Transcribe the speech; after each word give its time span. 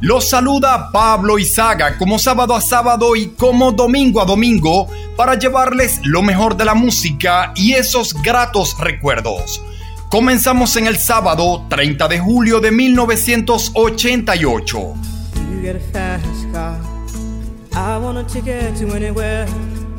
Los 0.00 0.28
saluda 0.28 0.90
Pablo 0.92 1.38
Izaga 1.38 1.96
como 1.96 2.18
sábado 2.18 2.54
a 2.54 2.60
sábado 2.60 3.16
y 3.16 3.28
como 3.28 3.72
domingo 3.72 4.20
a 4.20 4.24
domingo 4.24 4.88
para 5.16 5.38
llevarles 5.38 6.00
lo 6.04 6.22
mejor 6.22 6.56
de 6.56 6.64
la 6.64 6.74
música 6.74 7.52
y 7.56 7.72
esos 7.72 8.14
gratos 8.22 8.76
recuerdos. 8.78 9.62
Comenzamos 10.10 10.76
en 10.76 10.86
el 10.86 10.98
sábado 10.98 11.64
30 11.68 12.08
de 12.08 12.18
julio 12.18 12.60
de 12.60 12.70
1988. 12.70 14.94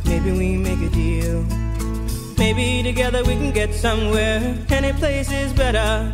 Maybe 0.05 0.32
we 0.32 0.57
make 0.57 0.82
a 0.82 0.90
deal. 0.90 1.43
Maybe 2.38 2.84
together 2.84 3.23
we 3.23 3.35
can 3.35 3.52
get 3.52 3.73
somewhere. 3.73 4.57
Any 4.70 4.93
place 4.93 5.32
is 5.32 5.52
better. 5.54 6.13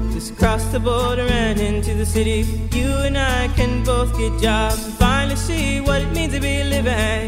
Just 0.21 0.37
cross 0.37 0.63
the 0.65 0.79
border 0.79 1.23
and 1.23 1.59
into 1.59 1.95
the 1.95 2.05
city. 2.05 2.45
You 2.77 2.89
and 3.07 3.17
I 3.17 3.47
can 3.55 3.83
both 3.83 4.15
get 4.15 4.39
jobs 4.39 4.85
and 4.85 4.93
finally 4.93 5.35
see 5.35 5.81
what 5.81 5.99
it 5.99 6.11
means 6.13 6.35
to 6.35 6.39
be 6.39 6.63
living. 6.63 7.27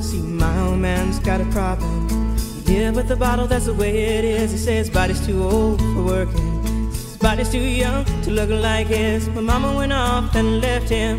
See, 0.00 0.22
my 0.22 0.60
old 0.60 0.78
man's 0.78 1.18
got 1.18 1.40
a 1.40 1.46
problem. 1.46 2.36
Live 2.66 2.94
with 2.94 3.08
the 3.08 3.16
bottle, 3.16 3.48
that's 3.48 3.66
the 3.66 3.74
way 3.74 3.90
it 4.18 4.24
is. 4.24 4.52
He 4.52 4.58
says 4.58 4.88
body's 4.90 5.26
too 5.26 5.42
old 5.42 5.80
for 5.80 6.04
working 6.04 6.86
His 6.90 7.16
body's 7.16 7.50
too 7.50 7.58
young 7.58 8.04
to 8.22 8.30
look 8.30 8.50
like 8.50 8.86
his. 8.86 9.28
My 9.30 9.40
mama 9.40 9.74
went 9.74 9.92
off 9.92 10.36
and 10.36 10.60
left 10.60 10.88
him. 10.88 11.18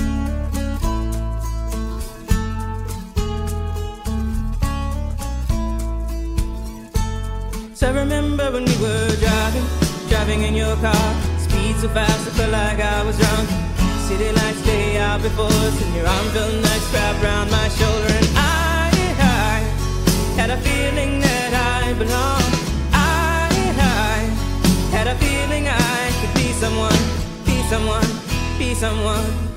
I 7.83 7.89
remember 7.89 8.51
when 8.51 8.63
we 8.65 8.77
were 8.77 9.15
driving, 9.17 9.65
driving 10.07 10.43
in 10.43 10.53
your 10.53 10.75
car. 10.77 11.15
Speed 11.39 11.77
so 11.77 11.89
fast, 11.89 12.27
I 12.27 12.31
felt 12.37 12.51
like 12.51 12.79
I 12.79 13.03
was 13.03 13.17
drunk. 13.17 13.49
City 14.05 14.31
lights 14.31 14.61
day 14.63 14.97
out 14.99 15.21
before 15.23 15.47
us, 15.47 15.81
and 15.81 15.95
your 15.95 16.05
arm 16.05 16.27
felt 16.27 16.53
nice 16.61 16.93
wrapped 16.93 17.23
around 17.23 17.49
my 17.49 17.67
shoulder. 17.69 18.13
And 18.13 18.27
I, 18.37 18.91
I 19.17 19.57
had 20.39 20.51
a 20.51 20.57
feeling 20.57 21.21
that 21.21 21.53
I 21.83 21.93
belonged. 21.93 22.53
I, 22.93 23.49
I 23.49 24.29
had 24.95 25.07
a 25.07 25.15
feeling 25.15 25.67
I 25.67 26.11
could 26.21 26.33
be 26.35 26.53
someone, 26.53 27.01
be 27.45 27.63
someone, 27.63 28.05
be 28.59 28.75
someone. 28.75 29.50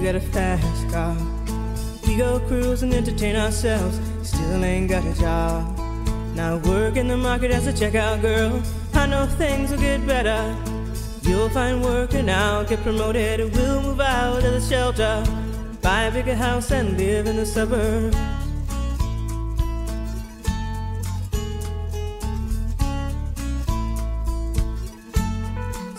You 0.00 0.06
got 0.06 0.14
a 0.14 0.20
fast 0.20 0.88
car. 0.88 1.14
We 2.06 2.16
go 2.16 2.40
cruise 2.48 2.82
and 2.82 2.94
entertain 2.94 3.36
ourselves. 3.36 4.00
Still 4.22 4.64
ain't 4.64 4.88
got 4.88 5.04
a 5.04 5.12
job. 5.20 5.76
Now 6.34 6.56
work 6.56 6.96
in 6.96 7.06
the 7.06 7.18
market 7.18 7.50
as 7.50 7.66
a 7.66 7.72
checkout 7.74 8.22
girl. 8.22 8.62
I 8.94 9.04
know 9.04 9.26
things 9.26 9.70
will 9.70 9.78
get 9.78 10.06
better. 10.06 10.56
You'll 11.20 11.50
find 11.50 11.82
work 11.82 12.14
and 12.14 12.30
I'll 12.30 12.64
get 12.64 12.80
promoted. 12.80 13.40
And 13.40 13.52
we'll 13.54 13.82
move 13.82 14.00
out 14.00 14.42
of 14.42 14.52
the 14.54 14.62
shelter. 14.62 15.22
Buy 15.82 16.04
a 16.04 16.10
bigger 16.10 16.34
house 16.34 16.70
and 16.70 16.96
live 16.96 17.26
in 17.26 17.36
the 17.36 17.44
suburbs. 17.44 18.16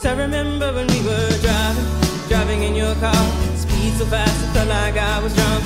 So 0.01 0.09
I 0.09 0.15
remember 0.17 0.73
when 0.73 0.87
we 0.87 1.01
were 1.05 1.29
driving, 1.43 2.27
driving 2.29 2.63
in 2.63 2.75
your 2.75 2.95
car. 2.95 3.50
Speed 3.81 3.97
so 3.97 4.05
fast, 4.05 4.43
it 4.43 4.53
felt 4.53 4.69
like 4.69 4.95
I 4.95 5.17
was 5.23 5.33
drunk. 5.33 5.63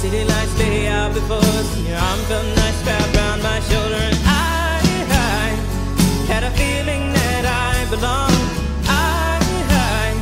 City 0.00 0.24
lights 0.24 0.58
lay 0.58 0.86
out 0.86 1.12
before 1.12 1.44
us, 1.60 1.68
your 1.86 1.98
arm 1.98 2.20
felt 2.20 2.46
nice 2.56 2.80
wrapped 2.86 3.14
around 3.14 3.42
my 3.42 3.60
shoulder. 3.68 4.00
And 4.00 4.16
I, 4.24 4.80
I 5.12 5.46
had 6.32 6.42
a 6.42 6.50
feeling 6.56 7.12
that 7.12 7.44
I 7.44 7.84
belonged. 7.90 8.48
I, 8.88 9.36
I 9.68 10.16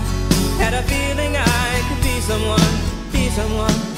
had 0.58 0.74
a 0.74 0.82
feeling 0.82 1.36
I 1.36 1.78
could 1.86 2.02
be 2.02 2.18
someone. 2.26 2.88
be 3.12 3.30
someone. 3.30 3.88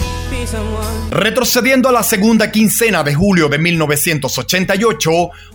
Retrocediendo 1.11 1.89
a 1.89 1.93
la 1.93 2.03
segunda 2.03 2.51
quincena 2.51 3.03
de 3.03 3.15
julio 3.15 3.49
de 3.49 3.59
1988, 3.59 5.11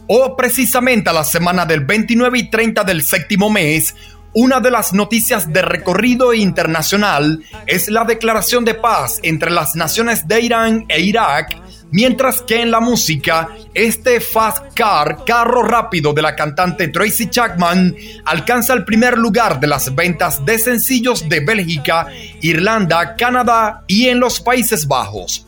o 0.08 0.36
precisamente 0.36 1.10
a 1.10 1.14
la 1.14 1.24
semana 1.24 1.66
del 1.66 1.82
29 1.82 2.40
y 2.40 2.50
30 2.50 2.84
del 2.84 3.04
séptimo 3.04 3.50
mes, 3.50 3.96
una 4.36 4.60
de 4.60 4.70
las 4.70 4.92
noticias 4.94 5.52
de 5.52 5.62
recorrido 5.62 6.34
internacional 6.34 7.42
es 7.66 7.90
la 7.90 8.04
declaración 8.04 8.66
de 8.66 8.74
paz 8.74 9.20
entre 9.24 9.50
las 9.50 9.76
naciones 9.76 10.28
de 10.28 10.42
Irán 10.42 10.86
e 10.90 11.00
Irak, 11.00 11.58
mientras 11.92 12.42
que 12.42 12.62
en 12.62 12.70
la 12.70 12.82
música, 12.82 13.48
este 13.74 14.20
Fast 14.20 14.74
Car, 14.74 15.24
carro 15.26 15.64
rápido 15.64 16.12
de 16.12 16.22
la 16.22 16.36
cantante 16.36 16.90
Tracy 16.90 17.30
Chapman, 17.30 17.96
alcanza 18.26 18.74
el 18.74 18.84
primer 18.84 19.18
lugar 19.18 19.62
de 19.62 19.68
las 19.68 19.96
ventas 19.96 20.44
de 20.44 20.60
sencillos 20.60 21.30
de 21.30 21.40
Bélgica, 21.40 22.08
Irlanda, 22.42 23.16
Canadá 23.16 23.86
y 23.88 24.10
en 24.10 24.20
los 24.20 24.42
Países 24.42 24.86
Bajos. 24.86 25.45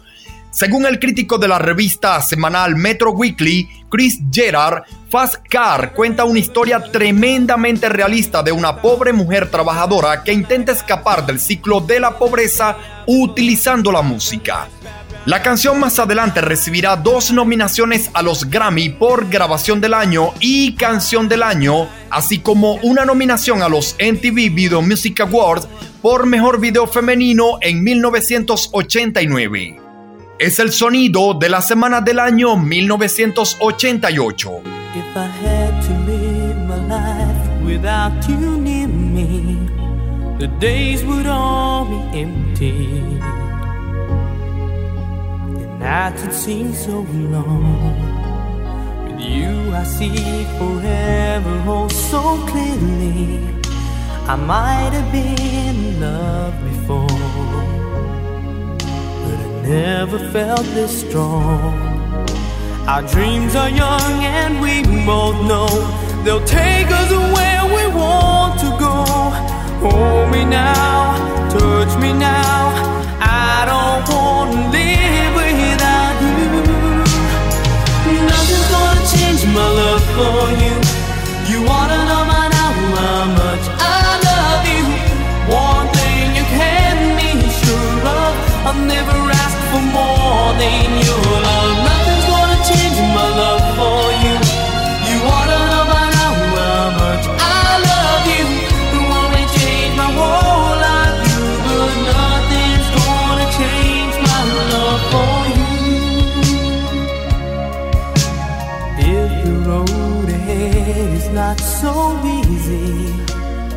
Según 0.58 0.88
el 0.88 0.98
crítico 0.98 1.38
de 1.38 1.48
la 1.48 1.60
revista 1.60 2.20
semanal 2.20 2.76
Metro 2.76 3.12
Weekly, 3.12 3.70
Chris 3.92 4.20
Gerard, 4.32 4.86
Fast 5.08 5.36
Car 5.48 5.94
cuenta 5.94 6.26
una 6.26 6.40
historia 6.40 6.82
tremendamente 6.82 7.88
realista 7.90 8.42
de 8.42 8.52
una 8.52 8.82
pobre 8.82 9.14
mujer 9.14 9.52
trabajadora 9.52 10.24
que 10.24 10.34
intenta 10.34 10.72
escapar 10.72 11.28
del 11.28 11.40
ciclo 11.40 11.80
de 11.80 12.00
la 12.00 12.18
pobreza 12.18 12.76
utilizando 13.06 13.92
la 13.92 14.02
música. 14.02 14.68
La 15.28 15.44
canción 15.44 15.80
más 15.80 16.00
adelante 16.00 16.42
recibirá 16.42 16.96
dos 16.96 17.32
nominaciones 17.32 18.10
a 18.16 18.24
los 18.24 18.50
Grammy 18.50 18.90
por 18.90 19.30
Grabación 19.30 19.80
del 19.80 19.94
Año 19.94 20.34
y 20.40 20.74
Canción 20.74 21.30
del 21.30 21.44
Año, 21.44 21.88
así 22.10 22.40
como 22.40 22.78
una 22.78 23.06
nominación 23.06 23.62
a 23.62 23.70
los 23.70 23.96
MTV 24.00 24.56
Video 24.56 24.82
Music 24.82 25.20
Awards 25.20 25.68
por 26.02 26.26
Mejor 26.26 26.60
Video 26.60 26.88
Femenino 26.88 27.60
en 27.62 27.84
1989. 27.84 29.87
Es 30.40 30.60
el 30.60 30.72
sonido 30.72 31.34
de 31.34 31.50
la 31.50 31.62
semana 31.62 32.00
del 32.00 32.20
año 32.20 32.56
1988. 32.58 34.62
If 34.94 35.18
I 54.30 54.36
might 54.36 54.92
have 54.92 55.10
been 55.14 55.40
in 55.40 56.02
love 56.02 56.54
before, 56.62 57.27
never 59.68 60.18
felt 60.32 60.64
this 60.74 61.02
strong. 61.02 61.74
Our 62.88 63.02
dreams 63.02 63.54
are 63.56 63.70
young 63.70 64.24
and 64.24 64.62
we 64.62 64.82
both 65.06 65.36
know 65.46 65.68
they'll 66.24 66.46
take 66.46 66.88
us 66.90 67.12
where 67.36 67.66
we 67.76 67.84
want 67.94 68.60
to 68.62 68.70
go. 68.80 68.96
Hold 69.84 70.32
me 70.32 70.46
now, 70.46 71.18
touch 71.50 72.00
me 72.00 72.14
now. 72.14 72.72
I 73.20 73.66
don't 73.72 74.04
want 74.16 74.52
to 74.54 74.60
live 74.72 75.34
without 75.36 76.16
you. 76.24 76.38
Nothing's 78.32 78.70
gonna 78.72 79.04
change 79.14 79.42
my 79.54 79.68
love 79.82 80.06
for 80.16 80.44
you. 80.64 80.76
You 81.52 81.68
wanna 81.68 82.07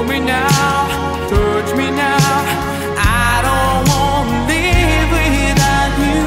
Hold 0.00 0.12
me 0.12 0.20
now, 0.20 0.88
touch 1.28 1.76
me 1.76 1.90
now. 1.90 2.34
I 2.96 3.44
don't 3.44 3.84
want 3.92 4.28
to 4.32 4.38
live 4.48 5.10
without 5.12 5.92
you. 6.00 6.24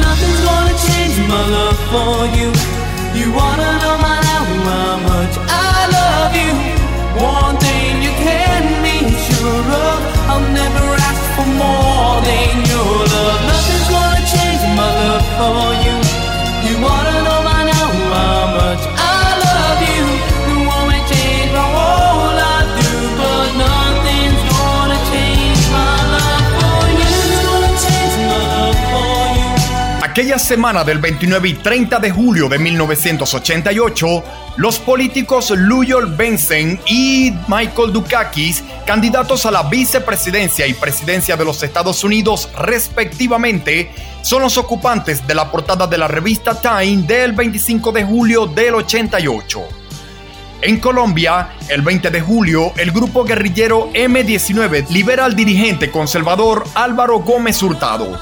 Nothing's 0.00 0.40
gonna 0.40 0.76
change 0.88 1.16
my 1.28 1.42
love 1.52 1.78
for 1.92 2.16
you. 2.32 2.48
You 3.12 3.28
wanna 3.36 3.70
know 3.82 3.96
my 4.00 4.16
now 4.24 4.44
how 4.64 4.96
much 5.04 5.34
I 5.36 5.84
love 5.98 6.32
you. 6.32 6.52
One 7.20 7.60
thing 7.60 8.00
you 8.00 8.12
can 8.24 8.62
be 8.80 9.12
sure 9.28 9.66
of, 9.84 9.98
I'll 10.32 10.48
never 10.48 10.86
ask 10.96 11.22
for 11.36 11.48
more 11.60 12.16
than 12.24 12.52
your 12.72 12.92
love. 13.14 13.40
Nothing's 13.52 13.88
gonna 13.92 14.24
change 14.32 14.62
my 14.80 14.88
love 15.04 15.26
for. 15.36 15.60
You 15.84 16.01
Aquella 30.12 30.38
semana 30.38 30.84
del 30.84 30.98
29 30.98 31.48
y 31.48 31.54
30 31.54 31.98
de 31.98 32.10
julio 32.10 32.46
de 32.46 32.58
1988, 32.58 34.22
los 34.58 34.78
políticos 34.78 35.48
Luyol 35.56 36.14
Benson 36.14 36.78
y 36.86 37.32
Michael 37.48 37.94
Dukakis, 37.94 38.62
candidatos 38.84 39.46
a 39.46 39.50
la 39.50 39.62
vicepresidencia 39.62 40.66
y 40.66 40.74
presidencia 40.74 41.34
de 41.34 41.46
los 41.46 41.62
Estados 41.62 42.04
Unidos 42.04 42.50
respectivamente, 42.58 43.90
son 44.20 44.42
los 44.42 44.58
ocupantes 44.58 45.26
de 45.26 45.34
la 45.34 45.50
portada 45.50 45.86
de 45.86 45.96
la 45.96 46.08
revista 46.08 46.60
Time 46.60 47.04
del 47.06 47.32
25 47.32 47.90
de 47.92 48.04
julio 48.04 48.46
del 48.46 48.74
88. 48.74 49.62
En 50.60 50.78
Colombia, 50.78 51.54
el 51.70 51.80
20 51.80 52.10
de 52.10 52.20
julio, 52.20 52.74
el 52.76 52.92
grupo 52.92 53.24
guerrillero 53.24 53.90
M19 53.94 54.90
libera 54.90 55.24
al 55.24 55.34
dirigente 55.34 55.90
conservador 55.90 56.64
Álvaro 56.74 57.20
Gómez 57.20 57.62
Hurtado. 57.62 58.20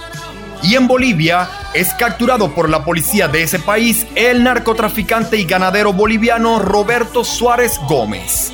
Y 0.63 0.75
en 0.75 0.87
Bolivia 0.87 1.49
es 1.75 1.93
capturado 1.95 2.55
por 2.55 2.69
la 2.69 2.85
policía 2.85 3.29
de 3.29 3.43
ese 3.43 3.59
país 3.59 4.07
el 4.15 4.45
narcotraficante 4.45 5.37
y 5.37 5.45
ganadero 5.45 5.93
boliviano 5.93 6.59
Roberto 6.59 7.25
Suárez 7.25 7.79
Gómez. 7.89 8.53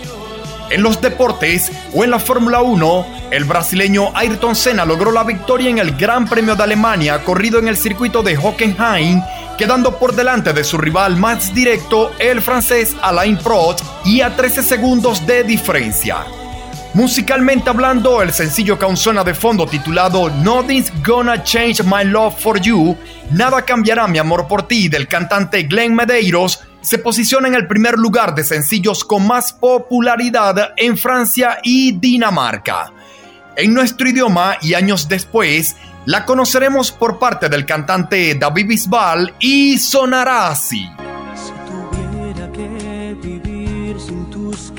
En 0.70 0.82
los 0.82 1.00
deportes 1.00 1.70
o 1.94 2.02
en 2.02 2.10
la 2.10 2.18
Fórmula 2.18 2.60
1, 2.60 3.06
el 3.30 3.44
brasileño 3.44 4.10
Ayrton 4.14 4.56
Senna 4.56 4.84
logró 4.84 5.12
la 5.12 5.22
victoria 5.22 5.70
en 5.70 5.78
el 5.78 5.96
Gran 5.96 6.28
Premio 6.28 6.56
de 6.56 6.62
Alemania 6.64 7.22
corrido 7.22 7.58
en 7.58 7.68
el 7.68 7.76
circuito 7.76 8.22
de 8.22 8.36
Hockenheim, 8.36 9.22
quedando 9.56 9.98
por 9.98 10.14
delante 10.14 10.52
de 10.52 10.64
su 10.64 10.76
rival 10.76 11.16
más 11.16 11.54
directo, 11.54 12.12
el 12.18 12.42
francés 12.42 12.96
Alain 13.00 13.38
Prost, 13.38 13.80
y 14.04 14.20
a 14.20 14.34
13 14.34 14.62
segundos 14.62 15.24
de 15.26 15.44
diferencia. 15.44 16.24
Musicalmente 16.96 17.68
hablando, 17.68 18.22
el 18.22 18.32
sencillo 18.32 18.78
que 18.78 18.86
de 18.86 19.34
fondo 19.34 19.66
titulado 19.66 20.30
Nothing's 20.30 20.90
Gonna 21.06 21.42
Change 21.44 21.82
My 21.82 22.04
Love 22.04 22.40
for 22.40 22.58
You, 22.58 22.96
Nada 23.32 23.60
cambiará 23.60 24.08
mi 24.08 24.16
amor 24.16 24.48
por 24.48 24.66
ti 24.66 24.88
del 24.88 25.06
cantante 25.06 25.64
Glenn 25.64 25.94
Medeiros, 25.94 26.58
se 26.80 26.96
posiciona 26.96 27.48
en 27.48 27.54
el 27.54 27.66
primer 27.66 27.98
lugar 27.98 28.34
de 28.34 28.44
sencillos 28.44 29.04
con 29.04 29.26
más 29.26 29.52
popularidad 29.52 30.72
en 30.78 30.96
Francia 30.96 31.58
y 31.62 31.92
Dinamarca. 31.92 32.90
En 33.56 33.74
nuestro 33.74 34.08
idioma 34.08 34.56
y 34.62 34.72
años 34.72 35.06
después, 35.06 35.76
la 36.06 36.24
conoceremos 36.24 36.92
por 36.92 37.18
parte 37.18 37.50
del 37.50 37.66
cantante 37.66 38.36
David 38.36 38.68
Bisbal 38.68 39.34
y 39.38 39.76
sonará 39.76 40.48
así. 40.48 40.88
Si 41.34 41.52
tuviera 41.70 42.50
que 42.52 43.14
vivir 43.20 44.00
sin 44.00 44.30
tus 44.30 44.72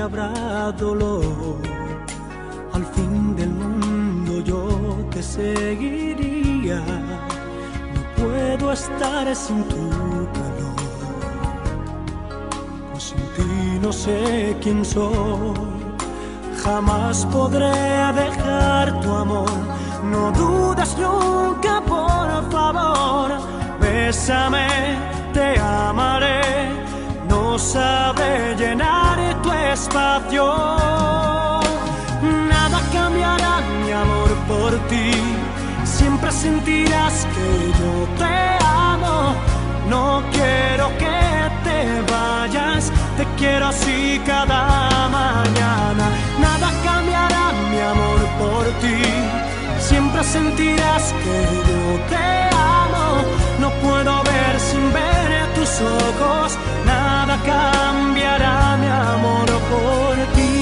habrá 0.00 0.72
dolor. 0.72 1.56
Al 2.72 2.84
fin 2.86 3.34
del 3.36 3.50
mundo 3.50 4.40
yo 4.40 4.68
te 5.10 5.22
seguiría. 5.22 6.80
No 7.94 8.02
puedo 8.16 8.72
estar 8.72 9.34
sin 9.34 9.64
tu 9.64 9.90
calor. 10.36 10.76
Pues 12.92 13.02
sin 13.04 13.18
ti 13.36 13.78
no 13.80 13.92
sé 13.92 14.56
quién 14.62 14.84
soy. 14.84 15.54
Jamás 16.62 17.26
podré 17.26 17.72
dejar 18.22 19.00
tu 19.00 19.12
amor. 19.12 19.50
No 20.04 20.32
dudas 20.32 20.96
nunca, 20.98 21.80
por 21.80 22.50
favor. 22.50 23.30
Bésame, 23.80 24.68
te 25.32 25.58
amaré. 25.58 26.87
No 27.28 27.58
sabré 27.58 28.54
llenar 28.56 29.18
tu 29.42 29.52
espacio. 29.52 30.44
Nada 32.48 32.80
cambiará 32.92 33.60
mi 33.84 33.92
amor 33.92 34.30
por 34.46 34.72
ti. 34.88 35.12
Siempre 35.84 36.30
sentirás 36.30 37.26
que 37.34 37.48
yo 37.80 37.92
te 38.20 38.64
amo. 38.64 39.34
No 39.88 40.22
quiero 40.32 40.88
que 41.02 41.16
te 41.64 41.78
vayas, 42.12 42.92
te 43.16 43.24
quiero 43.36 43.66
así 43.66 44.20
cada 44.26 45.08
mañana. 45.08 46.06
Nada 46.40 46.68
cambiará 46.84 47.52
mi 47.70 47.80
amor 47.80 48.20
por 48.40 48.64
ti. 48.82 49.02
Siempre 49.78 50.22
sentirás 50.24 51.14
que 51.24 51.38
yo 51.68 51.80
te 52.08 52.16
amo. 52.16 52.68
Ojos. 55.80 56.58
Nada 56.84 57.40
cambiará 57.44 58.76
mi 58.76 58.86
amor 58.86 59.46
por 59.70 60.16
ti. 60.34 60.58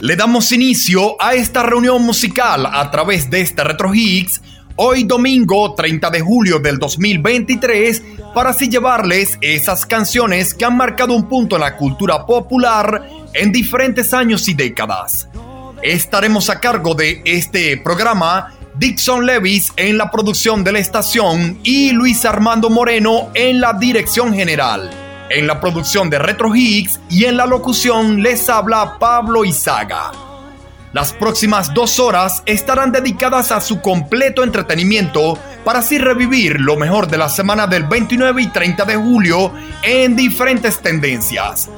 Le 0.00 0.14
damos 0.14 0.52
inicio 0.52 1.20
a 1.20 1.34
esta 1.34 1.62
reunión 1.62 2.02
musical 2.02 2.66
a 2.66 2.90
través 2.90 3.28
de 3.28 3.40
este 3.40 3.64
Retro 3.64 3.92
Hits 3.92 4.40
hoy 4.76 5.02
domingo 5.02 5.74
30 5.74 6.08
de 6.10 6.20
julio 6.20 6.60
del 6.60 6.78
2023 6.78 8.02
para 8.32 8.50
así 8.50 8.68
llevarles 8.68 9.36
esas 9.40 9.84
canciones 9.84 10.54
que 10.54 10.64
han 10.64 10.76
marcado 10.76 11.14
un 11.14 11.28
punto 11.28 11.56
en 11.56 11.62
la 11.62 11.76
cultura 11.76 12.24
popular 12.24 13.08
en 13.34 13.50
diferentes 13.50 14.14
años 14.14 14.48
y 14.48 14.54
décadas. 14.54 15.28
Estaremos 15.82 16.50
a 16.50 16.58
cargo 16.58 16.94
de 16.94 17.22
este 17.24 17.76
programa 17.76 18.52
Dixon 18.74 19.24
Levis 19.24 19.72
en 19.76 19.96
la 19.96 20.10
producción 20.10 20.64
de 20.64 20.72
la 20.72 20.80
estación 20.80 21.60
y 21.62 21.92
Luis 21.92 22.24
Armando 22.24 22.68
Moreno 22.68 23.30
en 23.34 23.60
la 23.60 23.74
dirección 23.74 24.34
general. 24.34 24.90
En 25.30 25.46
la 25.46 25.60
producción 25.60 26.10
de 26.10 26.18
Retro 26.18 26.54
Higgs 26.54 26.98
y 27.08 27.26
en 27.26 27.36
la 27.36 27.46
locución 27.46 28.22
les 28.22 28.48
habla 28.48 28.96
Pablo 28.98 29.44
Izaga. 29.44 30.10
Las 30.92 31.12
próximas 31.12 31.72
dos 31.72 32.00
horas 32.00 32.42
estarán 32.44 32.90
dedicadas 32.90 33.52
a 33.52 33.60
su 33.60 33.80
completo 33.80 34.42
entretenimiento 34.42 35.38
para 35.64 35.78
así 35.78 35.98
revivir 35.98 36.60
lo 36.60 36.76
mejor 36.76 37.06
de 37.06 37.18
la 37.18 37.28
semana 37.28 37.68
del 37.68 37.84
29 37.84 38.42
y 38.42 38.46
30 38.48 38.84
de 38.84 38.96
julio 38.96 39.52
en 39.82 40.16
diferentes 40.16 40.80
tendencias. 40.80 41.68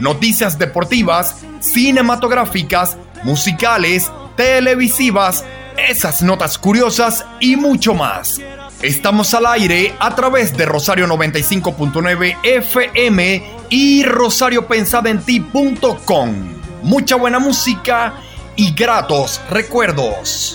Noticias 0.00 0.58
deportivas, 0.58 1.36
cinematográficas, 1.60 2.96
musicales, 3.24 4.10
televisivas, 4.36 5.44
esas 5.76 6.22
notas 6.22 6.56
curiosas 6.58 7.24
y 7.40 7.56
mucho 7.56 7.94
más. 7.94 8.40
Estamos 8.82 9.34
al 9.34 9.46
aire 9.46 9.94
a 9.98 10.14
través 10.14 10.56
de 10.56 10.64
Rosario 10.64 11.06
95.9 11.06 12.36
FM 12.44 13.42
y 13.70 14.04
rosariopensadenti.com. 14.04 16.58
Mucha 16.82 17.16
buena 17.16 17.40
música 17.40 18.14
y 18.54 18.72
gratos 18.74 19.40
recuerdos. 19.50 20.54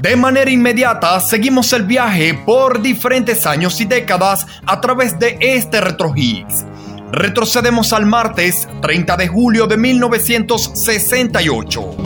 De 0.00 0.16
manera 0.16 0.50
inmediata 0.50 1.20
seguimos 1.20 1.72
el 1.72 1.84
viaje 1.84 2.34
por 2.34 2.82
diferentes 2.82 3.46
años 3.46 3.80
y 3.80 3.86
décadas 3.86 4.46
a 4.66 4.80
través 4.80 5.18
de 5.18 5.38
este 5.40 5.80
Retro. 5.80 6.14
Retrocedemos 7.12 7.92
al 7.92 8.06
martes 8.06 8.68
30 8.82 9.16
de 9.16 9.28
julio 9.28 9.66
de 9.66 9.76
1968. 9.76 11.96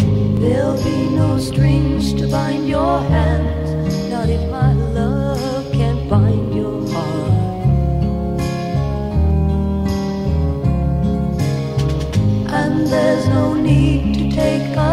there's 12.91 13.29
no 13.29 13.55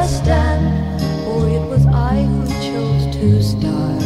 stand, 0.08 0.76
to 3.20 3.42
start. 3.42 4.02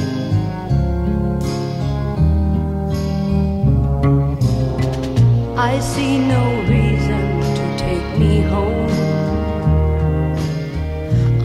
I 5.57 5.79
see 5.81 6.17
no 6.17 6.43
reason 6.61 7.23
to 7.57 7.65
take 7.77 8.07
me 8.17 8.41
home. 8.41 8.89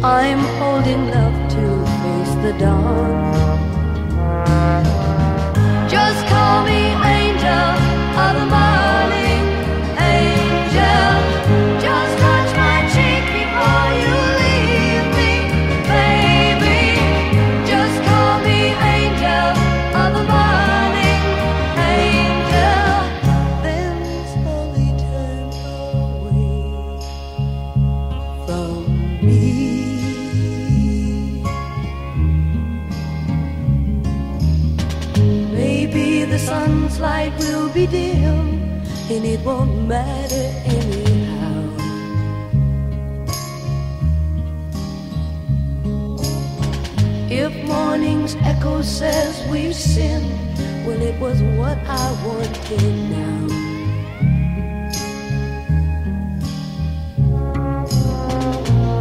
I'm 0.04 0.42
old 0.62 0.86
enough 0.86 1.36
to 1.54 1.64
face 2.02 2.34
the 2.44 2.52
dawn. 2.60 3.35
Won't 39.46 39.86
matter 39.86 40.46
anyhow. 40.64 41.62
If 47.30 47.52
morning's 47.64 48.34
echo 48.42 48.82
says 48.82 49.48
we've 49.48 49.72
sinned, 49.72 50.32
well, 50.84 51.00
it 51.00 51.16
was 51.20 51.40
what 51.58 51.78
I 51.86 52.06
wanted 52.26 52.94
now. 53.14 53.42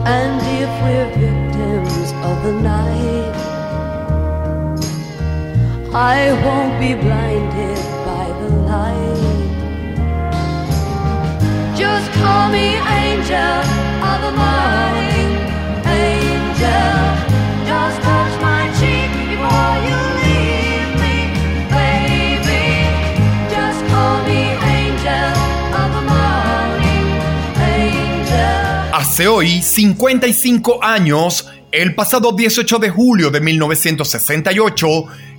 And 0.06 0.36
if 0.62 0.72
we're 0.84 1.10
victims 1.26 2.10
of 2.30 2.36
the 2.44 2.54
night, 2.62 3.36
I 5.96 6.18
won't 6.46 6.80
be 6.80 6.94
blinded 6.94 7.80
by 8.06 8.26
the 8.42 8.50
light. 8.70 9.35
Angel 12.18 13.62
of 14.02 14.36
morning, 14.36 15.32
angel. 15.86 16.96
Just 17.66 18.02
touch 18.02 18.42
my 18.42 18.72
cheek 18.80 19.12
you 19.32 20.00
leave 20.24 20.92
me. 21.02 22.64
Just 23.50 23.86
call 23.90 24.24
me 24.24 24.42
angel 24.64 25.34
of 25.76 25.92
morning. 26.06 27.06
Hace 28.94 29.28
hoy 29.28 29.62
55 29.62 30.80
años, 30.82 31.50
el 31.72 31.96
pasado 31.96 32.32
18 32.32 32.80
de 32.80 32.90
julio 32.90 33.30
de 33.30 33.42
1968, 33.42 34.88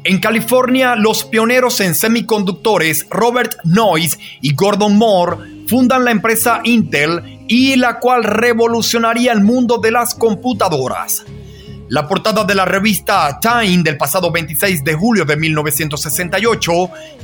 en 0.04 0.18
California, 0.18 0.94
los 0.94 1.24
pioneros 1.24 1.80
en 1.80 1.94
semiconductores 1.94 3.06
Robert 3.08 3.56
Noyce 3.64 4.18
y 4.42 4.54
Gordon 4.54 4.96
Moore 4.96 5.55
fundan 5.66 6.04
la 6.04 6.10
empresa 6.10 6.60
Intel 6.64 7.44
y 7.48 7.76
la 7.76 7.98
cual 7.98 8.24
revolucionaría 8.24 9.32
el 9.32 9.42
mundo 9.42 9.78
de 9.78 9.90
las 9.90 10.14
computadoras. 10.14 11.24
La 11.88 12.08
portada 12.08 12.42
de 12.42 12.56
la 12.56 12.64
revista 12.64 13.38
Time 13.40 13.84
del 13.84 13.96
pasado 13.96 14.32
26 14.32 14.82
de 14.82 14.94
julio 14.94 15.24
de 15.24 15.36
1968 15.36 16.72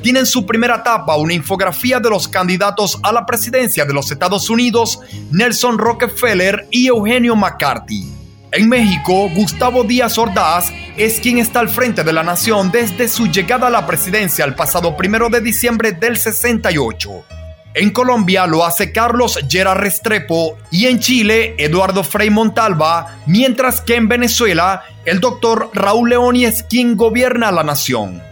tiene 0.03 0.21
en 0.21 0.27
su 0.27 0.47
primera 0.47 0.77
etapa 0.77 1.17
una 1.17 1.35
infografía 1.35 1.99
de 1.99 2.09
los 2.09 2.29
candidatos 2.29 3.01
a 3.03 3.13
la 3.13 3.27
presidencia 3.27 3.85
de 3.85 3.93
los 3.93 4.13
Estados 4.13 4.49
Unidos, 4.51 5.01
Nelson 5.33 5.79
Rockefeller 5.79 6.69
y 6.71 6.87
Eugenio 6.87 7.35
McCarthy. 7.35 8.13
En 8.53 8.69
México, 8.69 9.31
Gustavo 9.35 9.83
Díaz 9.83 10.17
Ordaz 10.17 10.71
es 10.97 11.19
quien 11.19 11.39
está 11.39 11.59
al 11.59 11.69
frente 11.69 12.05
de 12.05 12.13
la 12.13 12.23
nación 12.23 12.71
desde 12.71 13.09
su 13.09 13.27
llegada 13.27 13.67
a 13.67 13.71
la 13.71 13.87
presidencia 13.87 14.45
el 14.45 14.55
pasado 14.55 14.95
1 14.97 15.29
de 15.31 15.41
diciembre 15.41 15.91
del 15.91 16.17
68. 16.19 17.42
En 17.75 17.91
Colombia 17.91 18.47
lo 18.47 18.64
hace 18.64 18.93
Carlos 18.93 19.38
Llera 19.49 19.75
Restrepo 19.75 20.59
y 20.71 20.87
en 20.87 20.99
Chile 20.99 21.55
Eduardo 21.57 22.05
Frei 22.05 22.29
Montalva, 22.29 23.19
mientras 23.26 23.81
que 23.81 23.97
en 23.97 24.09
Venezuela 24.09 24.83
el 25.07 25.21
doctor 25.21 25.71
Raúl 25.73 26.11
Leoni 26.11 26.45
es 26.45 26.62
quien 26.64 26.97
gobierna 26.97 27.50
la 27.50 27.62
nación. 27.62 28.32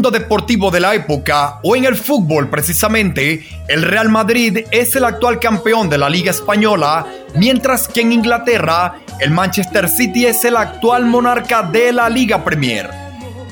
Mundo 0.00 0.18
deportivo 0.18 0.70
de 0.70 0.80
la 0.80 0.94
época, 0.94 1.60
o 1.62 1.76
en 1.76 1.84
el 1.84 1.94
fútbol 1.94 2.48
precisamente, 2.48 3.46
el 3.68 3.82
Real 3.82 4.08
Madrid 4.08 4.60
es 4.70 4.96
el 4.96 5.04
actual 5.04 5.38
campeón 5.38 5.90
de 5.90 5.98
la 5.98 6.08
Liga 6.08 6.30
Española, 6.30 7.04
mientras 7.34 7.86
que 7.86 8.00
en 8.00 8.12
Inglaterra, 8.12 8.94
el 9.18 9.30
Manchester 9.30 9.90
City 9.90 10.24
es 10.24 10.42
el 10.46 10.56
actual 10.56 11.04
monarca 11.04 11.64
de 11.64 11.92
la 11.92 12.08
Liga 12.08 12.42
Premier. 12.42 12.88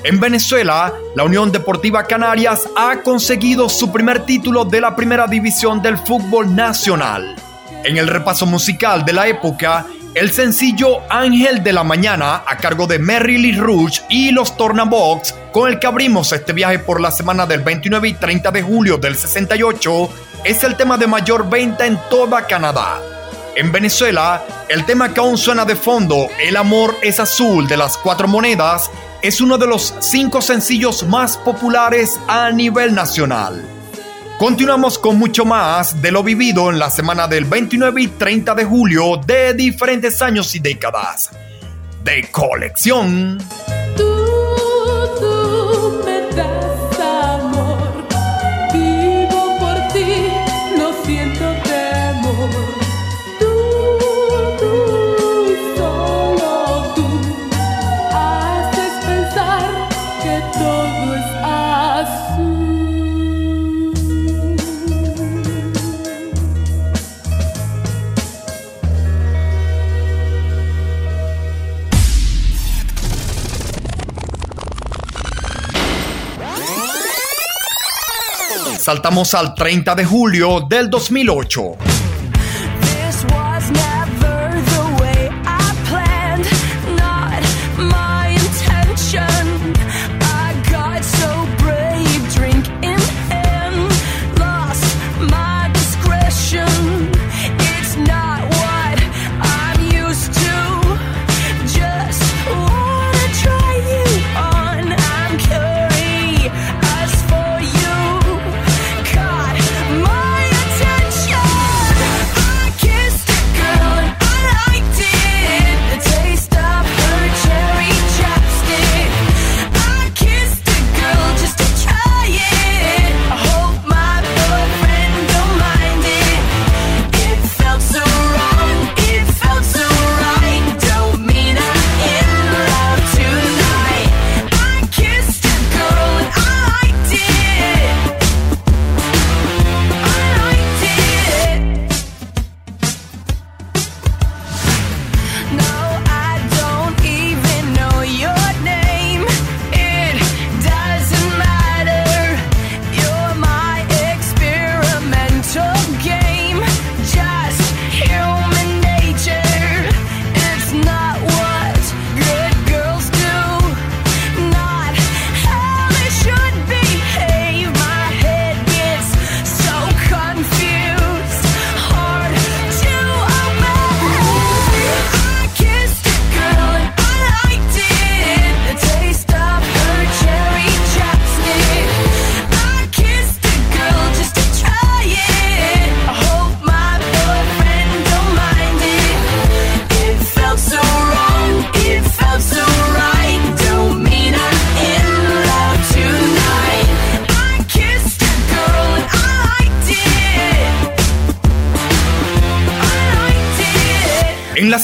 En 0.03 0.19
Venezuela, 0.19 0.91
la 1.15 1.23
Unión 1.23 1.51
Deportiva 1.51 2.05
Canarias 2.05 2.67
ha 2.75 3.03
conseguido 3.03 3.69
su 3.69 3.91
primer 3.91 4.25
título 4.25 4.65
de 4.65 4.81
la 4.81 4.95
primera 4.95 5.27
división 5.27 5.83
del 5.83 5.99
fútbol 5.99 6.55
nacional. 6.55 7.35
En 7.83 7.97
el 7.97 8.07
repaso 8.07 8.47
musical 8.47 9.05
de 9.05 9.13
la 9.13 9.27
época, 9.27 9.85
el 10.15 10.31
sencillo 10.31 11.01
Ángel 11.09 11.63
de 11.63 11.73
la 11.73 11.83
Mañana 11.83 12.43
a 12.45 12.57
cargo 12.57 12.87
de 12.87 12.99
Mary 12.99 13.37
Lee 13.37 13.57
Rouge 13.57 14.01
y 14.09 14.31
los 14.31 14.57
Tornabox, 14.57 15.35
con 15.51 15.69
el 15.69 15.79
que 15.79 15.87
abrimos 15.87 16.31
este 16.31 16.53
viaje 16.53 16.79
por 16.79 16.99
la 16.99 17.11
semana 17.11 17.45
del 17.45 17.61
29 17.61 18.09
y 18.09 18.13
30 18.13 18.51
de 18.51 18.61
julio 18.61 18.97
del 18.97 19.15
68, 19.15 20.09
es 20.43 20.63
el 20.63 20.75
tema 20.75 20.97
de 20.97 21.07
mayor 21.07 21.49
venta 21.49 21.85
en 21.85 21.99
toda 22.09 22.47
Canadá. 22.47 22.99
En 23.55 23.71
Venezuela, 23.71 24.43
el 24.67 24.85
tema 24.85 25.13
que 25.13 25.19
aún 25.19 25.37
suena 25.37 25.65
de 25.65 25.75
fondo, 25.75 26.27
El 26.39 26.57
amor 26.57 26.95
es 27.01 27.19
azul 27.19 27.67
de 27.67 27.77
las 27.77 27.97
cuatro 27.97 28.27
monedas, 28.27 28.89
es 29.21 29.41
uno 29.41 29.57
de 29.57 29.67
los 29.67 29.93
cinco 29.99 30.41
sencillos 30.41 31.03
más 31.03 31.37
populares 31.37 32.19
a 32.27 32.51
nivel 32.51 32.95
nacional. 32.95 33.78
Continuamos 34.39 34.97
con 34.97 35.19
mucho 35.19 35.43
más 35.43 36.01
de 36.01 36.13
lo 36.13 36.23
vivido 36.23 36.69
en 36.69 36.79
la 36.79 36.89
semana 36.89 37.27
del 37.27 37.43
29 37.43 38.03
y 38.03 38.07
30 38.07 38.55
de 38.55 38.63
julio 38.63 39.17
de 39.17 39.53
diferentes 39.53 40.21
años 40.21 40.55
y 40.55 40.59
décadas. 40.59 41.29
De 42.05 42.25
colección. 42.31 43.37
Saltamos 78.89 79.35
al 79.35 79.53
30 79.53 79.93
de 79.93 80.03
julio 80.03 80.61
del 80.67 80.89
2008. 80.89 81.88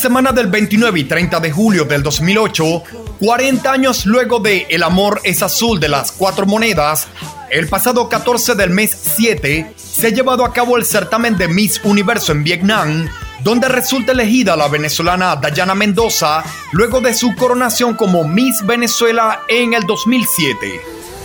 Semana 0.06 0.32
del 0.32 0.46
29 0.46 1.00
y 1.00 1.04
30 1.06 1.40
de 1.40 1.52
julio 1.52 1.84
del 1.84 2.04
2008, 2.04 2.84
40 3.20 3.72
años 3.72 4.06
luego 4.06 4.38
de 4.38 4.68
El 4.70 4.84
amor 4.84 5.20
es 5.24 5.42
azul 5.42 5.80
de 5.80 5.90
las 5.90 6.12
cuatro 6.12 6.46
monedas, 6.46 7.08
el 7.50 7.68
pasado 7.68 8.08
14 8.08 8.54
del 8.54 8.70
mes 8.70 8.96
7 9.16 9.74
se 9.76 10.06
ha 10.06 10.10
llevado 10.12 10.46
a 10.46 10.54
cabo 10.54 10.78
el 10.78 10.86
certamen 10.86 11.38
de 11.38 11.48
Miss 11.48 11.82
Universo 11.84 12.34
en 12.34 12.44
Vietnam, 12.44 13.10
donde 13.44 13.68
resulta 13.68 14.12
elegida 14.12 14.56
la 14.56 14.68
venezolana 14.68 15.38
Dayana 15.38 15.74
Mendoza 15.74 16.44
luego 16.72 17.02
de 17.02 17.16
su 17.16 17.34
coronación 17.34 17.96
como 17.96 18.24
Miss 18.28 18.64
Venezuela 18.64 19.42
en 19.48 19.74
el 19.74 19.88
2007. 19.88 20.82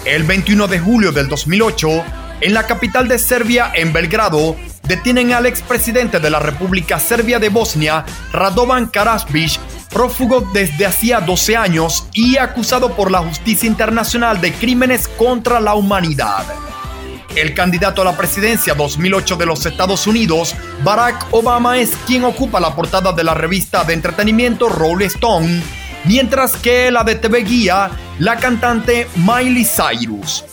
El 0.06 0.22
21 0.22 0.68
de 0.68 0.80
julio 0.80 1.12
del 1.12 1.28
2008, 1.28 2.02
en 2.40 2.54
la 2.54 2.66
capital 2.66 3.08
de 3.08 3.18
Serbia, 3.18 3.72
en 3.74 3.92
Belgrado, 3.92 4.56
detienen 4.90 5.32
al 5.32 5.46
expresidente 5.46 6.18
de 6.18 6.30
la 6.30 6.40
República 6.40 6.98
Serbia 6.98 7.38
de 7.38 7.48
Bosnia, 7.48 8.04
Radovan 8.32 8.86
Karadzic, 8.86 9.60
prófugo 9.88 10.40
desde 10.52 10.84
hacía 10.84 11.20
12 11.20 11.56
años 11.56 12.08
y 12.12 12.38
acusado 12.38 12.96
por 12.96 13.08
la 13.08 13.20
justicia 13.20 13.68
internacional 13.68 14.40
de 14.40 14.52
crímenes 14.52 15.06
contra 15.06 15.60
la 15.60 15.76
humanidad. 15.76 16.44
El 17.36 17.54
candidato 17.54 18.02
a 18.02 18.04
la 18.04 18.16
presidencia 18.16 18.74
2008 18.74 19.36
de 19.36 19.46
los 19.46 19.64
Estados 19.64 20.08
Unidos, 20.08 20.56
Barack 20.82 21.24
Obama, 21.30 21.78
es 21.78 21.92
quien 22.08 22.24
ocupa 22.24 22.58
la 22.58 22.74
portada 22.74 23.12
de 23.12 23.22
la 23.22 23.34
revista 23.34 23.84
de 23.84 23.94
entretenimiento 23.94 24.68
Rolling 24.68 25.06
Stone, 25.06 25.62
mientras 26.04 26.56
que 26.56 26.90
la 26.90 27.04
de 27.04 27.14
TV 27.14 27.44
Guía, 27.44 27.92
la 28.18 28.38
cantante 28.38 29.06
Miley 29.14 29.64
Cyrus. 29.64 30.44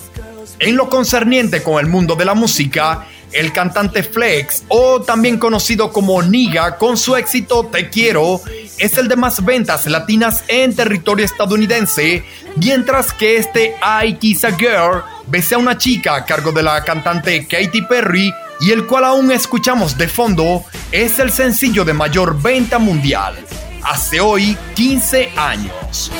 En 0.59 0.75
lo 0.75 0.89
concerniente 0.89 1.63
con 1.63 1.79
el 1.79 1.87
mundo 1.87 2.15
de 2.15 2.25
la 2.25 2.35
música, 2.35 3.07
el 3.31 3.51
cantante 3.53 4.03
Flex, 4.03 4.63
o 4.67 5.01
también 5.01 5.37
conocido 5.37 5.91
como 5.91 6.21
Niga, 6.21 6.77
con 6.77 6.97
su 6.97 7.15
éxito 7.15 7.65
Te 7.65 7.89
Quiero, 7.89 8.41
es 8.77 8.97
el 8.97 9.07
de 9.07 9.15
más 9.15 9.43
ventas 9.43 9.85
latinas 9.85 10.43
en 10.47 10.75
territorio 10.75 11.25
estadounidense, 11.25 12.23
mientras 12.55 13.13
que 13.13 13.37
este 13.37 13.75
I 14.03 14.13
Kiss 14.15 14.43
a 14.43 14.51
Girl 14.55 15.03
bese 15.27 15.55
a 15.55 15.57
una 15.57 15.77
chica 15.77 16.15
a 16.15 16.25
cargo 16.25 16.51
de 16.51 16.63
la 16.63 16.83
cantante 16.83 17.45
Katy 17.45 17.81
Perry 17.83 18.33
y 18.59 18.71
el 18.71 18.85
cual 18.87 19.03
aún 19.03 19.31
escuchamos 19.31 19.97
de 19.97 20.07
fondo, 20.07 20.63
es 20.91 21.19
el 21.19 21.31
sencillo 21.31 21.85
de 21.85 21.93
mayor 21.93 22.41
venta 22.41 22.79
mundial. 22.79 23.35
Hace 23.83 24.19
hoy 24.19 24.57
15 24.75 25.31
años. 25.37 26.11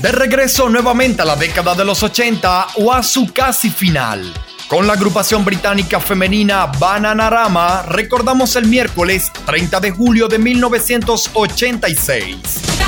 De 0.00 0.12
regreso 0.12 0.68
nuevamente 0.70 1.20
a 1.20 1.26
la 1.26 1.36
década 1.36 1.74
de 1.74 1.84
los 1.84 2.02
80 2.02 2.68
o 2.76 2.90
a 2.90 3.02
su 3.02 3.30
casi 3.34 3.68
final. 3.68 4.32
Con 4.66 4.86
la 4.86 4.94
agrupación 4.94 5.44
británica 5.44 6.00
femenina 6.00 6.64
Bananarama 6.78 7.82
recordamos 7.82 8.56
el 8.56 8.64
miércoles 8.66 9.30
30 9.44 9.78
de 9.80 9.90
julio 9.90 10.26
de 10.26 10.38
1986. 10.38 12.79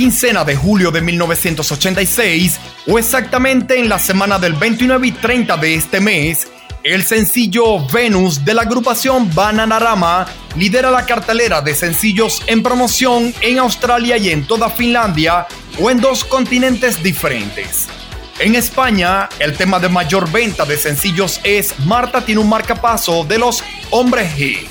Quincena 0.00 0.46
de 0.46 0.56
julio 0.56 0.90
de 0.90 1.02
1986, 1.02 2.58
o 2.86 2.98
exactamente 2.98 3.78
en 3.78 3.90
la 3.90 3.98
semana 3.98 4.38
del 4.38 4.54
29 4.54 5.08
y 5.08 5.12
30 5.12 5.58
de 5.58 5.74
este 5.74 6.00
mes, 6.00 6.48
el 6.82 7.04
sencillo 7.04 7.86
Venus 7.86 8.42
de 8.42 8.54
la 8.54 8.62
agrupación 8.62 9.30
Bananarama 9.34 10.26
lidera 10.56 10.90
la 10.90 11.04
cartelera 11.04 11.60
de 11.60 11.74
sencillos 11.74 12.40
en 12.46 12.62
promoción 12.62 13.34
en 13.42 13.58
Australia 13.58 14.16
y 14.16 14.30
en 14.30 14.46
toda 14.46 14.70
Finlandia 14.70 15.46
o 15.78 15.90
en 15.90 16.00
dos 16.00 16.24
continentes 16.24 17.02
diferentes. 17.02 17.86
En 18.38 18.54
España, 18.54 19.28
el 19.38 19.54
tema 19.54 19.78
de 19.80 19.90
mayor 19.90 20.32
venta 20.32 20.64
de 20.64 20.78
sencillos 20.78 21.42
es 21.44 21.78
Marta 21.80 22.24
tiene 22.24 22.40
un 22.40 22.48
marcapaso 22.48 23.22
de 23.24 23.36
los 23.36 23.62
Hombres 23.90 24.34
G. 24.34 24.66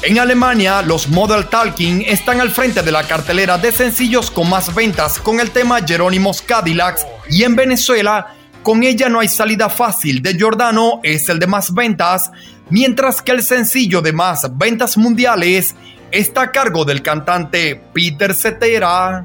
En 0.00 0.16
Alemania, 0.20 0.80
los 0.80 1.08
Model 1.08 1.46
Talking 1.46 2.02
están 2.06 2.40
al 2.40 2.50
frente 2.50 2.82
de 2.82 2.92
la 2.92 3.02
cartelera 3.02 3.58
de 3.58 3.72
sencillos 3.72 4.30
con 4.30 4.48
más 4.48 4.72
ventas 4.72 5.18
con 5.18 5.40
el 5.40 5.50
tema 5.50 5.80
Jerónimos 5.84 6.40
Cadillacs 6.40 7.04
y 7.28 7.42
en 7.42 7.56
Venezuela, 7.56 8.34
con 8.62 8.84
ella 8.84 9.08
no 9.08 9.18
hay 9.18 9.26
salida 9.26 9.68
fácil 9.68 10.22
de 10.22 10.34
Giordano 10.34 11.00
es 11.02 11.28
el 11.28 11.40
de 11.40 11.48
más 11.48 11.74
ventas, 11.74 12.30
mientras 12.70 13.22
que 13.22 13.32
el 13.32 13.42
sencillo 13.42 14.00
de 14.00 14.12
más 14.12 14.48
ventas 14.56 14.96
mundiales 14.96 15.74
está 16.12 16.42
a 16.42 16.52
cargo 16.52 16.84
del 16.84 17.02
cantante 17.02 17.82
Peter 17.92 18.32
Cetera. 18.34 19.24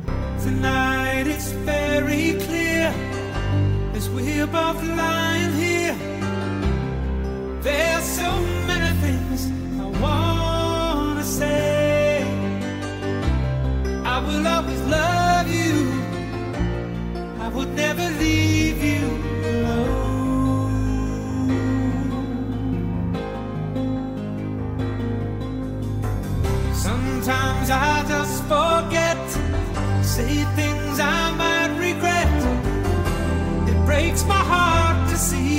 Will 14.28 14.48
always 14.48 14.82
love 14.82 15.48
you. 15.48 15.74
I 17.40 17.48
would 17.50 17.72
never 17.76 18.06
leave 18.24 18.82
you 18.92 19.06
alone. 19.52 19.94
Sometimes 26.74 27.70
I 27.70 28.04
just 28.14 28.44
forget, 28.44 29.24
say 30.04 30.34
things 30.60 31.00
I 31.00 31.32
might 31.42 31.72
regret. 31.88 32.34
It 33.70 33.78
breaks 33.86 34.24
my 34.26 34.44
heart 34.54 35.10
to 35.10 35.18
see 35.18 35.53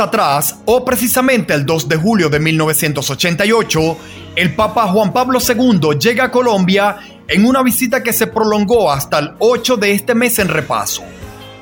atrás, 0.00 0.56
o 0.64 0.84
precisamente 0.84 1.54
el 1.54 1.66
2 1.66 1.88
de 1.88 1.96
julio 1.96 2.28
de 2.28 2.38
1988, 2.38 3.96
el 4.36 4.54
Papa 4.54 4.88
Juan 4.88 5.12
Pablo 5.12 5.38
II 5.40 5.98
llega 5.98 6.24
a 6.24 6.30
Colombia 6.30 6.96
en 7.26 7.44
una 7.44 7.62
visita 7.62 8.02
que 8.02 8.12
se 8.12 8.26
prolongó 8.26 8.90
hasta 8.90 9.18
el 9.18 9.32
8 9.38 9.76
de 9.76 9.92
este 9.92 10.14
mes 10.14 10.38
en 10.38 10.48
repaso. 10.48 11.02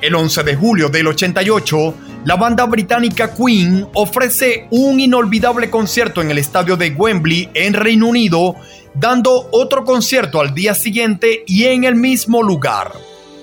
El 0.01 0.15
11 0.15 0.43
de 0.43 0.55
julio 0.55 0.89
del 0.89 1.07
88, 1.07 1.93
la 2.25 2.35
banda 2.35 2.65
británica 2.65 3.33
Queen 3.33 3.87
ofrece 3.93 4.67
un 4.69 4.99
inolvidable 4.99 5.69
concierto 5.69 6.21
en 6.21 6.31
el 6.31 6.37
estadio 6.37 6.77
de 6.77 6.91
Wembley 6.91 7.49
en 7.53 7.73
Reino 7.73 8.07
Unido, 8.07 8.55
dando 8.93 9.49
otro 9.51 9.83
concierto 9.83 10.39
al 10.39 10.53
día 10.53 10.73
siguiente 10.75 11.43
y 11.47 11.65
en 11.65 11.83
el 11.83 11.95
mismo 11.95 12.43
lugar. 12.43 12.91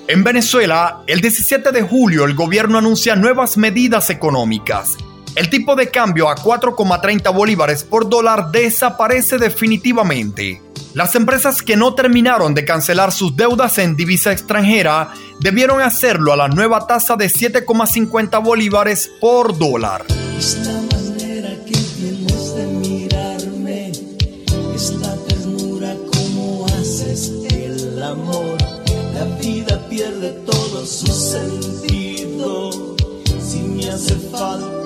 En 0.07 0.23
Venezuela, 0.23 1.03
el 1.07 1.23
17 1.23 1.73
de 1.73 1.81
julio 1.81 2.27
el 2.27 2.35
gobierno 2.35 2.77
anuncia 2.77 3.17
nuevas 3.17 3.57
medidas 3.57 4.11
económicas. 4.11 4.99
El 5.35 5.49
tipo 5.49 5.75
de 5.77 5.89
cambio 5.89 6.29
a 6.29 6.37
4,30 6.37 7.35
bolívares 7.35 7.85
por 7.85 8.11
dólar 8.11 8.51
desaparece 8.51 9.39
definitivamente. 9.39 10.61
Las 10.93 11.15
empresas 11.15 11.63
que 11.63 11.77
no 11.77 11.95
terminaron 11.95 12.53
de 12.53 12.67
cancelar 12.67 13.13
sus 13.13 13.35
deudas 13.35 13.79
en 13.79 13.97
divisa 13.97 14.31
extranjera 14.31 15.15
debieron 15.41 15.81
hacerlo 15.81 16.35
a 16.35 16.37
la 16.37 16.49
nueva 16.49 16.87
tasa 16.87 17.17
de 17.17 17.27
7,50 17.27 18.45
bolívares 18.45 19.11
por 19.23 19.57
dólar. 19.57 20.05
Su 31.05 31.13
sentido 31.13 32.71
si 33.41 33.59
me 33.61 33.89
hace 33.91 34.15
falta 34.31 34.84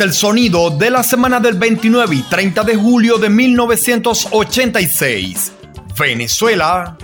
El 0.00 0.12
sonido 0.12 0.70
de 0.70 0.90
la 0.90 1.02
semana 1.02 1.40
del 1.40 1.54
29 1.54 2.16
y 2.16 2.22
30 2.22 2.62
de 2.64 2.76
julio 2.76 3.16
de 3.18 3.30
1986. 3.30 5.52
Venezuela. 5.98 6.98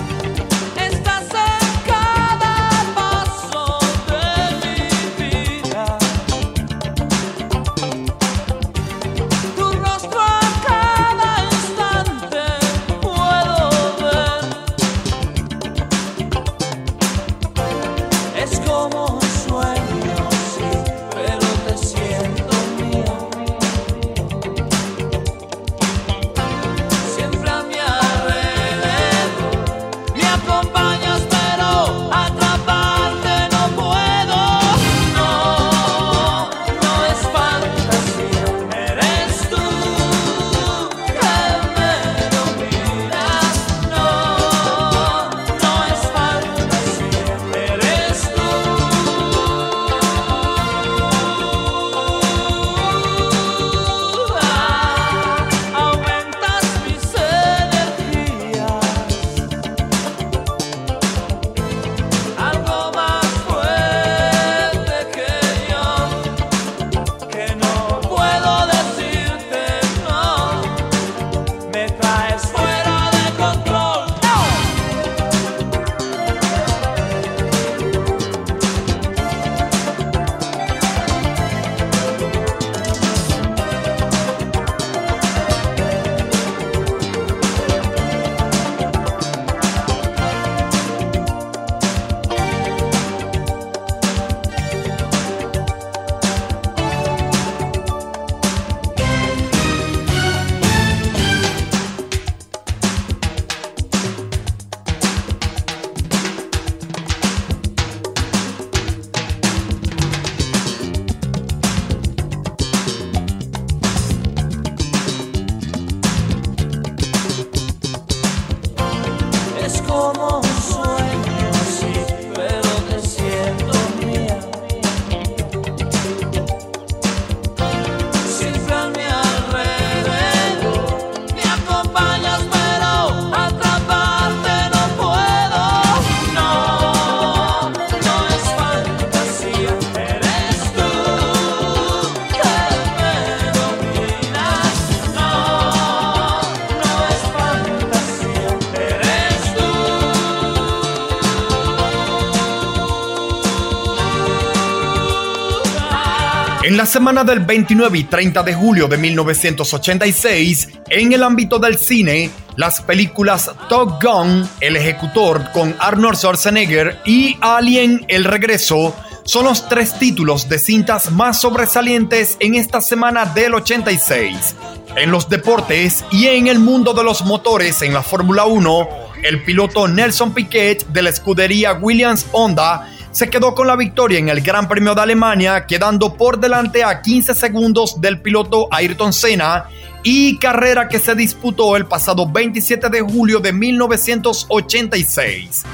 La 156.83 156.87
semana 156.87 157.23
del 157.23 157.39
29 157.39 157.97
y 157.97 158.03
30 158.03 158.43
de 158.43 158.55
julio 158.55 158.89
de 158.89 158.99
1986, 158.99 160.69
en 160.91 161.13
el 161.13 161.23
ámbito 161.23 161.61
del 161.61 161.79
cine, 161.79 162.29
las 162.57 162.81
películas 162.81 163.53
Top 163.69 164.03
Gun, 164.03 164.49
El 164.59 164.75
Ejecutor 164.75 165.53
con 165.53 165.77
Arnold 165.79 166.17
Schwarzenegger 166.17 166.99
y 167.07 167.37
Alien, 167.41 168.05
El 168.09 168.25
Regreso 168.25 168.97
son 169.25 169.45
los 169.45 169.69
tres 169.69 169.97
títulos 170.01 170.49
de 170.49 170.59
cintas 170.59 171.13
más 171.13 171.41
sobresalientes 171.41 172.37
en 172.41 172.57
esta 172.57 172.81
semana 172.81 173.27
del 173.27 173.55
86. 173.55 174.57
En 174.97 175.13
los 175.13 175.29
deportes 175.29 176.05
y 176.11 176.27
en 176.27 176.49
el 176.49 176.59
mundo 176.59 176.95
de 176.95 177.05
los 177.05 177.25
motores 177.25 177.81
en 177.83 177.95
la 177.95 178.03
Fórmula 178.03 178.45
1, 178.45 178.89
el 179.23 179.45
piloto 179.45 179.87
Nelson 179.87 180.35
Piquet 180.35 180.85
de 180.89 181.03
la 181.03 181.11
escudería 181.11 181.75
Williams 181.75 182.27
Honda 182.33 182.92
se 183.13 183.31
quedó 183.31 183.54
con 183.54 183.67
la 183.67 183.77
victoria 183.77 184.19
en 184.19 184.29
el 184.29 184.40
Gran 184.40 184.69
Premio 184.69 184.94
de 184.94 185.02
Alemania, 185.02 185.67
quedando 185.67 186.15
por 186.15 186.40
delante 186.40 186.83
a 186.83 187.00
15 187.00 187.35
segundos 187.35 188.00
del 188.00 188.21
piloto 188.21 188.67
Ayrton 188.71 189.13
Senna 189.13 189.67
y 190.02 190.38
carrera 190.38 190.88
que 190.88 190.98
se 190.98 191.15
disputó 191.15 191.77
el 191.77 191.87
pasado 191.87 192.29
27 192.29 192.88
de 192.88 193.02
julio 193.02 193.38
de 193.40 193.52
1986. 193.52 195.65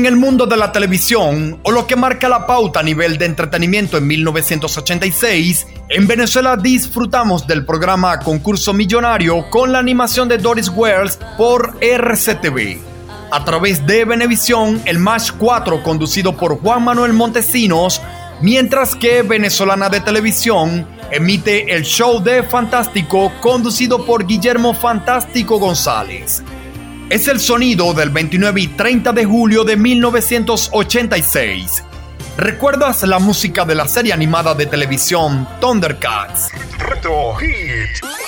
En 0.00 0.06
el 0.06 0.16
mundo 0.16 0.46
de 0.46 0.56
la 0.56 0.72
televisión, 0.72 1.60
o 1.62 1.70
lo 1.70 1.86
que 1.86 1.94
marca 1.94 2.26
la 2.26 2.46
pauta 2.46 2.80
a 2.80 2.82
nivel 2.82 3.18
de 3.18 3.26
entretenimiento 3.26 3.98
en 3.98 4.06
1986, 4.06 5.66
en 5.90 6.06
Venezuela 6.06 6.56
disfrutamos 6.56 7.46
del 7.46 7.66
programa 7.66 8.18
Concurso 8.18 8.72
Millonario 8.72 9.50
con 9.50 9.72
la 9.72 9.78
animación 9.78 10.26
de 10.26 10.38
Doris 10.38 10.70
Wells 10.74 11.18
por 11.36 11.76
RCTV. 11.82 12.78
A 13.30 13.44
través 13.44 13.86
de 13.86 14.06
Venevisión, 14.06 14.80
el 14.86 14.98
Match 14.98 15.32
4 15.38 15.82
conducido 15.82 16.34
por 16.34 16.58
Juan 16.62 16.82
Manuel 16.82 17.12
Montesinos, 17.12 18.00
mientras 18.40 18.96
que 18.96 19.20
Venezolana 19.20 19.90
de 19.90 20.00
Televisión 20.00 20.86
emite 21.10 21.74
el 21.74 21.82
show 21.82 22.22
de 22.22 22.42
Fantástico 22.42 23.30
conducido 23.42 24.06
por 24.06 24.24
Guillermo 24.24 24.72
Fantástico 24.72 25.58
González 25.58 26.42
es 27.10 27.26
el 27.26 27.40
sonido 27.40 27.92
del 27.92 28.10
29 28.10 28.60
y 28.60 28.68
30 28.68 29.12
de 29.12 29.24
julio 29.24 29.64
de 29.64 29.76
1986. 29.76 31.82
¿Recuerdas 32.36 33.02
la 33.02 33.18
música 33.18 33.64
de 33.64 33.74
la 33.74 33.88
serie 33.88 34.12
animada 34.12 34.54
de 34.54 34.66
televisión 34.66 35.48
Thundercats? 35.60 36.50
Retro 36.78 37.34
Hit. 37.34 38.19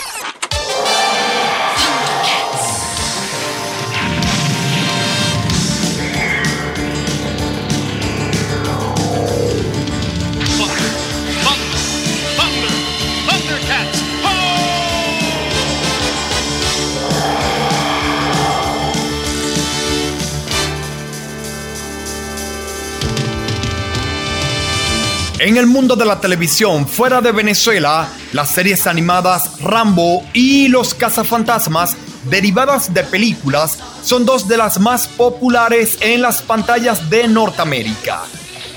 En 25.42 25.56
el 25.56 25.66
mundo 25.66 25.96
de 25.96 26.04
la 26.04 26.20
televisión 26.20 26.86
fuera 26.86 27.20
de 27.20 27.32
Venezuela, 27.32 28.08
las 28.32 28.50
series 28.50 28.86
animadas 28.86 29.60
Rambo 29.60 30.22
y 30.32 30.68
Los 30.68 30.94
cazafantasmas, 30.94 31.96
derivadas 32.30 32.94
de 32.94 33.02
películas, 33.02 33.76
son 34.04 34.24
dos 34.24 34.46
de 34.46 34.56
las 34.56 34.78
más 34.78 35.08
populares 35.08 35.98
en 36.00 36.22
las 36.22 36.42
pantallas 36.42 37.10
de 37.10 37.26
Norteamérica. 37.26 38.22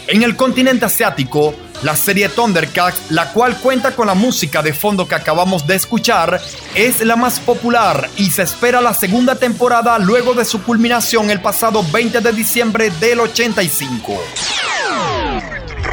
En 0.08 0.24
el 0.24 0.36
continente 0.36 0.86
asiático, 0.86 1.54
la 1.84 1.96
serie 1.96 2.30
Thundercats, 2.30 3.12
la 3.12 3.32
cual 3.32 3.60
cuenta 3.60 3.96
con 3.96 4.08
la 4.08 4.16
música 4.16 4.64
de 4.64 4.74
fondo 4.74 5.08
que 5.08 5.14
acabamos 5.14 5.68
de 5.68 5.76
escuchar, 5.76 6.42
es 6.74 7.00
la 7.02 7.16
más 7.16 7.40
popular 7.40 8.10
y 8.18 8.32
se 8.32 8.42
espera 8.42 8.82
la 8.82 8.96
segunda 8.96 9.36
temporada 9.36 10.00
luego 10.00 10.34
de 10.34 10.46
su 10.46 10.64
culminación 10.64 11.30
el 11.30 11.42
pasado 11.42 11.86
20 11.92 12.22
de 12.22 12.32
diciembre 12.32 12.90
del 13.00 13.20
85. 13.20 14.20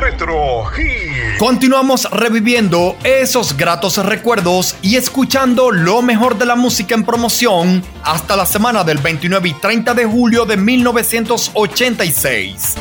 Retro 0.02 0.64
Hit. 0.64 1.38
Continuamos 1.38 2.10
reviviendo 2.10 2.96
esos 3.04 3.56
gratos 3.56 4.04
recuerdos 4.04 4.74
y 4.82 4.96
escuchando 4.96 5.70
lo 5.70 6.02
mejor 6.02 6.36
de 6.38 6.44
la 6.44 6.56
música 6.56 6.96
en 6.96 7.04
promoción 7.04 7.84
hasta 8.02 8.34
la 8.34 8.44
semana 8.44 8.82
del 8.82 8.98
29 8.98 9.50
y 9.50 9.54
30 9.54 9.94
de 9.94 10.04
julio 10.04 10.44
de 10.44 10.56
1986. 10.56 12.74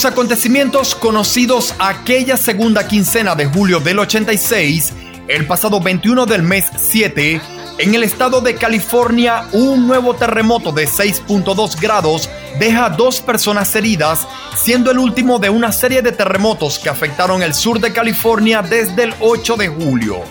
Los 0.00 0.12
acontecimientos 0.12 0.94
conocidos 0.94 1.74
aquella 1.78 2.38
segunda 2.38 2.88
quincena 2.88 3.34
de 3.34 3.44
julio 3.44 3.80
del 3.80 3.98
86, 3.98 4.94
el 5.28 5.46
pasado 5.46 5.78
21 5.78 6.24
del 6.24 6.42
mes 6.42 6.64
7, 6.74 7.38
en 7.76 7.94
el 7.94 8.02
estado 8.02 8.40
de 8.40 8.54
California, 8.54 9.44
un 9.52 9.86
nuevo 9.86 10.14
terremoto 10.14 10.72
de 10.72 10.88
6.2 10.88 11.78
grados 11.78 12.30
deja 12.58 12.88
dos 12.88 13.20
personas 13.20 13.76
heridas, 13.76 14.26
siendo 14.56 14.90
el 14.90 14.98
último 14.98 15.38
de 15.38 15.50
una 15.50 15.70
serie 15.70 16.00
de 16.00 16.12
terremotos 16.12 16.78
que 16.78 16.88
afectaron 16.88 17.42
el 17.42 17.52
sur 17.52 17.78
de 17.78 17.92
California 17.92 18.62
desde 18.62 19.02
el 19.02 19.14
8 19.20 19.56
de 19.56 19.68
julio. 19.68 20.22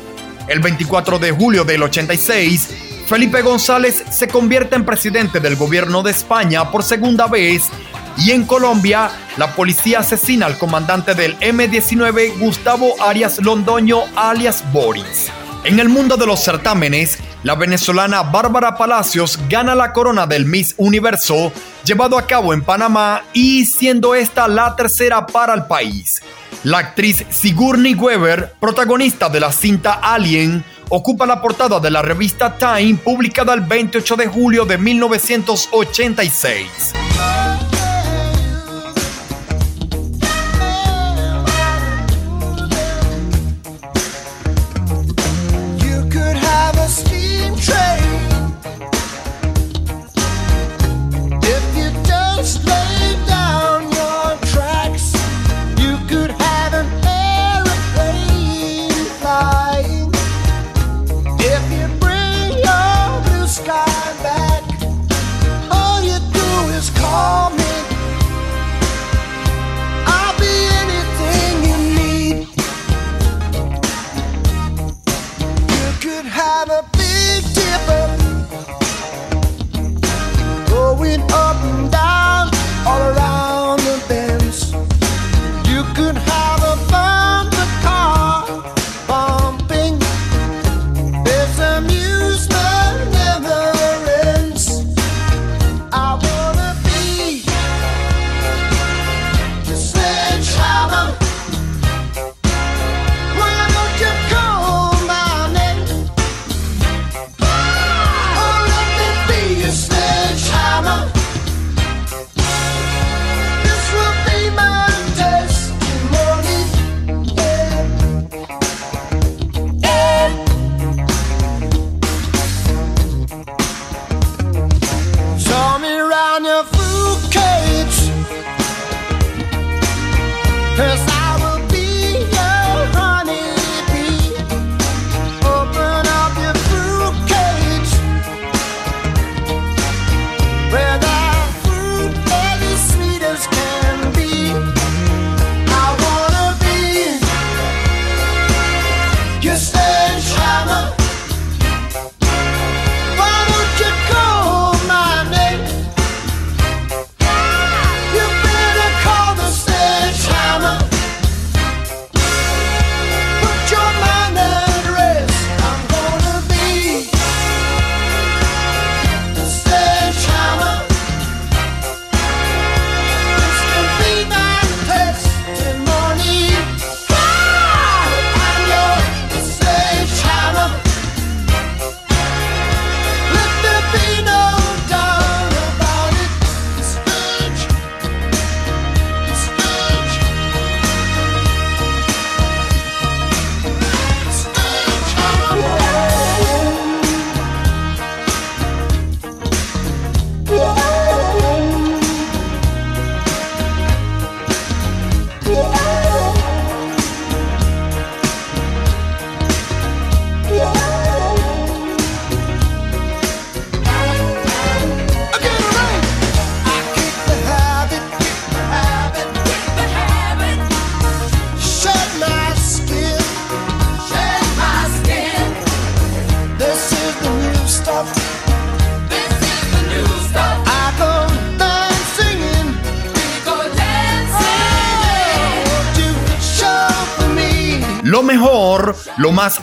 El 0.47 0.61
24 0.61 1.19
de 1.19 1.31
julio 1.31 1.63
del 1.63 1.83
86, 1.83 2.69
Felipe 3.05 3.43
González 3.43 4.03
se 4.09 4.27
convierte 4.27 4.75
en 4.75 4.85
presidente 4.85 5.39
del 5.39 5.57
gobierno 5.57 6.01
de 6.01 6.09
España 6.09 6.71
por 6.71 6.81
segunda 6.81 7.27
vez 7.27 7.69
y 8.19 8.31
en 8.31 8.45
Colombia 8.45 9.11
la 9.37 9.55
policía 9.55 9.99
asesina 9.99 10.45
al 10.45 10.57
comandante 10.57 11.15
del 11.15 11.37
M-19 11.39 12.37
Gustavo 12.39 12.95
Arias 13.01 13.39
Londoño 13.39 14.01
alias 14.15 14.63
Boris. 14.73 15.31
En 15.63 15.79
el 15.79 15.89
mundo 15.89 16.17
de 16.17 16.25
los 16.25 16.41
certámenes, 16.41 17.19
la 17.43 17.55
venezolana 17.55 18.23
Bárbara 18.23 18.77
Palacios 18.77 19.39
gana 19.49 19.75
la 19.75 19.93
corona 19.93 20.25
del 20.25 20.45
Miss 20.45 20.73
Universo 20.77 21.51
llevado 21.83 22.17
a 22.17 22.27
cabo 22.27 22.53
en 22.53 22.61
Panamá 22.61 23.23
y 23.33 23.65
siendo 23.65 24.15
esta 24.15 24.47
la 24.47 24.75
tercera 24.75 25.25
para 25.25 25.53
el 25.53 25.65
país. 25.65 26.21
La 26.63 26.79
actriz 26.79 27.25
Sigourney 27.29 27.95
Weaver, 27.95 28.55
protagonista 28.59 29.29
de 29.29 29.39
la 29.39 29.51
cinta 29.51 29.93
Alien, 29.93 30.63
ocupa 30.89 31.25
la 31.25 31.41
portada 31.41 31.79
de 31.79 31.91
la 31.91 32.01
revista 32.01 32.57
Time 32.57 32.95
publicada 32.95 33.53
el 33.53 33.61
28 33.61 34.15
de 34.15 34.27
julio 34.27 34.65
de 34.65 34.77
1986. 34.77 36.93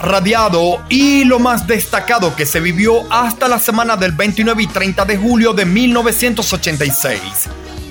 Radiado 0.06 0.82
y 0.88 1.24
lo 1.24 1.38
más 1.38 1.66
destacado 1.66 2.34
que 2.34 2.46
se 2.46 2.60
vivió 2.60 3.02
hasta 3.12 3.48
la 3.48 3.58
semana 3.58 3.96
del 3.96 4.12
29 4.12 4.62
y 4.62 4.66
30 4.68 5.04
de 5.04 5.16
julio 5.18 5.52
de 5.52 5.66
1986. 5.66 7.20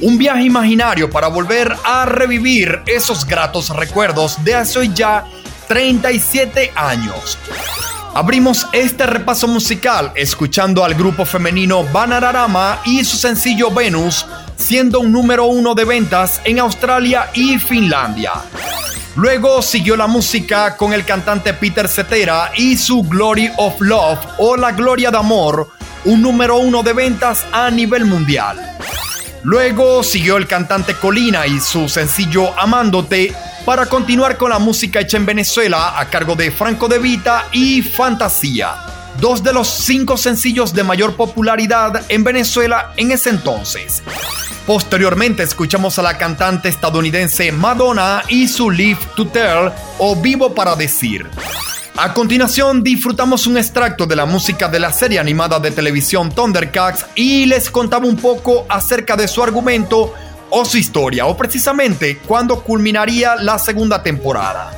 Un 0.01 0.17
viaje 0.17 0.43
imaginario 0.43 1.09
para 1.09 1.27
volver 1.27 1.75
a 1.83 2.05
revivir 2.05 2.81
esos 2.87 3.25
gratos 3.25 3.69
recuerdos 3.69 4.43
de 4.43 4.55
hace 4.55 4.89
ya 4.93 5.25
37 5.67 6.71
años. 6.75 7.37
Abrimos 8.13 8.65
este 8.71 9.05
repaso 9.05 9.47
musical 9.47 10.11
escuchando 10.15 10.85
al 10.85 10.95
grupo 10.95 11.25
femenino 11.25 11.83
Bananarama 11.83 12.79
y 12.85 13.03
su 13.03 13.17
sencillo 13.17 13.71
Venus, 13.71 14.25
siendo 14.55 15.01
un 15.01 15.11
número 15.11 15.45
uno 15.45 15.75
de 15.75 15.83
ventas 15.83 16.39
en 16.45 16.59
Australia 16.59 17.29
y 17.33 17.59
Finlandia. 17.59 18.31
Luego 19.15 19.61
siguió 19.61 19.95
la 19.95 20.07
música 20.07 20.75
con 20.75 20.91
el 20.91 21.05
cantante 21.05 21.53
Peter 21.53 21.87
Cetera 21.87 22.51
y 22.57 22.75
su 22.75 23.01
Glory 23.03 23.49
of 23.55 23.79
Love 23.79 24.19
o 24.39 24.57
La 24.57 24.73
Gloria 24.73 25.09
de 25.09 25.17
Amor, 25.17 25.69
un 26.03 26.21
número 26.21 26.57
uno 26.57 26.83
de 26.83 26.91
ventas 26.91 27.45
a 27.53 27.71
nivel 27.71 28.03
mundial. 28.03 28.59
Luego 29.43 30.03
siguió 30.03 30.35
el 30.35 30.47
cantante 30.47 30.95
Colina 30.95 31.47
y 31.47 31.61
su 31.61 31.87
sencillo 31.87 32.59
Amándote 32.59 33.33
para 33.63 33.85
continuar 33.85 34.35
con 34.35 34.49
la 34.49 34.59
música 34.59 34.99
hecha 34.99 35.15
en 35.15 35.25
Venezuela 35.25 35.97
a 35.97 36.09
cargo 36.09 36.35
de 36.35 36.51
Franco 36.51 36.89
De 36.89 36.99
Vita 36.99 37.45
y 37.53 37.83
Fantasía, 37.83 38.75
dos 39.21 39.41
de 39.41 39.53
los 39.53 39.69
cinco 39.69 40.17
sencillos 40.17 40.73
de 40.73 40.83
mayor 40.83 41.15
popularidad 41.15 42.03
en 42.09 42.25
Venezuela 42.25 42.91
en 42.97 43.11
ese 43.11 43.29
entonces. 43.29 44.03
Posteriormente 44.65 45.43
escuchamos 45.43 45.99
a 45.99 46.01
la 46.01 46.17
cantante 46.17 46.69
estadounidense 46.69 47.51
Madonna 47.51 48.23
y 48.27 48.47
su 48.47 48.71
Live 48.71 48.99
to 49.15 49.27
Tell 49.27 49.71
o 49.99 50.15
Vivo 50.15 50.55
para 50.55 50.75
Decir. 50.75 51.29
A 51.97 52.13
continuación 52.13 52.81
disfrutamos 52.81 53.45
un 53.45 53.57
extracto 53.57 54.07
de 54.07 54.15
la 54.15 54.25
música 54.25 54.67
de 54.67 54.79
la 54.79 54.91
serie 54.91 55.19
animada 55.19 55.59
de 55.59 55.69
televisión 55.69 56.31
Thundercats 56.31 57.05
y 57.13 57.45
les 57.45 57.69
contaba 57.69 58.07
un 58.07 58.15
poco 58.15 58.65
acerca 58.67 59.15
de 59.15 59.27
su 59.27 59.43
argumento 59.43 60.13
o 60.49 60.65
su 60.65 60.77
historia 60.77 61.27
o 61.27 61.37
precisamente 61.37 62.17
cuándo 62.17 62.63
culminaría 62.63 63.35
la 63.35 63.59
segunda 63.59 64.01
temporada. 64.01 64.73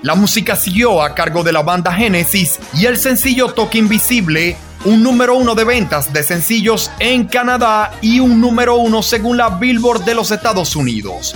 La 0.00 0.14
música 0.14 0.56
siguió 0.56 1.02
a 1.02 1.14
cargo 1.14 1.44
de 1.44 1.52
la 1.52 1.62
banda 1.62 1.92
Genesis 1.92 2.58
y 2.74 2.86
el 2.86 2.96
sencillo 2.96 3.48
Toque 3.52 3.78
Invisible, 3.78 4.56
un 4.84 5.02
número 5.02 5.36
uno 5.36 5.54
de 5.54 5.64
ventas 5.64 6.12
de 6.12 6.22
sencillos 6.22 6.90
en 6.98 7.24
Canadá 7.26 7.92
y 8.00 8.20
un 8.20 8.40
número 8.40 8.76
uno 8.76 9.02
según 9.02 9.36
la 9.36 9.50
Billboard 9.50 10.04
de 10.04 10.14
los 10.14 10.30
Estados 10.30 10.74
Unidos. 10.74 11.34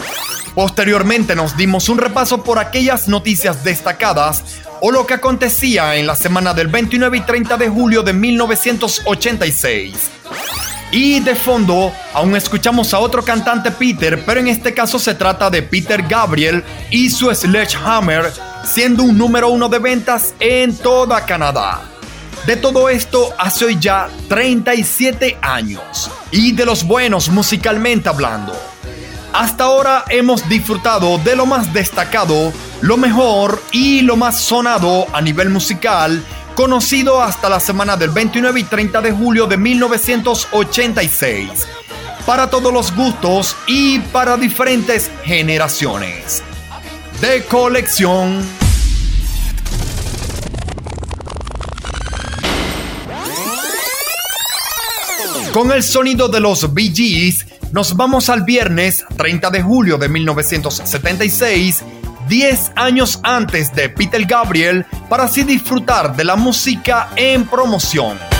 Posteriormente 0.54 1.34
nos 1.36 1.56
dimos 1.56 1.88
un 1.88 1.98
repaso 1.98 2.42
por 2.42 2.58
aquellas 2.58 3.08
noticias 3.08 3.62
destacadas 3.62 4.42
o 4.80 4.90
lo 4.90 5.06
que 5.06 5.14
acontecía 5.14 5.96
en 5.96 6.06
la 6.06 6.16
semana 6.16 6.54
del 6.54 6.68
29 6.68 7.18
y 7.18 7.20
30 7.20 7.56
de 7.56 7.68
julio 7.68 8.02
de 8.02 8.12
1986. 8.12 10.10
Y 10.92 11.20
de 11.20 11.34
fondo, 11.34 11.92
aún 12.14 12.36
escuchamos 12.36 12.94
a 12.94 13.00
otro 13.00 13.22
cantante 13.22 13.70
Peter, 13.70 14.24
pero 14.24 14.40
en 14.40 14.48
este 14.48 14.72
caso 14.72 14.98
se 14.98 15.14
trata 15.14 15.50
de 15.50 15.62
Peter 15.62 16.02
Gabriel 16.02 16.64
y 16.90 17.10
su 17.10 17.32
Sledgehammer, 17.34 18.32
siendo 18.64 19.02
un 19.02 19.18
número 19.18 19.50
uno 19.50 19.68
de 19.68 19.78
ventas 19.78 20.34
en 20.40 20.76
toda 20.76 21.26
Canadá. 21.26 21.95
De 22.46 22.56
todo 22.56 22.88
esto 22.88 23.34
hace 23.38 23.64
hoy 23.64 23.76
ya 23.80 24.08
37 24.28 25.38
años, 25.42 26.08
y 26.30 26.52
de 26.52 26.64
los 26.64 26.84
buenos 26.84 27.28
musicalmente 27.28 28.08
hablando. 28.08 28.54
Hasta 29.32 29.64
ahora 29.64 30.04
hemos 30.10 30.48
disfrutado 30.48 31.18
de 31.18 31.34
lo 31.34 31.44
más 31.44 31.72
destacado, 31.72 32.52
lo 32.82 32.96
mejor 32.96 33.60
y 33.72 34.02
lo 34.02 34.16
más 34.16 34.40
sonado 34.40 35.08
a 35.12 35.20
nivel 35.20 35.50
musical, 35.50 36.22
conocido 36.54 37.20
hasta 37.20 37.48
la 37.48 37.58
semana 37.58 37.96
del 37.96 38.10
29 38.10 38.60
y 38.60 38.64
30 38.64 39.00
de 39.00 39.10
julio 39.10 39.48
de 39.48 39.56
1986, 39.56 41.66
para 42.24 42.48
todos 42.48 42.72
los 42.72 42.94
gustos 42.94 43.56
y 43.66 43.98
para 43.98 44.36
diferentes 44.36 45.10
generaciones. 45.24 46.44
De 47.20 47.42
colección. 47.42 48.65
Con 55.56 55.72
el 55.72 55.82
sonido 55.82 56.28
de 56.28 56.38
los 56.38 56.74
Bee 56.74 56.92
Gees, 56.94 57.46
nos 57.72 57.96
vamos 57.96 58.28
al 58.28 58.42
viernes 58.42 59.06
30 59.16 59.48
de 59.48 59.62
julio 59.62 59.96
de 59.96 60.06
1976, 60.06 61.82
10 62.28 62.72
años 62.76 63.20
antes 63.22 63.74
de 63.74 63.88
Peter 63.88 64.22
Gabriel, 64.26 64.84
para 65.08 65.24
así 65.24 65.44
disfrutar 65.44 66.14
de 66.14 66.24
la 66.24 66.36
música 66.36 67.08
en 67.16 67.46
promoción. 67.46 68.35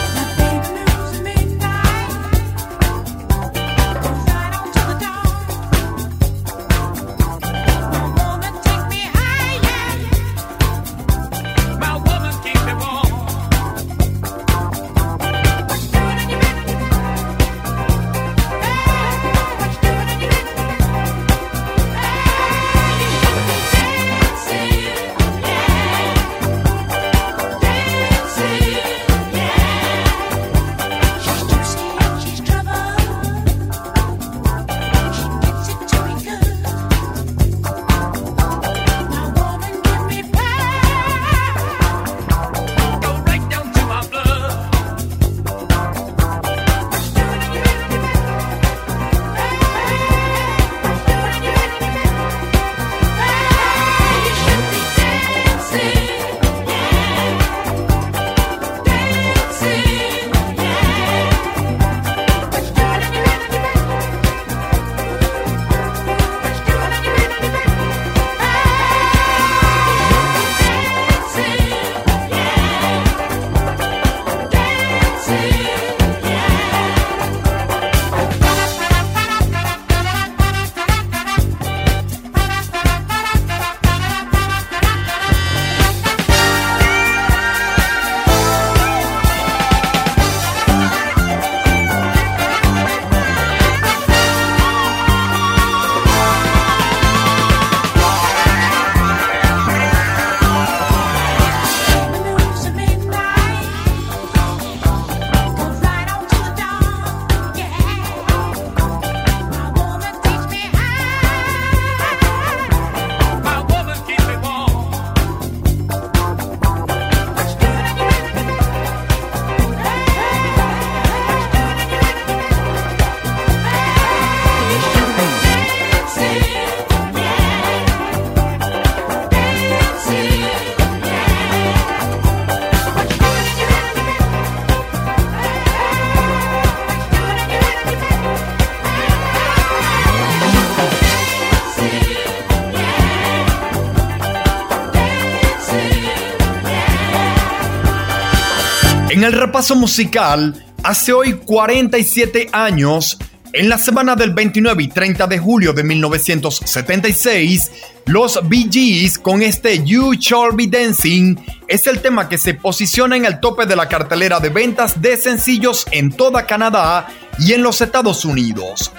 El 149.27 149.33
repaso 149.33 149.75
musical, 149.75 150.65
hace 150.85 151.13
hoy 151.13 151.33
47 151.45 152.49
años, 152.53 153.19
en 153.53 153.69
la 153.69 153.77
semana 153.77 154.15
del 154.15 154.33
29 154.33 154.85
y 154.85 154.89
30 154.89 155.27
de 155.27 155.39
julio 155.39 155.73
de 155.73 155.83
1976, 155.83 157.73
los 158.07 158.39
Bee 158.49 158.69
Gees 158.71 159.19
con 159.19 159.43
este 159.43 159.85
You 159.85 160.15
Shall 160.15 160.53
Be 160.55 160.69
Dancing 160.69 161.35
es 161.67 161.89
el 161.89 161.99
tema 161.99 162.29
que 162.29 162.39
se 162.39 162.55
posiciona 162.55 163.17
en 163.17 163.25
el 163.25 163.41
tope 163.41 163.67
de 163.67 163.75
la 163.75 163.89
cartelera 163.89 164.39
de 164.39 164.51
ventas 164.51 165.03
de 165.03 165.17
sencillos 165.17 165.87
en 165.91 166.13
toda 166.13 166.47
Canadá 166.47 167.09
y 167.41 167.53
en 167.53 167.65
los 167.65 167.81
Estados 167.81 168.25
Unidos. 168.25 168.93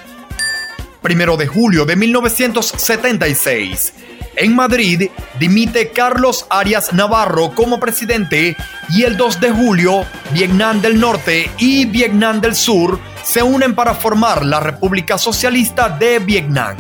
Primero 1.02 1.38
de 1.38 1.48
julio 1.48 1.86
de 1.86 1.96
1976. 1.96 3.94
En 4.40 4.56
Madrid 4.56 5.10
dimite 5.40 5.90
Carlos 5.90 6.46
Arias 6.52 6.94
Navarro 6.94 7.56
como 7.56 7.80
presidente 7.80 8.56
y 8.88 9.02
el 9.02 9.18
2 9.18 9.42
de 9.42 9.50
julio 9.50 10.06
Vietnam 10.32 10.80
del 10.80 11.00
Norte 11.00 11.50
y 11.58 11.86
Vietnam 11.86 12.40
del 12.40 12.56
Sur 12.56 13.00
se 13.24 13.42
unen 13.42 13.74
para 13.74 13.96
formar 13.96 14.46
la 14.46 14.60
República 14.60 15.18
Socialista 15.18 15.90
de 15.90 16.20
Vietnam. 16.20 16.78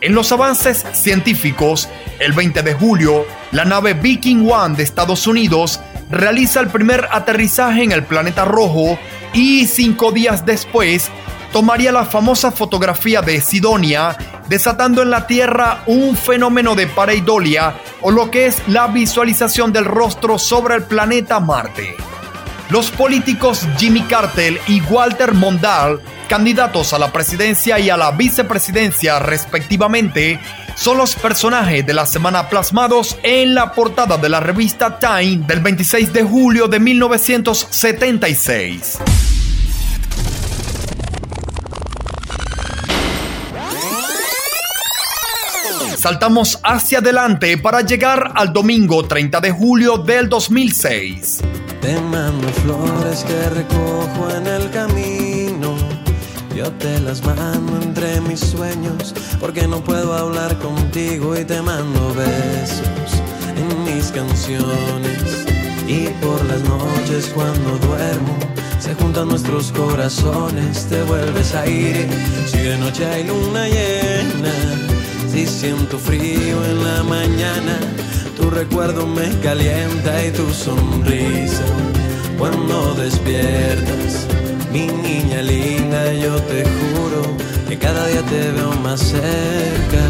En 0.00 0.16
los 0.16 0.32
avances 0.32 0.84
científicos, 0.94 1.88
el 2.18 2.32
20 2.32 2.62
de 2.62 2.74
julio, 2.74 3.24
la 3.52 3.64
nave 3.64 3.94
Viking 3.94 4.50
One 4.50 4.74
de 4.74 4.82
Estados 4.82 5.28
Unidos 5.28 5.78
realiza 6.10 6.58
el 6.58 6.70
primer 6.70 7.06
aterrizaje 7.12 7.84
en 7.84 7.92
el 7.92 8.02
planeta 8.02 8.44
rojo 8.44 8.98
y 9.32 9.66
cinco 9.66 10.10
días 10.10 10.44
después 10.44 11.08
tomaría 11.54 11.92
la 11.92 12.04
famosa 12.04 12.50
fotografía 12.50 13.22
de 13.22 13.40
Sidonia, 13.40 14.16
desatando 14.48 15.02
en 15.02 15.10
la 15.10 15.28
Tierra 15.28 15.84
un 15.86 16.16
fenómeno 16.16 16.74
de 16.74 16.88
pareidolia 16.88 17.76
o 18.02 18.10
lo 18.10 18.28
que 18.28 18.46
es 18.46 18.60
la 18.66 18.88
visualización 18.88 19.72
del 19.72 19.84
rostro 19.84 20.36
sobre 20.36 20.74
el 20.74 20.82
planeta 20.82 21.38
Marte. 21.38 21.94
Los 22.70 22.90
políticos 22.90 23.68
Jimmy 23.78 24.02
Carter 24.02 24.60
y 24.66 24.80
Walter 24.80 25.32
Mondale, 25.32 26.00
candidatos 26.28 26.92
a 26.92 26.98
la 26.98 27.12
presidencia 27.12 27.78
y 27.78 27.88
a 27.88 27.96
la 27.96 28.10
vicepresidencia 28.10 29.20
respectivamente, 29.20 30.40
son 30.74 30.98
los 30.98 31.14
personajes 31.14 31.86
de 31.86 31.94
la 31.94 32.06
semana 32.06 32.48
plasmados 32.48 33.16
en 33.22 33.54
la 33.54 33.70
portada 33.70 34.16
de 34.16 34.28
la 34.28 34.40
revista 34.40 34.98
Time 34.98 35.44
del 35.46 35.60
26 35.60 36.12
de 36.12 36.24
julio 36.24 36.66
de 36.66 36.80
1976. 36.80 38.98
Saltamos 46.04 46.58
hacia 46.62 46.98
adelante 46.98 47.56
para 47.56 47.80
llegar 47.80 48.32
al 48.34 48.52
domingo 48.52 49.06
30 49.06 49.40
de 49.40 49.50
julio 49.50 49.96
del 49.96 50.28
2006. 50.28 51.38
Te 51.80 51.98
mando 51.98 52.46
flores 52.48 53.24
que 53.24 53.48
recojo 53.48 54.28
en 54.36 54.46
el 54.46 54.70
camino. 54.70 55.74
Yo 56.54 56.70
te 56.72 57.00
las 57.00 57.24
mando 57.24 57.80
entre 57.80 58.20
mis 58.20 58.40
sueños 58.40 59.14
porque 59.40 59.66
no 59.66 59.82
puedo 59.82 60.12
hablar 60.12 60.58
contigo 60.58 61.38
y 61.40 61.44
te 61.46 61.62
mando 61.62 62.12
besos 62.12 63.22
en 63.56 63.84
mis 63.84 64.08
canciones. 64.08 65.46
Y 65.88 66.08
por 66.22 66.44
las 66.44 66.60
noches 66.64 67.32
cuando 67.34 67.78
duermo 67.78 68.38
se 68.78 68.94
juntan 68.96 69.28
nuestros 69.28 69.72
corazones, 69.72 70.86
te 70.86 71.02
vuelves 71.04 71.54
a 71.54 71.66
ir. 71.66 72.06
Si 72.44 72.58
de 72.58 72.76
noche 72.76 73.06
hay 73.06 73.24
luna 73.24 73.66
llena, 73.68 74.93
si 75.34 75.46
siento 75.48 75.98
frío 75.98 76.64
en 76.64 76.84
la 76.84 77.02
mañana 77.02 77.76
tu 78.36 78.50
recuerdo 78.50 79.04
me 79.04 79.28
calienta 79.40 80.24
y 80.24 80.30
tu 80.30 80.48
sonrisa 80.52 81.64
cuando 82.38 82.94
despiertas. 82.94 84.28
Mi 84.72 84.86
niña 84.86 85.42
linda, 85.42 86.12
yo 86.12 86.36
te 86.50 86.62
juro 86.62 87.22
que 87.68 87.76
cada 87.76 88.06
día 88.06 88.22
te 88.22 88.52
veo 88.52 88.72
más 88.84 89.00
cerca. 89.00 90.02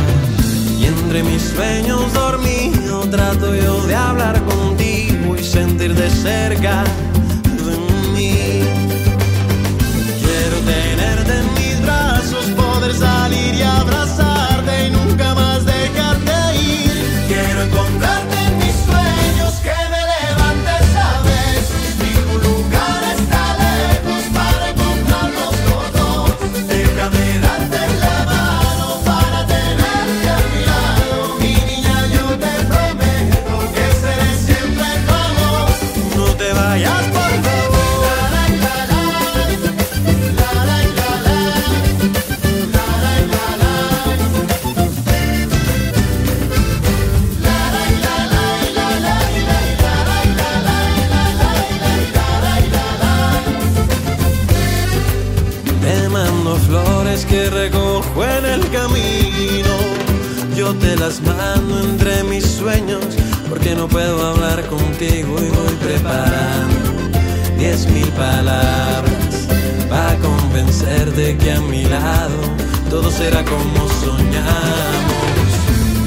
Y 0.79 0.85
entre 0.85 1.23
mis 1.23 1.43
sueños 1.43 2.13
dormido 2.13 3.09
trato 3.09 3.55
yo 3.55 3.87
de 3.87 3.95
hablar 3.95 4.43
contigo 4.45 5.37
y 5.39 5.43
sentir 5.43 5.95
de 5.95 6.11
cerca 6.11 6.85
de 7.65 7.77
mí. 8.15 8.61
Quiero 10.21 10.57
tenerte 10.73 11.34
Las 61.01 61.21
mando 61.21 61.81
entre 61.81 62.23
mis 62.25 62.45
sueños 62.47 63.05
porque 63.51 63.75
no 63.75 63.89
puedo 63.89 64.27
hablar 64.27 64.65
contigo 64.67 65.37
y 65.39 65.51
voy 65.51 65.75
preparando 65.83 67.11
diez 67.59 67.87
mil 67.91 68.07
palabras 68.13 69.49
para 69.91 70.17
convencerte 70.17 71.37
que 71.37 71.53
a 71.53 71.61
mi 71.61 71.83
lado 71.85 72.39
todo 72.89 73.11
será 73.11 73.45
como 73.45 73.89
soñamos. 74.01 75.51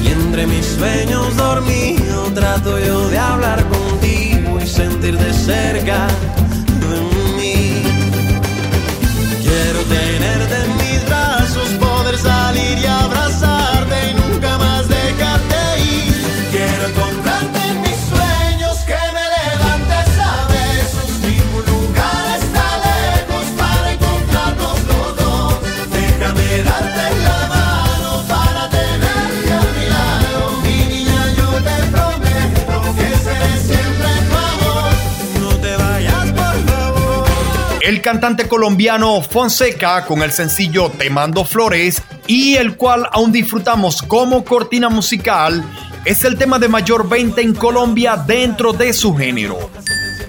Y 0.02 0.08
entre 0.08 0.46
mis 0.46 0.66
sueños 0.66 1.36
dormido 1.36 2.24
trato 2.34 2.78
yo 2.80 3.08
de 3.08 3.18
hablar 3.18 3.64
contigo 3.68 4.58
y 4.60 4.66
sentir 4.66 5.16
de 5.18 5.32
cerca 5.32 6.08
cantante 38.08 38.48
colombiano 38.48 39.20
Fonseca 39.20 40.06
con 40.06 40.22
el 40.22 40.32
sencillo 40.32 40.88
Te 40.88 41.10
mando 41.10 41.44
flores 41.44 42.02
y 42.26 42.54
el 42.54 42.74
cual 42.74 43.06
aún 43.12 43.32
disfrutamos 43.32 44.00
como 44.00 44.46
cortina 44.46 44.88
musical 44.88 45.62
es 46.06 46.24
el 46.24 46.38
tema 46.38 46.58
de 46.58 46.68
mayor 46.68 47.06
venta 47.06 47.42
en 47.42 47.54
Colombia 47.54 48.16
dentro 48.16 48.72
de 48.72 48.94
su 48.94 49.14
género. 49.14 49.58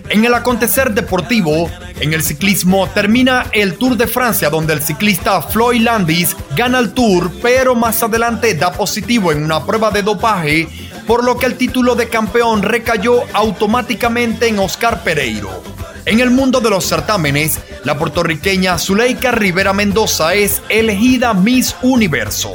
En 0.09 0.25
el 0.25 0.33
acontecer 0.33 0.93
deportivo, 0.93 1.71
en 2.01 2.11
el 2.11 2.21
ciclismo 2.21 2.89
termina 2.89 3.45
el 3.53 3.75
Tour 3.75 3.95
de 3.95 4.07
Francia 4.07 4.49
donde 4.49 4.73
el 4.73 4.81
ciclista 4.81 5.41
Floyd 5.41 5.79
Landis 5.79 6.35
gana 6.57 6.79
el 6.79 6.91
Tour, 6.91 7.31
pero 7.41 7.75
más 7.75 8.03
adelante 8.03 8.55
da 8.55 8.73
positivo 8.73 9.31
en 9.31 9.41
una 9.41 9.65
prueba 9.65 9.89
de 9.89 10.03
dopaje, 10.03 10.67
por 11.07 11.23
lo 11.23 11.37
que 11.37 11.45
el 11.45 11.55
título 11.55 11.95
de 11.95 12.09
campeón 12.09 12.61
recayó 12.61 13.21
automáticamente 13.31 14.49
en 14.49 14.59
Oscar 14.59 15.01
Pereiro. 15.01 15.63
En 16.05 16.19
el 16.21 16.31
mundo 16.31 16.59
de 16.59 16.71
los 16.71 16.85
certámenes, 16.85 17.59
la 17.83 17.97
puertorriqueña 17.97 18.77
Zuleika 18.77 19.31
Rivera 19.31 19.73
Mendoza 19.73 20.33
es 20.33 20.61
elegida 20.69 21.33
Miss 21.33 21.75
Universo. 21.81 22.53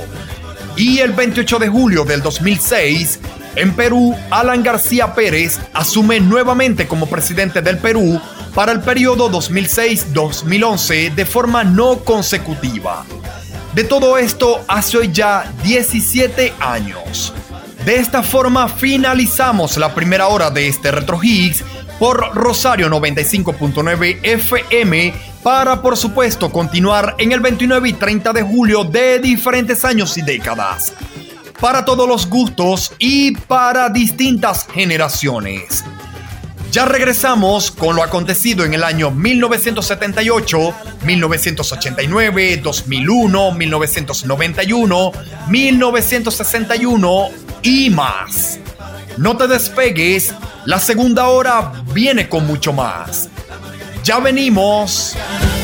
Y 0.77 0.99
el 0.99 1.13
28 1.13 1.59
de 1.59 1.69
julio 1.69 2.05
del 2.05 2.21
2006, 2.23 3.21
en 3.57 3.75
Perú, 3.75 4.17
Alan 4.31 4.63
García 4.63 5.15
Pérez 5.15 5.61
asume 5.73 6.21
nuevamente 6.21 6.89
como 6.89 7.07
presidente 7.07 7.63
del 7.63 7.79
Perú 7.79 8.21
para 8.55 8.73
el 8.73 8.81
periodo 8.81 9.31
2006-2011 9.31 11.15
de 11.15 11.25
forma 11.25 11.65
no 11.65 11.99
consecutiva. 12.01 13.05
De 13.75 13.85
todo 13.85 14.19
esto 14.19 14.65
hace 14.69 14.99
hoy 14.99 15.11
ya 15.13 15.53
17 15.63 16.55
años. 16.61 17.33
De 17.85 17.97
esta 17.97 18.23
forma 18.23 18.69
finalizamos 18.69 19.77
la 19.77 19.95
primera 19.95 20.29
hora 20.29 20.51
de 20.51 20.69
este 20.69 20.91
Retro 20.91 21.19
Higgs 21.23 21.65
por 21.99 22.35
Rosario 22.35 22.89
95.9 22.89 24.19
FM 24.23 25.15
para 25.43 25.83
por 25.83 25.97
supuesto 25.97 26.51
continuar 26.51 27.15
en 27.19 27.33
el 27.33 27.41
29 27.41 27.89
y 27.89 27.93
30 27.93 28.33
de 28.33 28.43
julio 28.43 28.85
de 28.85 29.19
diferentes 29.19 29.85
años 29.85 30.17
y 30.17 30.23
décadas. 30.23 30.93
Para 31.61 31.85
todos 31.85 32.09
los 32.09 32.29
gustos 32.29 32.93
y 32.99 33.33
para 33.37 33.89
distintas 33.89 34.67
generaciones. 34.73 35.85
Ya 36.75 36.87
regresamos 36.87 37.71
con 37.71 37.95
lo 37.95 38.03
acontecido 38.03 38.65
en 38.65 38.75
el 38.75 38.83
año 38.83 39.13
1978, 39.13 40.75
1989, 41.05 42.57
2001, 42.57 43.53
1991, 43.53 45.13
1961 45.49 47.29
y 47.63 47.91
más. 47.91 48.59
No 49.17 49.37
te 49.37 49.47
despegues, 49.47 50.35
la 50.65 50.79
segunda 50.79 51.29
hora 51.29 51.73
viene 51.93 52.29
con 52.29 52.47
mucho 52.47 52.73
más. 52.73 53.29
Ya 54.03 54.19
venimos. 54.19 55.15
Hey, 55.17 55.55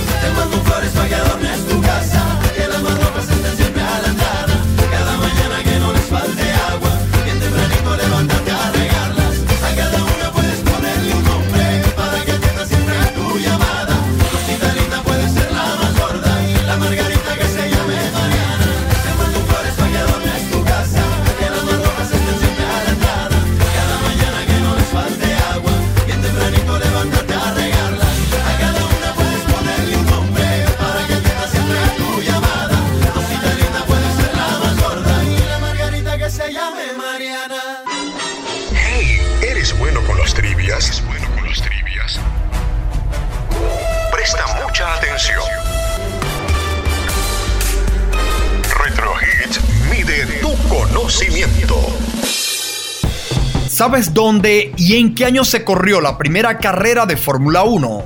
¿Sabes 53.90 54.14
dónde 54.14 54.72
y 54.76 54.98
en 54.98 55.16
qué 55.16 55.24
año 55.24 55.42
se 55.42 55.64
corrió 55.64 56.00
la 56.00 56.16
primera 56.16 56.58
carrera 56.58 57.06
de 57.06 57.16
Fórmula 57.16 57.64
1? 57.64 58.04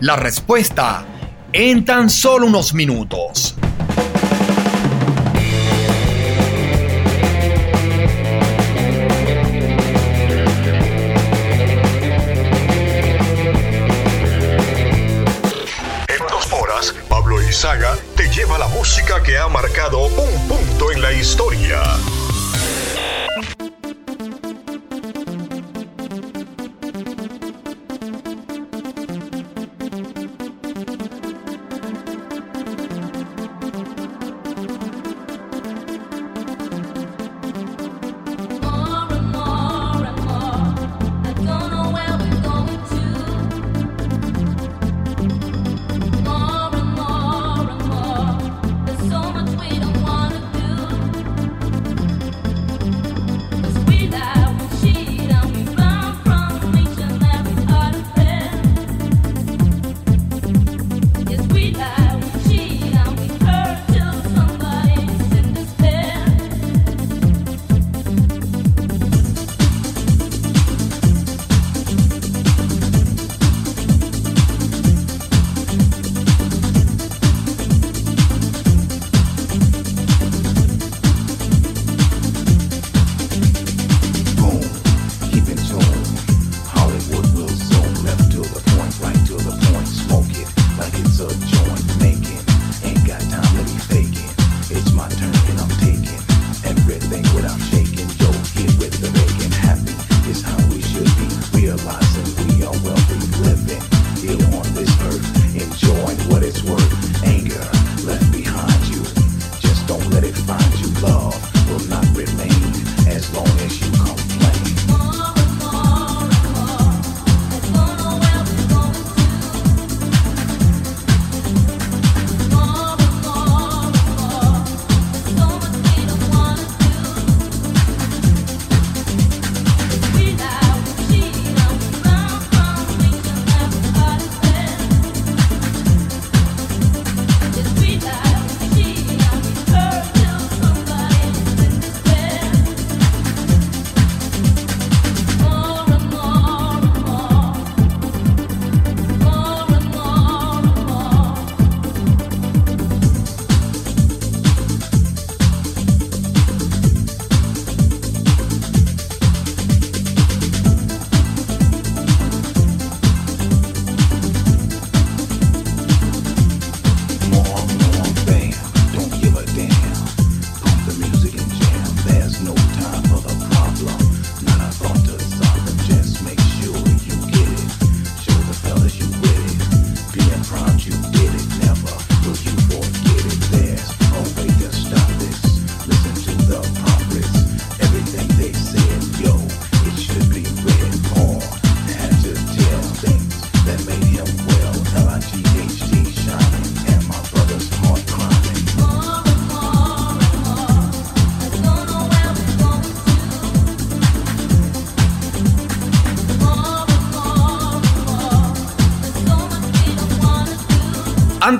La 0.00 0.16
respuesta 0.16 1.02
en 1.50 1.82
tan 1.86 2.10
solo 2.10 2.46
unos 2.46 2.74
minutos. 2.74 3.23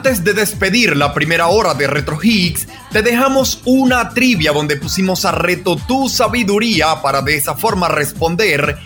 Antes 0.06 0.22
de 0.22 0.34
despedir 0.34 0.98
la 0.98 1.14
primera 1.14 1.46
hora 1.46 1.72
de 1.72 1.86
Retro 1.86 2.18
Higgs, 2.22 2.68
te 2.92 3.00
dejamos 3.00 3.62
una 3.64 4.10
trivia 4.10 4.52
donde 4.52 4.76
pusimos 4.76 5.24
a 5.24 5.32
reto 5.32 5.76
tu 5.76 6.10
sabiduría 6.10 7.00
para 7.00 7.22
de 7.22 7.36
esa 7.36 7.54
forma 7.56 7.88
responder 7.88 8.76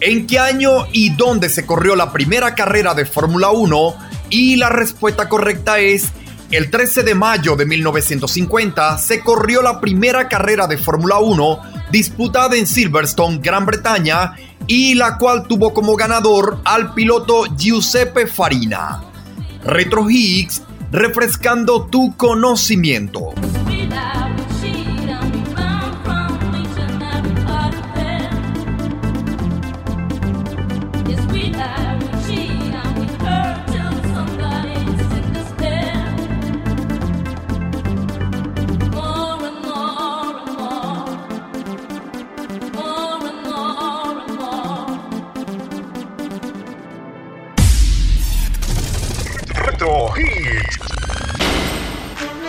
en 0.00 0.26
qué 0.26 0.38
año 0.38 0.86
y 0.92 1.14
dónde 1.14 1.48
se 1.48 1.64
corrió 1.64 1.96
la 1.96 2.12
primera 2.12 2.54
carrera 2.54 2.92
de 2.92 3.06
Fórmula 3.06 3.52
1 3.52 3.94
y 4.28 4.56
la 4.56 4.68
respuesta 4.68 5.30
correcta 5.30 5.78
es 5.78 6.12
el 6.50 6.70
13 6.70 7.04
de 7.04 7.14
mayo 7.14 7.56
de 7.56 7.64
1950 7.64 8.98
se 8.98 9.20
corrió 9.20 9.62
la 9.62 9.80
primera 9.80 10.28
carrera 10.28 10.66
de 10.66 10.76
Fórmula 10.76 11.16
1 11.20 11.62
disputada 11.90 12.54
en 12.54 12.66
Silverstone, 12.66 13.38
Gran 13.38 13.64
Bretaña, 13.64 14.34
y 14.66 14.92
la 14.92 15.16
cual 15.16 15.46
tuvo 15.48 15.72
como 15.72 15.96
ganador 15.96 16.60
al 16.66 16.92
piloto 16.92 17.46
Giuseppe 17.56 18.26
Farina. 18.26 19.00
Retro 19.66 20.08
Higgs, 20.08 20.62
refrescando 20.90 21.86
tu 21.86 22.14
conocimiento. 22.16 23.34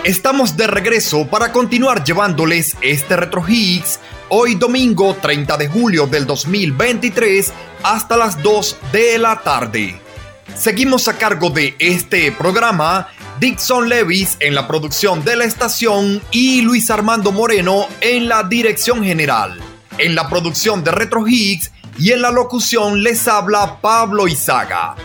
Estamos 0.08 0.56
de 0.56 0.66
regreso 0.66 1.26
para 1.26 1.52
continuar 1.52 2.02
llevándoles 2.02 2.78
este 2.80 3.14
Retro 3.14 3.44
Hits 3.46 4.00
hoy 4.30 4.54
domingo 4.54 5.14
30 5.20 5.58
de 5.58 5.68
julio 5.68 6.06
del 6.06 6.24
2023 6.24 7.52
hasta 7.82 8.16
las 8.16 8.42
2 8.42 8.78
de 8.90 9.18
la 9.18 9.42
tarde. 9.42 10.00
Seguimos 10.56 11.08
a 11.08 11.18
cargo 11.18 11.50
de 11.50 11.76
este 11.78 12.32
programa 12.32 13.08
Dixon 13.38 13.90
Levis 13.90 14.38
en 14.40 14.54
la 14.54 14.66
producción 14.66 15.22
de 15.24 15.36
la 15.36 15.44
estación 15.44 16.22
y 16.30 16.62
Luis 16.62 16.88
Armando 16.90 17.30
Moreno 17.30 17.86
en 18.00 18.28
la 18.28 18.44
dirección 18.44 19.04
general. 19.04 19.60
En 19.98 20.14
la 20.14 20.26
producción 20.30 20.82
de 20.82 20.90
Retro 20.90 21.28
Hits 21.28 21.70
y 21.98 22.12
en 22.12 22.22
la 22.22 22.30
locución 22.30 23.02
les 23.02 23.28
habla 23.28 23.78
Pablo 23.82 24.26
Izaga. 24.26 24.96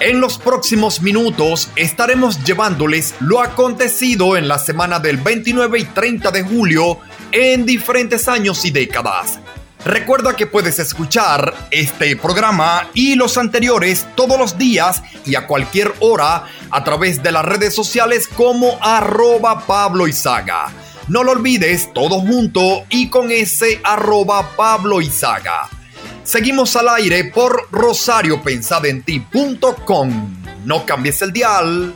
En 0.00 0.20
los 0.20 0.38
próximos 0.38 1.00
minutos 1.02 1.68
estaremos 1.76 2.42
llevándoles 2.42 3.14
lo 3.20 3.40
acontecido 3.40 4.36
en 4.36 4.48
la 4.48 4.58
semana 4.58 4.98
del 4.98 5.18
29 5.18 5.78
y 5.78 5.84
30 5.84 6.32
de 6.32 6.42
julio 6.42 6.98
en 7.30 7.64
diferentes 7.64 8.26
años 8.26 8.64
y 8.64 8.72
décadas. 8.72 9.38
Recuerda 9.84 10.34
que 10.34 10.48
puedes 10.48 10.80
escuchar 10.80 11.54
este 11.70 12.16
programa 12.16 12.88
y 12.92 13.14
los 13.14 13.38
anteriores 13.38 14.04
todos 14.16 14.36
los 14.36 14.58
días 14.58 15.00
y 15.26 15.36
a 15.36 15.46
cualquier 15.46 15.94
hora 16.00 16.44
a 16.70 16.84
través 16.84 17.22
de 17.22 17.30
las 17.30 17.44
redes 17.44 17.72
sociales 17.72 18.26
como 18.26 18.78
arroba 18.80 19.64
Pablo. 19.64 20.06
No 21.06 21.22
lo 21.22 21.32
olvides, 21.32 21.92
todo 21.92 22.20
junto 22.20 22.84
y 22.88 23.10
con 23.10 23.30
ese 23.30 23.80
arroba 23.84 24.56
Pablo. 24.56 25.00
Seguimos 26.24 26.74
al 26.74 26.88
aire 26.88 27.24
por 27.24 27.68
rosariopensadenti.com. 27.70 30.34
No 30.64 30.86
cambies 30.86 31.20
el 31.20 31.32
dial. 31.32 31.94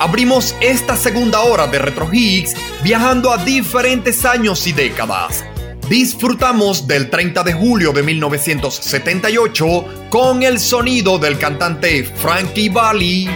Abrimos 0.00 0.54
esta 0.60 0.96
segunda 0.96 1.40
hora 1.40 1.66
de 1.66 1.80
Retro 1.80 2.08
Higgs 2.12 2.54
viajando 2.84 3.32
a 3.32 3.38
diferentes 3.38 4.24
años 4.24 4.64
y 4.68 4.72
décadas. 4.72 5.44
Disfrutamos 5.88 6.86
del 6.86 7.10
30 7.10 7.42
de 7.42 7.52
julio 7.52 7.92
de 7.92 8.02
1978 8.02 10.08
con 10.08 10.42
el 10.42 10.58
sonido 10.58 11.18
del 11.18 11.38
cantante 11.38 12.04
Frankie 12.04 12.70
Valli. 12.70 13.28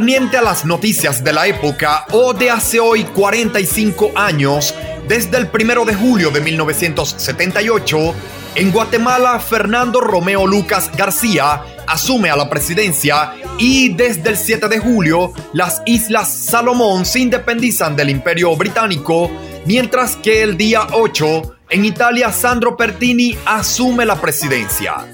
Concerniente 0.00 0.38
a 0.38 0.42
las 0.42 0.64
noticias 0.64 1.22
de 1.22 1.30
la 1.30 1.46
época 1.46 2.06
o 2.12 2.32
de 2.32 2.48
hace 2.48 2.80
hoy 2.80 3.04
45 3.04 4.12
años, 4.14 4.74
desde 5.06 5.36
el 5.36 5.50
1 5.52 5.84
de 5.84 5.94
julio 5.94 6.30
de 6.30 6.40
1978, 6.40 8.14
en 8.54 8.70
Guatemala 8.72 9.38
Fernando 9.40 10.00
Romeo 10.00 10.46
Lucas 10.46 10.90
García 10.96 11.62
asume 11.86 12.30
a 12.30 12.36
la 12.36 12.48
presidencia 12.48 13.34
y 13.58 13.90
desde 13.90 14.30
el 14.30 14.38
7 14.38 14.68
de 14.68 14.78
julio 14.78 15.34
las 15.52 15.82
Islas 15.84 16.32
Salomón 16.32 17.04
se 17.04 17.18
independizan 17.18 17.94
del 17.94 18.08
Imperio 18.08 18.56
Británico, 18.56 19.30
mientras 19.66 20.16
que 20.16 20.42
el 20.42 20.56
día 20.56 20.86
8 20.92 21.56
en 21.68 21.84
Italia 21.84 22.32
Sandro 22.32 22.74
Pertini 22.74 23.36
asume 23.44 24.06
la 24.06 24.18
presidencia. 24.18 25.09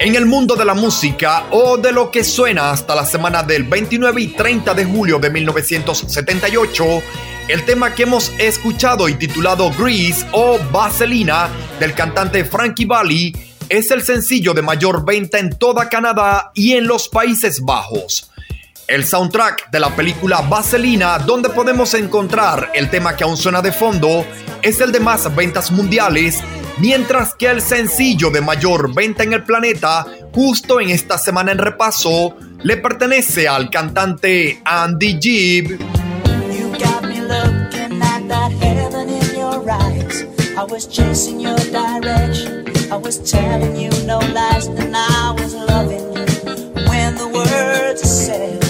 En 0.00 0.14
el 0.14 0.26
mundo 0.26 0.54
de 0.54 0.64
la 0.64 0.74
música 0.74 1.46
o 1.50 1.76
de 1.76 1.90
lo 1.90 2.12
que 2.12 2.22
suena 2.22 2.70
hasta 2.70 2.94
la 2.94 3.04
semana 3.04 3.42
del 3.42 3.64
29 3.64 4.20
y 4.22 4.26
30 4.28 4.72
de 4.72 4.84
julio 4.84 5.18
de 5.18 5.28
1978, 5.28 6.84
el 7.48 7.64
tema 7.64 7.92
que 7.92 8.04
hemos 8.04 8.32
escuchado 8.38 9.08
y 9.08 9.14
titulado 9.14 9.72
Grease 9.76 10.24
o 10.30 10.60
Vaselina 10.70 11.48
del 11.80 11.94
cantante 11.94 12.44
Frankie 12.44 12.84
Valli 12.84 13.34
es 13.68 13.90
el 13.90 14.04
sencillo 14.04 14.54
de 14.54 14.62
mayor 14.62 15.04
venta 15.04 15.40
en 15.40 15.50
toda 15.50 15.88
Canadá 15.88 16.52
y 16.54 16.74
en 16.74 16.86
los 16.86 17.08
Países 17.08 17.60
Bajos. 17.60 18.30
El 18.86 19.04
soundtrack 19.04 19.68
de 19.72 19.80
la 19.80 19.96
película 19.96 20.42
Vaselina, 20.42 21.18
donde 21.18 21.50
podemos 21.50 21.92
encontrar 21.94 22.70
el 22.72 22.88
tema 22.88 23.16
que 23.16 23.24
aún 23.24 23.36
suena 23.36 23.60
de 23.62 23.72
fondo, 23.72 24.24
es 24.62 24.80
el 24.80 24.92
de 24.92 25.00
más 25.00 25.34
ventas 25.34 25.72
mundiales, 25.72 26.40
mientras 26.80 27.34
que 27.34 27.46
el 27.46 27.60
sencillo 27.60 28.30
de 28.30 28.40
mayor 28.40 28.94
venta 28.94 29.22
en 29.22 29.32
el 29.32 29.44
planeta, 29.44 30.06
justo 30.32 30.80
en 30.80 30.90
esta 30.90 31.18
semana 31.18 31.52
en 31.52 31.58
repaso, 31.58 32.36
le 32.62 32.76
pertenece 32.76 33.48
al 33.48 33.70
cantante 33.70 34.60
Andy 34.64 35.18
Gibb. 35.20 35.78
You 43.78 43.90
no 44.06 44.18
lies, 44.18 44.66
and 44.66 44.96
I 44.96 45.32
was 45.38 45.54
loving 45.54 46.14
you. 46.14 46.24
When 46.88 47.14
the 47.16 47.28
words 47.32 48.02
are 48.02 48.06
said, 48.06 48.67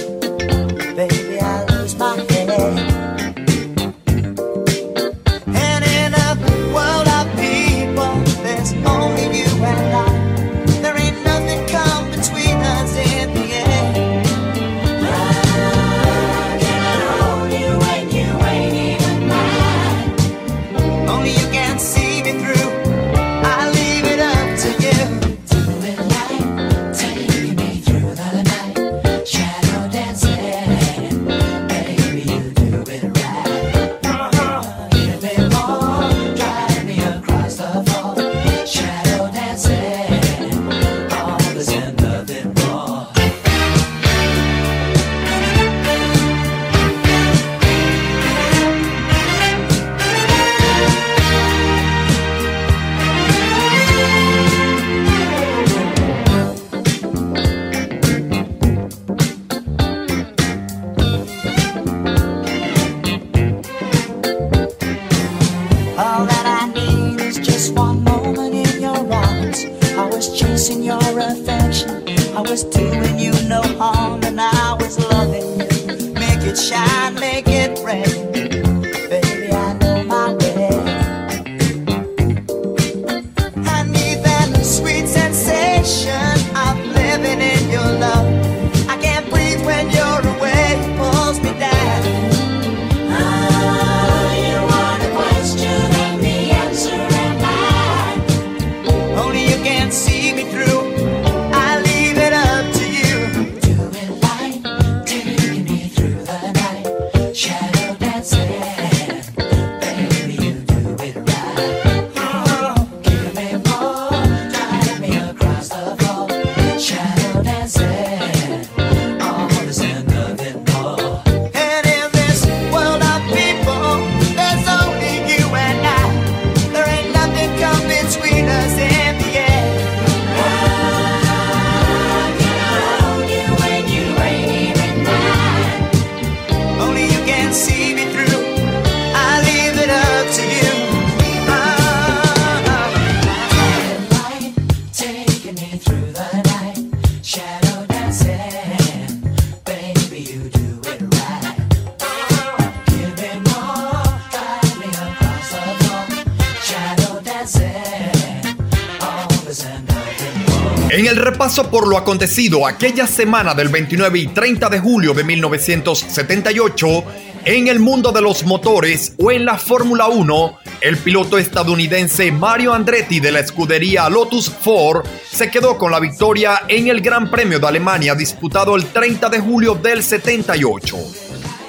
por 161.71 161.87
lo 161.87 161.99
acontecido 161.99 162.67
aquella 162.67 163.07
semana 163.07 163.55
del 163.55 163.69
29 163.69 164.19
y 164.19 164.27
30 164.29 164.69
de 164.69 164.81
julio 164.81 165.15
de 165.15 165.25
1978, 165.25 167.05
en 167.45 167.69
el 167.69 167.79
mundo 167.79 168.13
de 168.13 168.23
los 168.23 168.45
motores 168.45 169.15
o 169.19 169.31
en 169.31 169.45
la 169.45 169.59
Fórmula 169.59 170.09
1, 170.09 170.59
el 170.81 170.97
piloto 170.99 171.39
estadounidense 171.39 172.33
Mario 172.33 172.73
Andretti 172.73 173.21
de 173.21 173.33
la 173.33 173.41
escudería 173.41 174.09
Lotus 174.09 174.51
Ford 174.51 175.07
se 175.31 175.51
quedó 175.51 175.77
con 175.77 175.91
la 175.91 176.01
victoria 176.01 176.63
en 176.69 176.89
el 176.89 177.01
Gran 177.01 177.31
Premio 177.31 177.59
de 177.59 177.67
Alemania 177.67 178.15
disputado 178.15 178.77
el 178.77 178.87
30 178.87 179.29
de 179.29 179.41
julio 179.41 179.75
del 179.75 180.03
78. 180.03 180.97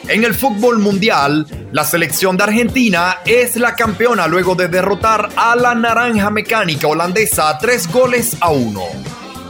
En 0.08 0.24
el 0.24 0.34
fútbol 0.34 0.80
mundial, 0.80 1.46
la 1.72 1.84
selección 1.84 2.36
de 2.36 2.44
Argentina 2.44 3.20
es 3.26 3.56
la 3.58 3.76
campeona 3.76 4.28
luego 4.28 4.56
de 4.56 4.68
derrotar 4.68 5.30
a 5.36 5.56
la 5.56 5.76
naranja 5.76 6.32
mecánica 6.32 6.88
holandesa 6.88 7.58
tres 7.60 7.88
goles 7.92 8.36
a 8.40 8.50
uno. 8.50 8.82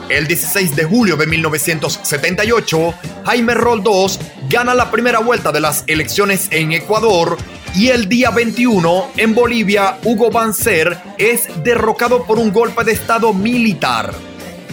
El 0.09 0.25
16 0.25 0.75
de 0.75 0.85
julio 0.85 1.17
de 1.17 1.27
1978, 1.27 2.93
Jaime 3.25 3.53
Roldós 3.53 4.19
gana 4.49 4.73
la 4.73 4.89
primera 4.89 5.19
vuelta 5.19 5.51
de 5.51 5.59
las 5.59 5.83
elecciones 5.85 6.47
en 6.49 6.71
Ecuador 6.71 7.37
y 7.75 7.89
el 7.89 8.09
día 8.09 8.31
21 8.31 9.11
en 9.17 9.35
Bolivia, 9.35 9.99
Hugo 10.03 10.31
Banzer 10.31 10.97
es 11.19 11.47
derrocado 11.63 12.23
por 12.25 12.39
un 12.39 12.51
golpe 12.51 12.83
de 12.83 12.93
estado 12.93 13.33
militar. 13.33 14.11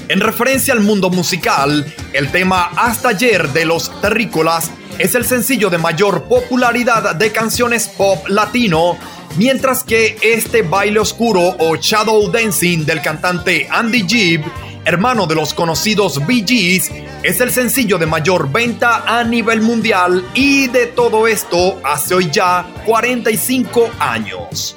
En 0.08 0.20
referencia 0.20 0.72
al 0.72 0.80
mundo 0.80 1.10
musical, 1.10 1.84
el 2.14 2.30
tema 2.30 2.70
Hasta 2.74 3.10
ayer 3.10 3.50
de 3.50 3.66
los 3.66 4.00
Terrícolas 4.00 4.70
es 4.98 5.14
el 5.14 5.26
sencillo 5.26 5.68
de 5.68 5.76
mayor 5.76 6.24
popularidad 6.24 7.14
de 7.14 7.30
canciones 7.30 7.88
pop 7.88 8.26
latino, 8.28 8.96
mientras 9.36 9.84
que 9.84 10.16
este 10.22 10.62
baile 10.62 10.98
oscuro 10.98 11.56
o 11.58 11.76
shadow 11.76 12.30
dancing 12.30 12.86
del 12.86 13.02
cantante 13.02 13.68
Andy 13.70 14.08
Gibb 14.08 14.42
hermano 14.86 15.26
de 15.26 15.34
los 15.34 15.52
conocidos 15.52 16.18
Gees, 16.26 16.90
es 17.24 17.40
el 17.40 17.50
sencillo 17.50 17.98
de 17.98 18.06
mayor 18.06 18.50
venta 18.50 19.02
a 19.04 19.24
nivel 19.24 19.60
mundial 19.60 20.24
y 20.32 20.68
de 20.68 20.86
todo 20.86 21.26
esto 21.26 21.80
hace 21.84 22.14
hoy 22.14 22.30
ya 22.30 22.64
45 22.86 23.90
años. 23.98 24.74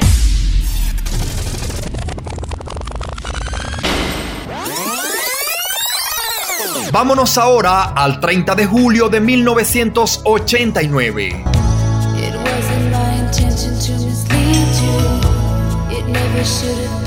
Vámonos 6.91 7.37
ahora 7.37 7.93
al 7.93 8.19
30 8.19 8.55
de 8.55 8.65
julio 8.65 9.09
de 9.09 9.21
1989. 9.21 11.43
It 15.91 16.98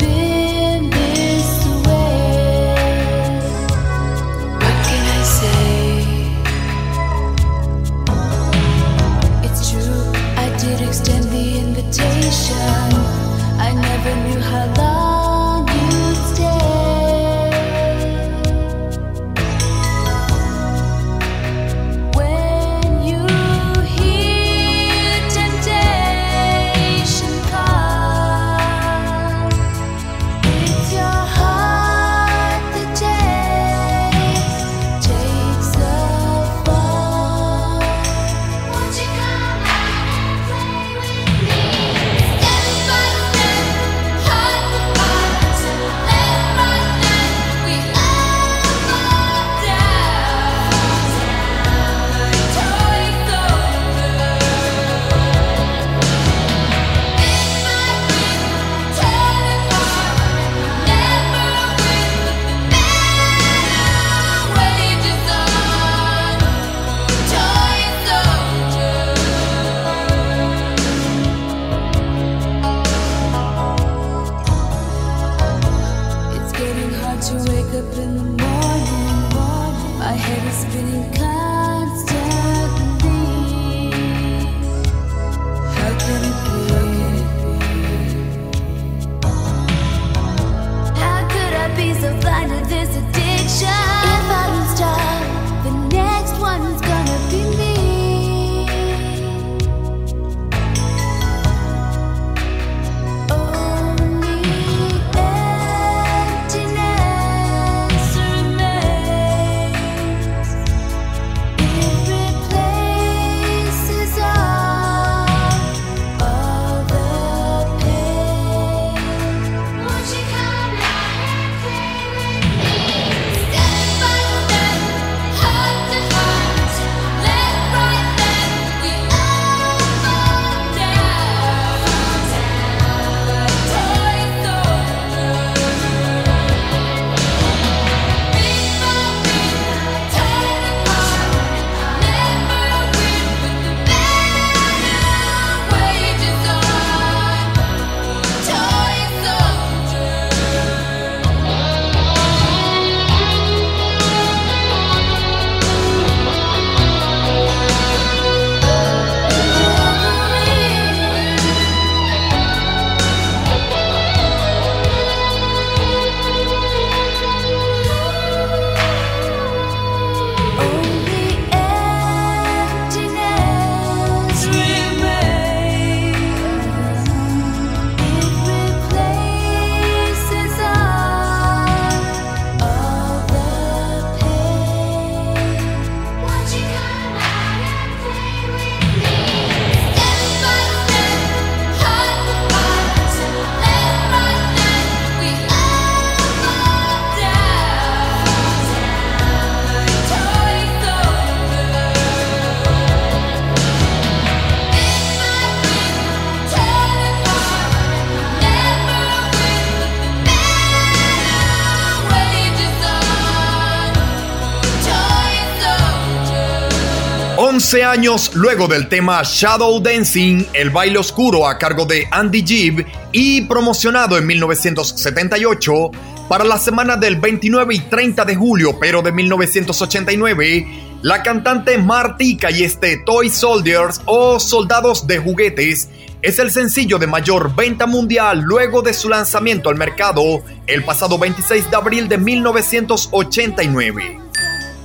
11 217.73 217.85
años 217.85 218.31
luego 218.35 218.69
del 218.69 218.87
tema 218.87 219.23
Shadow 219.25 219.81
Dancing, 219.81 220.45
el 220.53 220.69
baile 220.69 220.99
oscuro 220.99 221.49
a 221.49 221.57
cargo 221.57 221.87
de 221.87 222.07
Andy 222.11 222.47
Gibb 222.47 222.85
y 223.13 223.47
promocionado 223.47 224.19
en 224.19 224.27
1978 224.27 225.91
para 226.29 226.45
la 226.45 226.59
semana 226.59 226.99
del 226.99 227.17
29 227.17 227.75
y 227.75 227.79
30 227.79 228.27
de 228.27 228.37
julio, 228.37 228.79
pero 228.79 229.01
de 229.01 229.13
1989, 229.13 230.67
la 231.01 231.23
cantante 231.23 231.79
Martika 231.79 232.51
y 232.51 232.63
este 232.63 232.99
Toy 233.07 233.31
Soldiers 233.31 234.03
o 234.05 234.39
Soldados 234.39 235.07
de 235.07 235.17
Juguetes 235.17 235.89
es 236.21 236.39
el 236.39 236.51
sencillo 236.51 236.99
de 236.99 237.07
mayor 237.07 237.57
venta 237.57 237.87
mundial 237.87 238.43
luego 238.43 238.83
de 238.83 238.93
su 238.93 239.09
lanzamiento 239.09 239.71
al 239.71 239.77
mercado 239.77 240.43
el 240.67 240.85
pasado 240.85 241.17
26 241.17 241.71
de 241.71 241.77
abril 241.77 242.07
de 242.07 242.19
1989. 242.19 244.22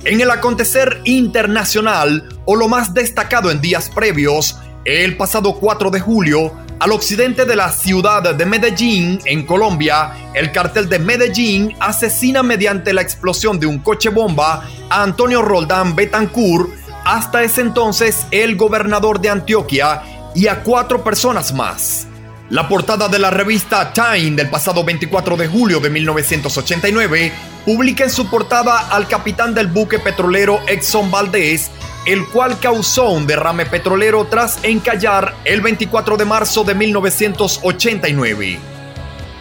En 0.08 0.22
el 0.22 0.30
acontecer 0.30 1.02
internacional, 1.04 2.26
o 2.46 2.56
lo 2.56 2.66
más 2.66 2.94
destacado 2.94 3.50
en 3.50 3.60
días 3.60 3.90
previos, 3.90 4.58
el 4.86 5.18
pasado 5.18 5.56
4 5.56 5.90
de 5.90 6.00
julio, 6.00 6.50
al 6.80 6.92
occidente 6.92 7.44
de 7.44 7.54
la 7.54 7.70
ciudad 7.70 8.34
de 8.34 8.46
Medellín, 8.46 9.20
en 9.26 9.44
Colombia, 9.44 10.30
el 10.32 10.50
cartel 10.50 10.88
de 10.88 10.98
Medellín 10.98 11.74
asesina 11.78 12.42
mediante 12.42 12.94
la 12.94 13.02
explosión 13.02 13.60
de 13.60 13.66
un 13.66 13.80
coche 13.80 14.08
bomba 14.08 14.66
a 14.88 15.02
Antonio 15.02 15.42
Roldán 15.42 15.94
Betancourt, 15.94 16.70
hasta 17.04 17.42
ese 17.42 17.60
entonces 17.60 18.24
el 18.30 18.56
gobernador 18.56 19.20
de 19.20 19.28
Antioquia, 19.28 20.04
y 20.34 20.46
a 20.46 20.62
cuatro 20.62 21.04
personas 21.04 21.52
más. 21.52 22.07
La 22.50 22.66
portada 22.66 23.08
de 23.08 23.18
la 23.18 23.30
revista 23.30 23.92
Time 23.92 24.30
del 24.30 24.48
pasado 24.48 24.82
24 24.82 25.36
de 25.36 25.48
julio 25.48 25.80
de 25.80 25.90
1989 25.90 27.30
publica 27.66 28.04
en 28.04 28.10
su 28.10 28.30
portada 28.30 28.88
al 28.88 29.06
capitán 29.06 29.52
del 29.52 29.66
buque 29.66 29.98
petrolero 29.98 30.58
Exxon 30.66 31.10
Valdez, 31.10 31.70
el 32.06 32.26
cual 32.28 32.58
causó 32.58 33.10
un 33.10 33.26
derrame 33.26 33.66
petrolero 33.66 34.28
tras 34.30 34.64
encallar 34.64 35.34
el 35.44 35.60
24 35.60 36.16
de 36.16 36.24
marzo 36.24 36.64
de 36.64 36.74
1989. 36.74 38.58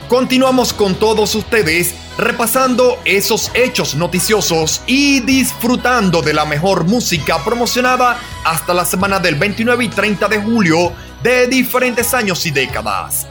Continuamos 0.10 0.74
con 0.74 0.96
todos 0.96 1.34
ustedes 1.36 1.96
repasando 2.18 2.98
esos 3.06 3.52
hechos 3.54 3.96
noticiosos 3.96 4.82
y 4.86 5.22
disfrutando 5.22 6.22
de 6.22 6.34
la 6.34 6.44
mejor 6.44 6.84
música 6.84 7.42
promocionada 7.46 8.20
hasta 8.44 8.74
la 8.74 8.84
semana 8.84 9.20
del 9.20 9.36
29 9.36 9.86
y 9.86 9.90
30 9.90 10.28
de 10.28 10.42
julio 10.42 10.94
de 11.23 11.48
diferentes 11.48 12.14
años 12.14 12.45
y 12.45 12.52
décadas. 12.52 13.27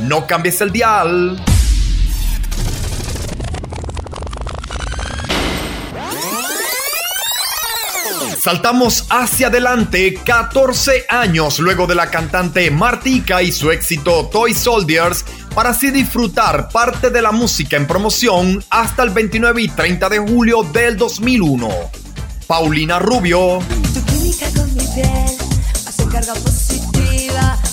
No 0.00 0.26
cambies 0.26 0.60
el 0.60 0.72
dial. 0.72 1.42
Saltamos 8.42 9.06
hacia 9.08 9.46
adelante 9.46 10.14
14 10.14 11.06
años 11.08 11.60
luego 11.60 11.86
de 11.86 11.94
la 11.94 12.10
cantante 12.10 12.72
Martika 12.72 13.40
y 13.40 13.52
su 13.52 13.70
éxito 13.70 14.28
Toy 14.32 14.52
Soldiers 14.52 15.24
para 15.54 15.70
así 15.70 15.92
disfrutar 15.92 16.68
parte 16.68 17.10
de 17.10 17.22
la 17.22 17.30
música 17.30 17.76
en 17.76 17.86
promoción 17.86 18.64
hasta 18.68 19.04
el 19.04 19.10
29 19.10 19.62
y 19.62 19.68
30 19.68 20.08
de 20.08 20.18
julio 20.18 20.64
del 20.64 20.96
2001. 20.96 21.68
Paulina 22.48 22.98
Rubio. 22.98 23.60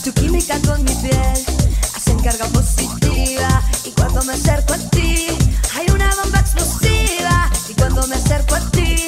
Tu 0.04 0.14
química 0.14 0.58
con 0.66 0.82
mi 0.84 0.94
piel 0.96 1.46
hace 1.94 2.16
carga 2.24 2.46
positiva. 2.48 3.62
Y 3.84 3.92
cuando 3.92 4.24
me 4.24 4.34
acerco 4.34 4.74
a 4.74 4.78
ti, 4.78 5.28
hay 5.76 5.90
una 5.94 6.10
bomba 6.16 6.40
explosiva. 6.40 7.50
Y 7.68 7.74
cuando 7.74 8.08
me 8.08 8.16
acerco 8.16 8.56
a 8.56 8.62
ti, 8.72 9.08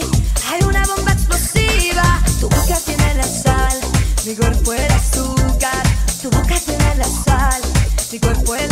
hay 0.50 0.62
una 0.64 0.86
bomba 0.86 1.14
explosiva. 1.14 2.22
Tu 2.42 2.50
boca 2.50 2.78
tiene 2.86 3.14
la 3.16 3.24
sal, 3.24 3.80
mi 4.26 4.36
cuerpo 4.36 4.74
el 4.74 4.92
azúcar. 4.92 5.84
Tu 6.22 6.30
boca 6.30 6.60
tiene 6.66 6.96
la 6.96 7.06
sal, 7.06 7.62
mi 8.12 8.20
cuerpo 8.20 8.56
el 8.56 8.71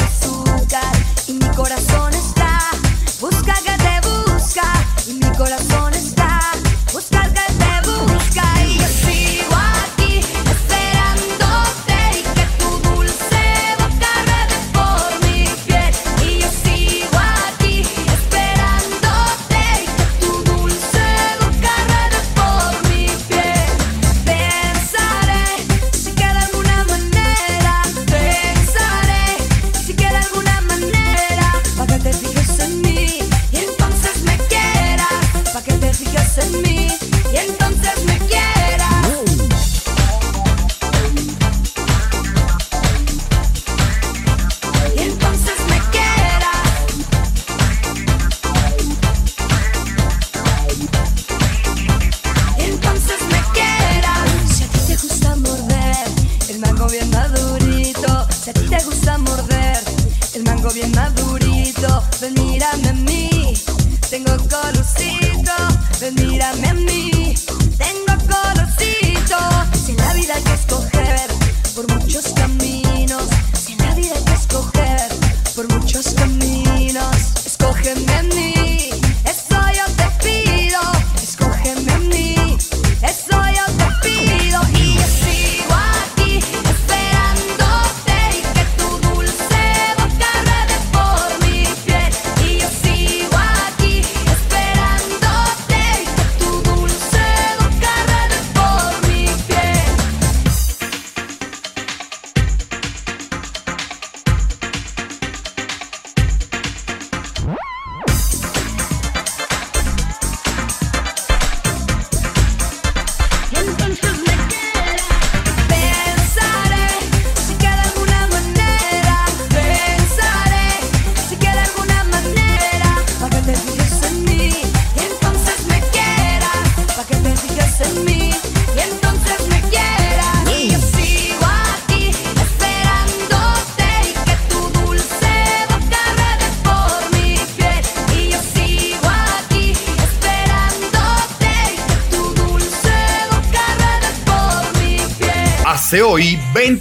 por 75.59 75.67
muchos 75.77 76.13
caminos, 76.13 76.38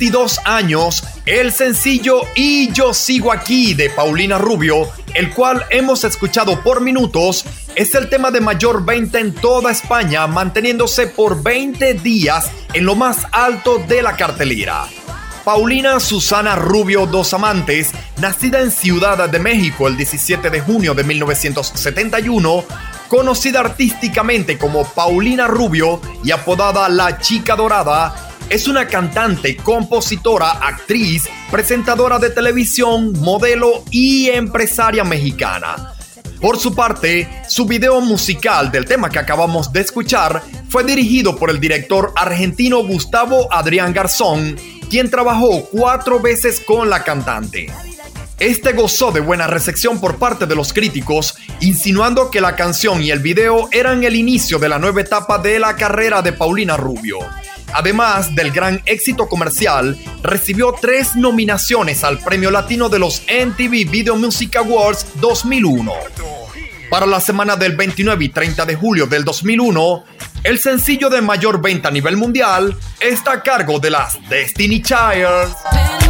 22 0.08 0.40
años 0.46 1.04
el 1.26 1.52
sencillo 1.52 2.22
Y 2.34 2.72
yo 2.72 2.94
sigo 2.94 3.30
aquí 3.30 3.74
de 3.74 3.90
Paulina 3.90 4.38
Rubio, 4.38 4.88
el 5.14 5.30
cual 5.34 5.66
hemos 5.68 6.02
escuchado 6.04 6.62
por 6.62 6.80
minutos, 6.80 7.44
es 7.74 7.94
el 7.94 8.08
tema 8.08 8.30
de 8.30 8.40
mayor 8.40 8.86
venta 8.86 9.18
en 9.18 9.34
toda 9.34 9.70
España, 9.70 10.26
manteniéndose 10.26 11.08
por 11.08 11.42
20 11.42 11.94
días 11.94 12.50
en 12.72 12.86
lo 12.86 12.94
más 12.94 13.26
alto 13.32 13.82
de 13.86 14.00
la 14.00 14.16
cartelera. 14.16 14.86
Paulina 15.44 16.00
Susana 16.00 16.56
Rubio 16.56 17.04
Dos 17.06 17.34
Amantes, 17.34 17.90
nacida 18.18 18.60
en 18.60 18.70
Ciudad 18.70 19.28
de 19.28 19.38
México 19.38 19.88
el 19.88 19.96
17 19.98 20.48
de 20.48 20.60
junio 20.60 20.94
de 20.94 21.04
1971, 21.04 22.64
conocida 23.08 23.60
artísticamente 23.60 24.56
como 24.56 24.84
Paulina 24.84 25.46
Rubio 25.46 26.00
y 26.24 26.30
apodada 26.30 26.88
La 26.88 27.18
Chica 27.18 27.56
Dorada, 27.56 28.27
es 28.50 28.66
una 28.66 28.86
cantante, 28.86 29.56
compositora, 29.56 30.52
actriz, 30.52 31.28
presentadora 31.50 32.18
de 32.18 32.30
televisión, 32.30 33.12
modelo 33.20 33.84
y 33.90 34.28
empresaria 34.30 35.04
mexicana. 35.04 35.92
Por 36.40 36.58
su 36.58 36.74
parte, 36.74 37.28
su 37.48 37.66
video 37.66 38.00
musical 38.00 38.70
del 38.70 38.86
tema 38.86 39.10
que 39.10 39.18
acabamos 39.18 39.72
de 39.72 39.80
escuchar 39.80 40.42
fue 40.68 40.84
dirigido 40.84 41.36
por 41.36 41.50
el 41.50 41.60
director 41.60 42.12
argentino 42.16 42.78
Gustavo 42.84 43.52
Adrián 43.52 43.92
Garzón, 43.92 44.56
quien 44.88 45.10
trabajó 45.10 45.64
cuatro 45.70 46.20
veces 46.20 46.60
con 46.60 46.88
la 46.88 47.02
cantante. 47.02 47.66
Este 48.38 48.72
gozó 48.72 49.10
de 49.10 49.20
buena 49.20 49.48
recepción 49.48 50.00
por 50.00 50.16
parte 50.16 50.46
de 50.46 50.54
los 50.54 50.72
críticos, 50.72 51.34
insinuando 51.60 52.30
que 52.30 52.40
la 52.40 52.54
canción 52.54 53.02
y 53.02 53.10
el 53.10 53.18
video 53.18 53.68
eran 53.72 54.04
el 54.04 54.14
inicio 54.14 54.60
de 54.60 54.68
la 54.68 54.78
nueva 54.78 55.00
etapa 55.00 55.38
de 55.38 55.58
la 55.58 55.74
carrera 55.74 56.22
de 56.22 56.32
Paulina 56.32 56.76
Rubio. 56.76 57.18
Además 57.72 58.34
del 58.34 58.50
gran 58.50 58.82
éxito 58.86 59.28
comercial, 59.28 59.96
recibió 60.22 60.74
tres 60.80 61.16
nominaciones 61.16 62.04
al 62.04 62.18
Premio 62.18 62.50
Latino 62.50 62.88
de 62.88 62.98
los 62.98 63.22
MTV 63.22 63.90
Video 63.90 64.16
Music 64.16 64.56
Awards 64.56 65.06
2001. 65.20 65.92
Para 66.90 67.04
la 67.04 67.20
semana 67.20 67.56
del 67.56 67.76
29 67.76 68.24
y 68.24 68.28
30 68.30 68.64
de 68.64 68.74
julio 68.74 69.06
del 69.06 69.24
2001, 69.24 70.04
el 70.44 70.58
sencillo 70.58 71.10
de 71.10 71.20
mayor 71.20 71.60
venta 71.60 71.88
a 71.88 71.92
nivel 71.92 72.16
mundial 72.16 72.74
está 73.00 73.32
a 73.32 73.42
cargo 73.42 73.78
de 73.78 73.90
las 73.90 74.18
Destiny 74.28 74.80
Child. 74.80 76.07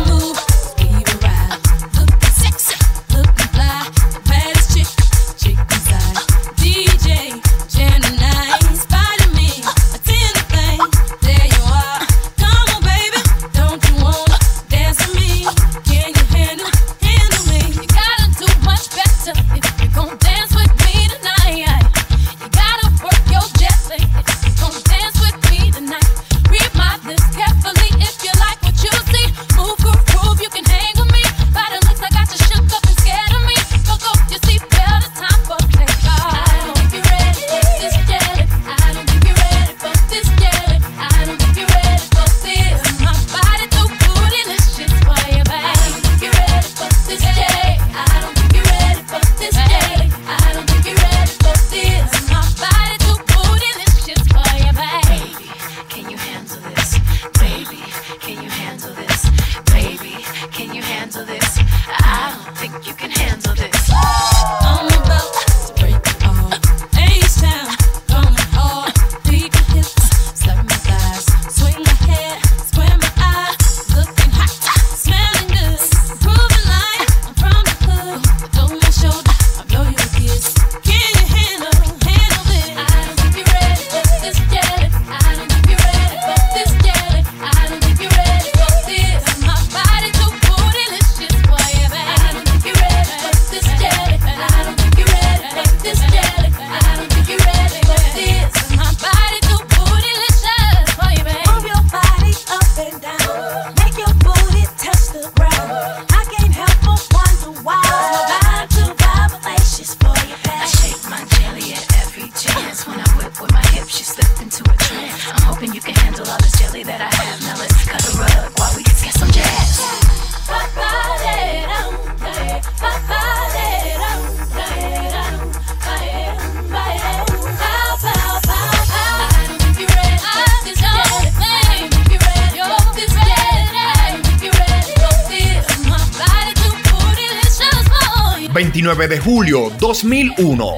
29 139.09 139.15
de 139.15 139.19
julio 139.21 139.73
2001. 139.79 140.73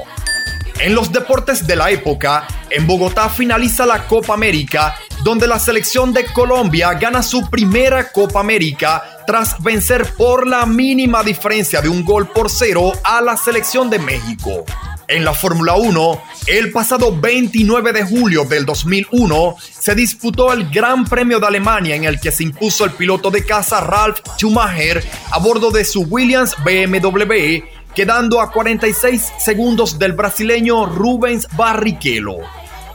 En 0.80 0.94
los 0.94 1.12
deportes 1.12 1.66
de 1.66 1.76
la 1.76 1.90
época, 1.90 2.46
en 2.70 2.86
Bogotá 2.86 3.28
finaliza 3.28 3.84
la 3.84 4.06
Copa 4.06 4.34
América, 4.34 4.96
donde 5.24 5.46
la 5.46 5.58
selección 5.58 6.12
de 6.12 6.24
Colombia 6.26 6.94
gana 6.94 7.22
su 7.22 7.50
primera 7.50 8.10
Copa 8.10 8.40
América 8.40 9.22
tras 9.26 9.60
vencer 9.62 10.06
por 10.16 10.46
la 10.46 10.64
mínima 10.64 11.22
diferencia 11.22 11.80
de 11.80 11.88
un 11.88 12.04
gol 12.04 12.28
por 12.28 12.50
cero 12.50 12.92
a 13.04 13.20
la 13.20 13.36
selección 13.36 13.90
de 13.90 13.98
México. 13.98 14.64
En 15.10 15.24
la 15.24 15.34
Fórmula 15.34 15.74
1, 15.74 16.22
el 16.46 16.70
pasado 16.70 17.10
29 17.20 17.92
de 17.92 18.04
julio 18.04 18.44
del 18.44 18.64
2001 18.64 19.56
se 19.58 19.96
disputó 19.96 20.52
el 20.52 20.70
Gran 20.70 21.04
Premio 21.04 21.40
de 21.40 21.48
Alemania 21.48 21.96
en 21.96 22.04
el 22.04 22.20
que 22.20 22.30
se 22.30 22.44
impuso 22.44 22.84
el 22.84 22.92
piloto 22.92 23.28
de 23.28 23.44
casa 23.44 23.80
Ralf 23.80 24.20
Schumacher 24.36 25.04
a 25.32 25.40
bordo 25.40 25.72
de 25.72 25.84
su 25.84 26.02
Williams 26.02 26.54
BMW, 26.64 27.64
quedando 27.94 28.40
a 28.40 28.50
46 28.50 29.32
segundos 29.38 29.98
del 29.98 30.12
brasileño 30.12 30.86
Rubens 30.86 31.46
Barrichello. 31.56 32.38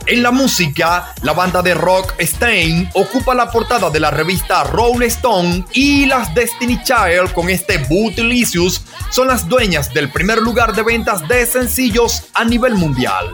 En 0.08 0.22
la 0.22 0.30
música, 0.30 1.14
la 1.24 1.34
banda 1.34 1.64
de 1.64 1.74
rock 1.74 2.14
Stein 2.20 2.88
ocupa 2.94 3.34
la 3.34 3.50
portada 3.50 3.90
de 3.90 4.00
la 4.00 4.12
revista 4.12 4.64
Rolling 4.64 5.08
Stone 5.08 5.66
y 5.74 6.06
las 6.06 6.34
Destiny 6.36 6.80
Child 6.84 7.34
con 7.34 7.50
este 7.50 7.80
Bootylicious 7.80 8.84
son 9.10 9.28
las 9.28 9.50
dueñas 9.50 9.92
del 9.94 10.12
primer 10.12 10.38
lugar 10.38 10.76
de 10.76 10.84
ventas 10.84 11.28
de 11.28 11.48
sencillos 11.48 12.28
a 12.36 12.46
nivel 12.46 12.76
mundial. 12.76 13.32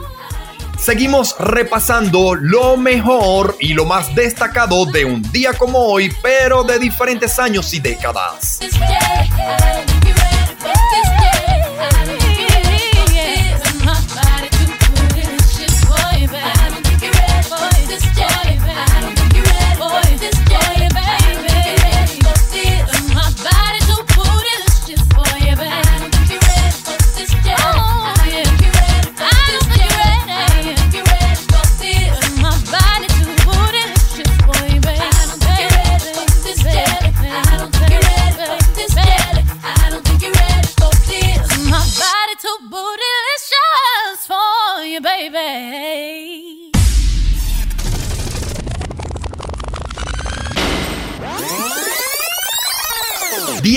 Seguimos 0.80 1.36
repasando 1.38 2.36
lo 2.36 2.78
mejor 2.78 3.58
y 3.60 3.74
lo 3.74 3.86
más 3.86 4.16
destacado 4.16 4.86
de 4.86 5.04
un 5.04 5.22
día 5.32 5.54
como 5.54 5.78
hoy, 5.78 6.12
pero 6.24 6.64
de 6.64 6.80
diferentes 6.80 7.38
años 7.38 7.74
y 7.74 7.80
décadas. 7.82 8.60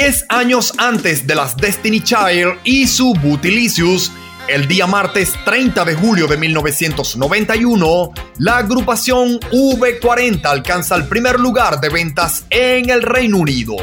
10 0.04 0.26
años 0.28 0.74
antes 0.76 1.26
de 1.26 1.34
las 1.34 1.56
Destiny 1.56 2.02
Child 2.02 2.58
y 2.62 2.86
su 2.86 3.14
Bootylicious, 3.14 4.12
el 4.48 4.68
día 4.68 4.86
martes 4.86 5.32
30 5.46 5.82
de 5.82 5.94
julio 5.94 6.26
de 6.26 6.36
1991, 6.36 8.12
la 8.36 8.58
agrupación 8.58 9.40
V40 9.40 10.44
alcanza 10.44 10.96
el 10.96 11.08
primer 11.08 11.40
lugar 11.40 11.80
de 11.80 11.88
ventas 11.88 12.44
en 12.50 12.90
el 12.90 13.00
Reino 13.00 13.38
Unido. 13.38 13.76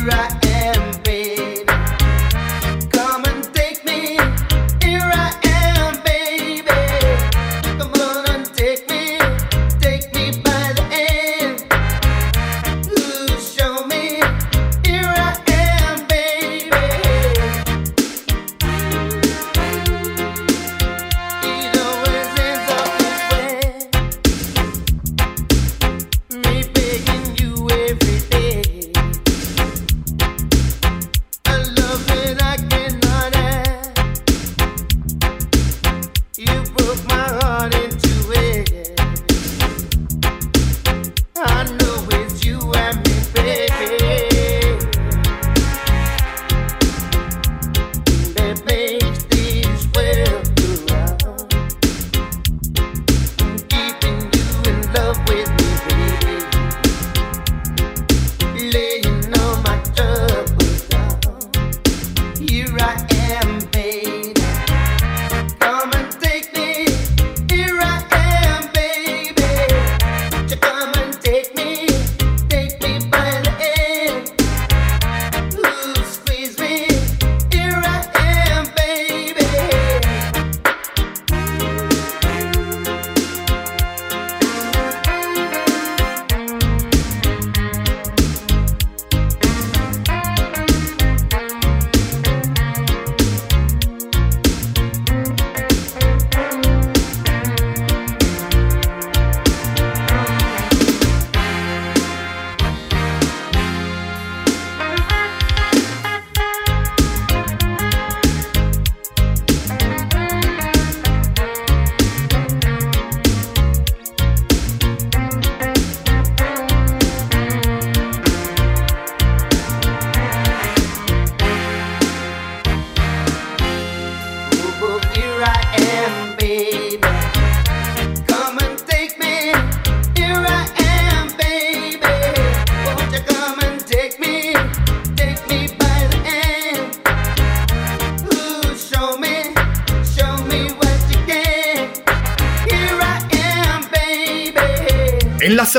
Here 0.00 0.49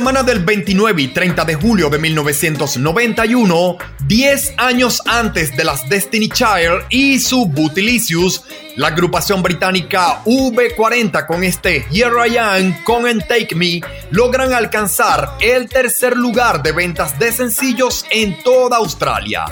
semana 0.01 0.23
del 0.23 0.43
29 0.43 0.99
y 0.99 1.07
30 1.09 1.45
de 1.45 1.53
julio 1.53 1.87
de 1.87 1.99
1991, 1.99 3.77
10 4.07 4.53
años 4.57 4.99
antes 5.05 5.55
de 5.55 5.63
las 5.63 5.87
Destiny 5.89 6.27
Child 6.27 6.85
y 6.89 7.19
su 7.19 7.45
Bootylicious, 7.45 8.43
la 8.77 8.87
agrupación 8.87 9.43
británica 9.43 10.23
V40 10.23 11.27
con 11.27 11.43
este 11.43 11.85
Here 11.91 12.27
I 12.27 12.35
Am, 12.35 12.83
Come 12.83 13.11
and 13.11 13.27
Take 13.27 13.53
Me, 13.53 13.81
logran 14.09 14.53
alcanzar 14.53 15.37
el 15.39 15.69
tercer 15.69 16.17
lugar 16.17 16.63
de 16.63 16.71
ventas 16.71 17.19
de 17.19 17.31
sencillos 17.31 18.03
en 18.09 18.41
toda 18.41 18.77
Australia. 18.77 19.45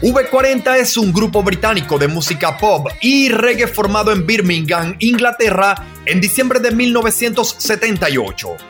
V40 0.00 0.76
es 0.76 0.96
un 0.96 1.12
grupo 1.12 1.42
británico 1.42 1.98
de 1.98 2.08
música 2.08 2.56
pop 2.56 2.88
y 3.02 3.28
reggae 3.28 3.66
formado 3.66 4.12
en 4.12 4.26
Birmingham, 4.26 4.96
Inglaterra, 4.98 5.74
en 6.06 6.22
diciembre 6.22 6.58
de 6.58 6.70
1978. 6.70 8.67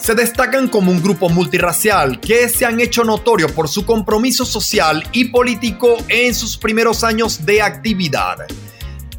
Se 0.00 0.14
destacan 0.14 0.68
como 0.68 0.90
un 0.90 1.02
grupo 1.02 1.28
multirracial 1.28 2.20
que 2.20 2.48
se 2.48 2.64
han 2.64 2.80
hecho 2.80 3.04
notorio 3.04 3.48
por 3.48 3.68
su 3.68 3.84
compromiso 3.84 4.46
social 4.46 5.06
y 5.12 5.26
político 5.26 5.98
en 6.08 6.34
sus 6.34 6.56
primeros 6.56 7.04
años 7.04 7.44
de 7.44 7.60
actividad. 7.60 8.46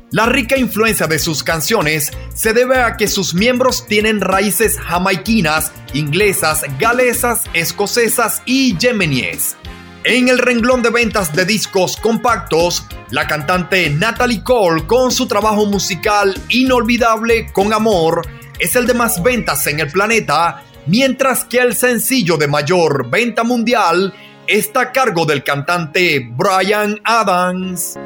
La 0.10 0.26
rica 0.26 0.58
influencia 0.58 1.06
de 1.06 1.20
sus 1.20 1.44
canciones 1.44 2.12
se 2.34 2.53
debe 2.53 2.82
a 2.82 2.98
que 2.98 3.08
sus 3.08 3.36
miembros 3.36 3.86
tienen 3.86 4.22
raíces 4.22 4.80
jamaiquinas, 4.80 5.72
inglesas, 5.94 6.64
galesas, 6.80 7.44
escocesas 7.53 8.41
y 8.45 8.76
yemeníes. 8.78 9.56
En 10.03 10.30
el 10.30 10.40
renglón 10.40 10.82
de 10.82 10.90
ventas 10.90 11.32
de 11.34 11.45
discos 11.45 11.95
compactos, 11.95 12.88
la 13.12 13.28
cantante 13.28 13.88
Natalie 13.91 14.44
Cole 14.44 14.88
con 14.88 15.12
su 15.12 15.28
trabajo 15.28 15.68
musical 15.68 16.34
inolvidable 16.49 17.52
con 17.53 17.72
amor 17.72 18.24
es 18.62 18.76
el 18.76 18.86
de 18.86 18.94
más 18.94 19.22
ventas 19.24 19.66
en 19.68 19.80
el 19.80 19.91
planeta, 19.91 20.64
mientras 20.88 21.45
que 21.45 21.60
el 21.60 21.76
sencillo 21.76 22.38
de 22.38 22.48
mayor 22.48 23.10
venta 23.10 23.44
mundial 23.44 24.14
está 24.48 24.82
a 24.82 24.91
cargo 24.91 25.26
del 25.26 25.44
cantante 25.44 26.28
Brian 26.36 26.99
Adams. 27.03 27.98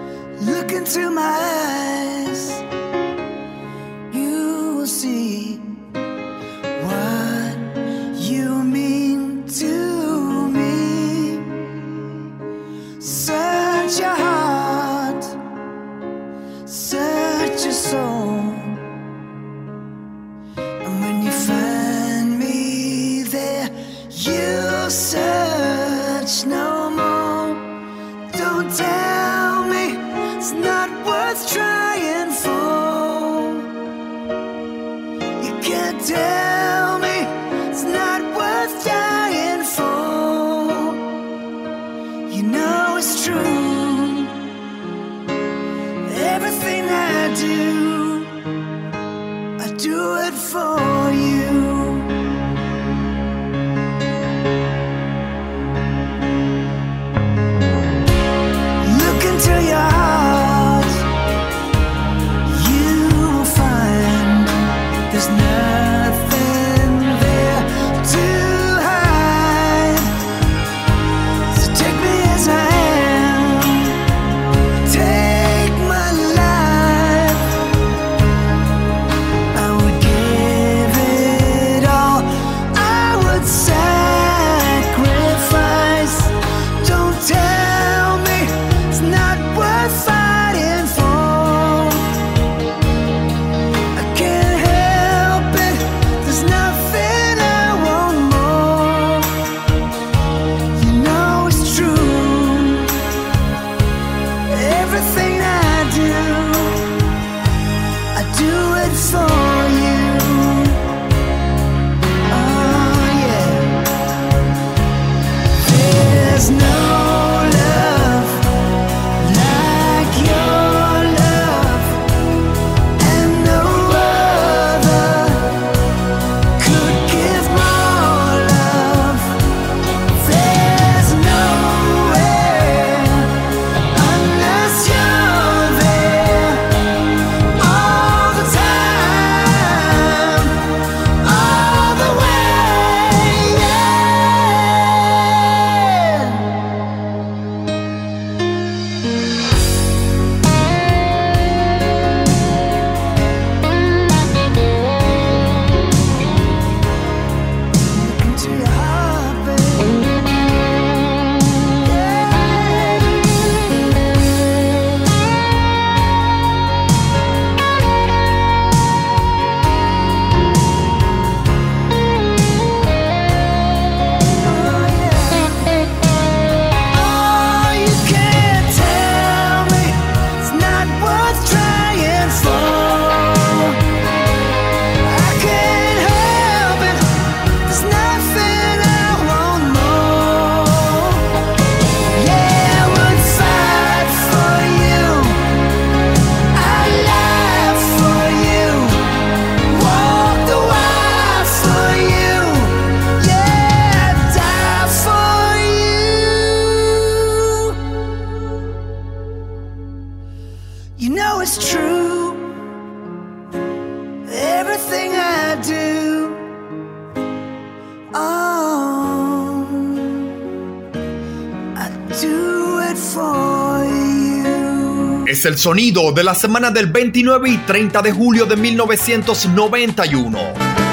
Es 225.28 225.44
el 225.46 225.58
sonido 225.58 226.14
de 226.14 226.24
la 226.24 226.34
semana 226.34 226.72
del 226.72 226.88
29 226.88 227.50
y 227.50 227.58
30 227.58 228.02
de 228.02 228.12
julio 228.14 228.46
de 228.46 228.56
1991. 228.56 230.38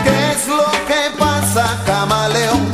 ¿Qué 0.03 0.33
es 0.33 0.49
lo 0.49 0.65
que 0.89 1.17
pasa, 1.17 1.81
camaleón? 1.87 2.67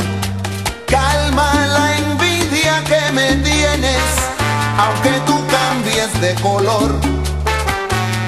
Calma 0.87 1.67
la 1.67 1.99
envidia 1.99 2.83
que 2.85 3.13
me 3.13 3.37
tienes, 3.43 4.03
aunque 4.79 5.11
tú 5.27 5.35
cambies 5.51 6.21
de 6.23 6.35
color. 6.41 6.95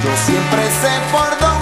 Yo 0.05 0.11
siempre 0.27 0.63
sé 0.83 0.93
por 1.11 1.31
dónde 1.41 1.60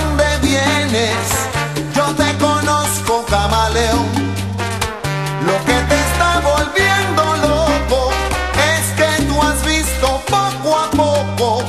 poco 10.30 10.78
a 10.78 10.90
poco 10.90 11.62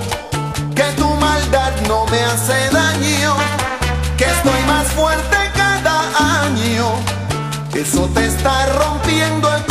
que 0.76 0.84
tu 0.98 1.08
maldad 1.16 1.72
no 1.88 2.06
me 2.08 2.20
hace 2.22 2.70
daño, 2.72 3.36
que 4.18 4.26
estoy 4.26 4.62
más 4.68 4.88
fuerte 4.88 5.38
cada 5.56 6.02
año. 6.44 6.86
Eso 7.74 8.10
te 8.14 8.26
está 8.26 8.66
rompiendo 8.84 9.54
el 9.56 9.64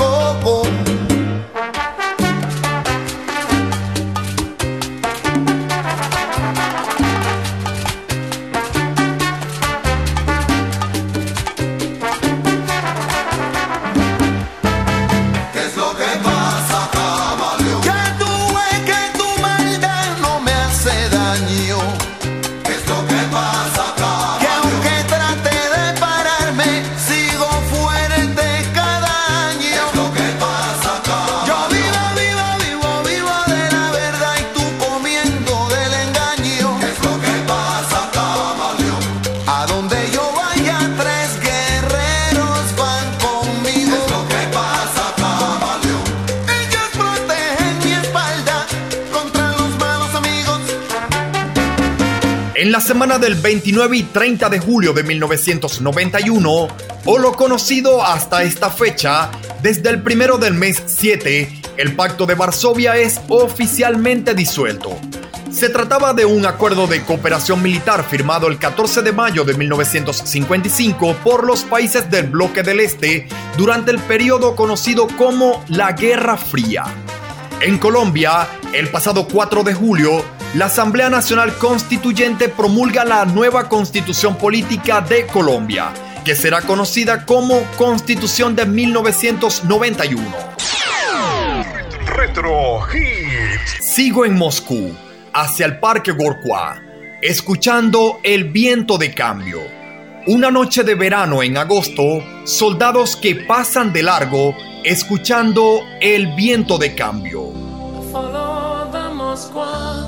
semana 52.88 53.18
del 53.18 53.34
29 53.34 53.98
y 53.98 54.02
30 54.04 54.48
de 54.48 54.60
julio 54.60 54.94
de 54.94 55.02
1991, 55.02 56.68
o 57.04 57.18
lo 57.18 57.32
conocido 57.34 58.02
hasta 58.02 58.44
esta 58.44 58.70
fecha, 58.70 59.30
desde 59.62 59.90
el 59.90 60.00
primero 60.00 60.38
del 60.38 60.54
mes 60.54 60.82
7, 60.86 61.60
el 61.76 61.94
Pacto 61.94 62.24
de 62.24 62.34
Varsovia 62.34 62.96
es 62.96 63.20
oficialmente 63.28 64.32
disuelto. 64.32 64.96
Se 65.50 65.68
trataba 65.68 66.14
de 66.14 66.24
un 66.24 66.46
acuerdo 66.46 66.86
de 66.86 67.02
cooperación 67.02 67.62
militar 67.62 68.06
firmado 68.08 68.46
el 68.46 68.58
14 68.58 69.02
de 69.02 69.12
mayo 69.12 69.44
de 69.44 69.52
1955 69.52 71.14
por 71.22 71.44
los 71.46 71.64
países 71.64 72.10
del 72.10 72.28
bloque 72.28 72.62
del 72.62 72.80
Este 72.80 73.28
durante 73.58 73.90
el 73.90 73.98
periodo 73.98 74.56
conocido 74.56 75.08
como 75.18 75.62
la 75.68 75.92
Guerra 75.92 76.38
Fría. 76.38 76.86
En 77.60 77.76
Colombia, 77.76 78.48
el 78.72 78.88
pasado 78.88 79.28
4 79.28 79.62
de 79.62 79.74
julio, 79.74 80.24
la 80.54 80.66
Asamblea 80.66 81.10
Nacional 81.10 81.56
Constituyente 81.58 82.48
promulga 82.48 83.04
la 83.04 83.26
nueva 83.26 83.68
Constitución 83.68 84.36
Política 84.36 85.02
de 85.02 85.26
Colombia, 85.26 85.92
que 86.24 86.34
será 86.34 86.62
conocida 86.62 87.26
como 87.26 87.62
Constitución 87.76 88.56
de 88.56 88.64
1991. 88.64 90.22
Retro 92.06 92.80
Hits. 92.88 93.84
Sigo 93.94 94.24
en 94.24 94.38
Moscú, 94.38 94.94
hacia 95.34 95.66
el 95.66 95.78
Parque 95.80 96.12
Gorkwa, 96.12 96.80
escuchando 97.20 98.18
el 98.22 98.44
viento 98.44 98.96
de 98.96 99.12
cambio. 99.12 99.60
Una 100.26 100.50
noche 100.50 100.82
de 100.82 100.94
verano 100.94 101.42
en 101.42 101.58
agosto, 101.58 102.24
soldados 102.44 103.16
que 103.16 103.34
pasan 103.34 103.92
de 103.92 104.02
largo, 104.02 104.56
escuchando 104.82 105.82
el 106.00 106.34
viento 106.34 106.78
de 106.78 106.94
cambio. 106.94 107.52
Follow 108.10 108.90
the 108.90 110.07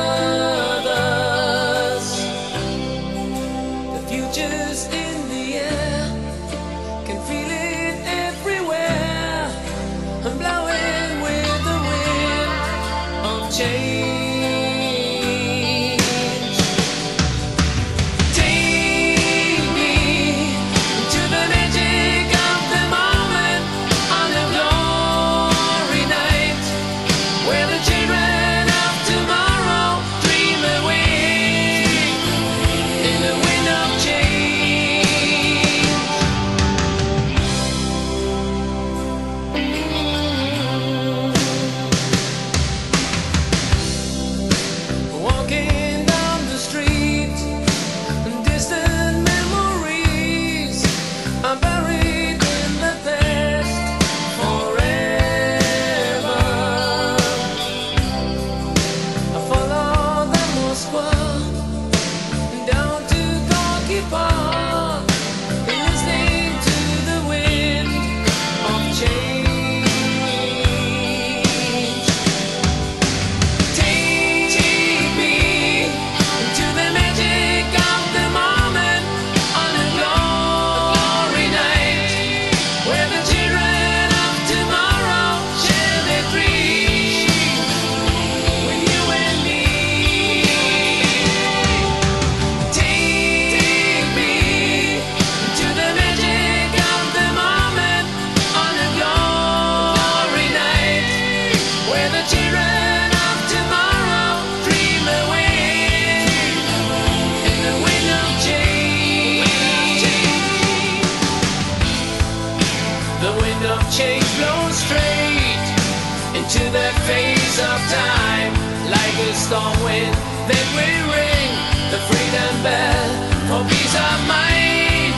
Freedom 122.61 122.63
bell 122.63 123.09
for 123.47 123.67
peace 123.67 123.95
of 123.95 124.27
mind. 124.27 125.13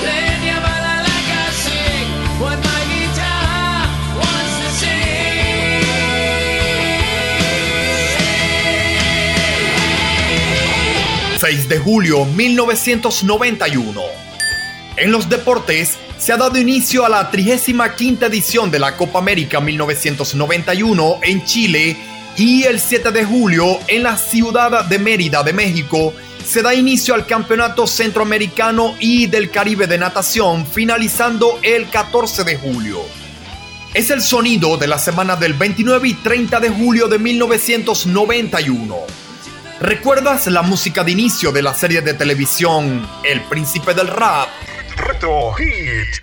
Playing 0.00 0.44
your 0.46 0.60
ballad 0.60 1.02
like 1.04 1.30
I 1.30 1.50
sing 1.52 2.08
what 2.40 2.58
my 2.58 2.82
guitar 2.92 3.88
wants 4.16 4.54
to 4.60 4.68
sing. 4.80 5.00
6 11.38 11.68
de 11.68 11.78
julio 11.78 12.24
1991. 12.24 14.02
En 14.96 15.12
los 15.12 15.28
deportes 15.28 15.98
se 16.18 16.32
ha 16.32 16.36
dado 16.36 16.58
inicio 16.58 17.06
a 17.06 17.08
la 17.08 17.30
35 17.30 18.26
edición 18.26 18.70
de 18.70 18.78
la 18.78 18.96
Copa 18.96 19.18
América 19.18 19.60
1991 19.60 21.20
en 21.22 21.44
Chile 21.44 21.96
y 22.36 22.64
el 22.64 22.78
7 22.78 23.10
de 23.10 23.24
julio 23.24 23.78
en 23.88 24.02
la 24.02 24.18
ciudad 24.18 24.84
de 24.84 24.98
Mérida 24.98 25.42
de 25.42 25.54
México 25.54 26.12
se 26.50 26.62
da 26.62 26.74
inicio 26.74 27.14
al 27.14 27.26
Campeonato 27.26 27.86
Centroamericano 27.86 28.96
y 28.98 29.28
del 29.28 29.52
Caribe 29.52 29.86
de 29.86 29.98
Natación 29.98 30.66
finalizando 30.66 31.60
el 31.62 31.88
14 31.88 32.42
de 32.42 32.56
julio. 32.56 33.02
Es 33.94 34.10
el 34.10 34.20
sonido 34.20 34.76
de 34.76 34.88
la 34.88 34.98
semana 34.98 35.36
del 35.36 35.54
29 35.54 36.08
y 36.08 36.14
30 36.14 36.58
de 36.58 36.70
julio 36.70 37.06
de 37.06 37.20
1991. 37.20 38.96
¿Recuerdas 39.78 40.48
la 40.48 40.62
música 40.62 41.04
de 41.04 41.12
inicio 41.12 41.52
de 41.52 41.62
la 41.62 41.72
serie 41.72 42.02
de 42.02 42.14
televisión 42.14 43.08
El 43.22 43.42
Príncipe 43.42 43.94
del 43.94 44.08
Rap? 44.08 44.48
Retro 44.96 45.52
Hit. 45.52 46.18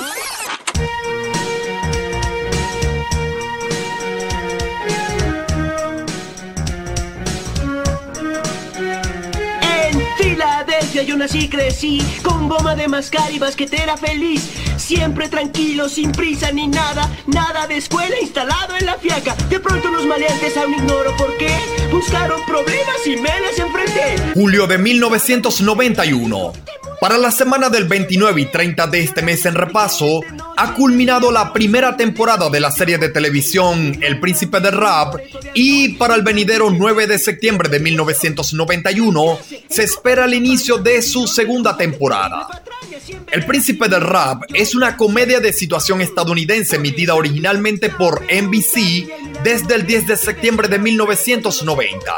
Yo 11.06 11.16
nací 11.16 11.42
y 11.42 11.48
crecí 11.48 12.02
con 12.24 12.50
goma 12.50 12.76
de 12.76 12.88
mascar 12.88 13.32
y 13.32 13.38
basquetera 13.38 13.98
feliz. 13.98 14.67
Siempre 14.78 15.28
tranquilo, 15.28 15.90
sin 15.90 16.12
prisa 16.12 16.52
ni 16.52 16.68
nada, 16.68 17.10
nada 17.26 17.68
de 17.68 17.78
escuela 17.78 18.16
instalado 18.22 18.76
en 18.76 18.86
la 18.86 18.96
fiaca. 18.96 19.36
De 19.50 19.60
pronto 19.60 19.90
los 19.90 20.06
maleantes 20.06 20.56
aún 20.58 20.74
ignoro 20.74 21.16
por 21.18 21.36
qué 21.38 21.56
buscaron 21.92 22.40
problemas 22.46 23.06
y 23.06 23.18
me 23.18 23.40
les 23.42 23.60
enfrenté. 23.60 24.16
Julio 24.34 24.68
de 24.68 24.78
1991. 24.78 26.54
Para 27.00 27.20
la 27.20 27.30
semana 27.30 27.70
del 27.70 27.86
29 27.86 28.42
y 28.42 28.46
30 28.46 28.88
de 28.88 29.02
este 29.02 29.22
mes 29.22 29.46
en 29.46 29.54
repaso, 29.54 30.22
ha 30.56 30.74
culminado 30.74 31.32
la 31.32 31.54
primera 31.54 31.96
temporada 31.96 32.50
de 32.50 32.60
la 32.60 32.72
serie 32.72 32.98
de 32.98 33.10
televisión 33.10 34.00
El 34.02 34.20
Príncipe 34.20 34.60
del 34.60 34.74
Rap 34.74 35.16
y 35.54 35.90
para 35.90 36.16
el 36.16 36.24
venidero 36.24 36.72
9 36.72 37.06
de 37.06 37.20
septiembre 37.20 37.70
de 37.70 37.80
1991 37.80 39.40
se 39.70 39.84
espera 39.84 40.26
el 40.26 40.34
inicio 40.34 40.80
de 40.80 41.04
su 41.04 41.28
segunda 41.28 41.78
temporada. 41.78 42.48
El 43.32 43.46
Príncipe 43.46 43.88
del 43.88 44.02
Rap 44.02 44.44
es 44.54 44.67
una 44.76 44.98
comedia 44.98 45.40
de 45.40 45.54
situación 45.54 46.02
estadounidense 46.02 46.78
emitida 46.78 47.16
originalmente 47.16 47.90
por 47.90 48.24
NBC 48.24 49.08
desde 49.44 49.76
el 49.76 49.86
10 49.86 50.08
de 50.08 50.18
septiembre 50.18 50.68
de 50.68 50.80
1990. 50.80 52.14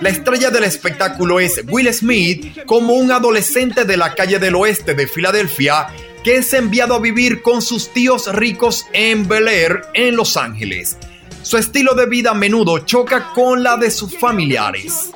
La 0.00 0.08
estrella 0.08 0.50
del 0.50 0.64
espectáculo 0.64 1.40
es 1.40 1.62
Will 1.68 1.92
Smith 1.94 2.64
como 2.66 2.94
un 2.94 3.12
adolescente 3.12 3.84
de 3.84 3.96
la 3.96 4.14
calle 4.14 4.38
del 4.38 4.56
oeste 4.56 4.94
de 4.94 5.06
Filadelfia 5.06 5.86
que 6.24 6.36
es 6.36 6.52
enviado 6.52 6.94
a 6.94 7.00
vivir 7.00 7.42
con 7.42 7.62
sus 7.62 7.92
tíos 7.92 8.32
ricos 8.32 8.86
en 8.92 9.26
Bel 9.26 9.48
Air, 9.48 9.82
en 9.94 10.16
Los 10.16 10.36
Ángeles. 10.36 10.96
Su 11.42 11.56
estilo 11.56 11.94
de 11.94 12.06
vida 12.06 12.30
a 12.30 12.34
menudo 12.34 12.78
choca 12.80 13.32
con 13.32 13.62
la 13.62 13.76
de 13.76 13.90
sus 13.90 14.16
familiares. 14.16 15.10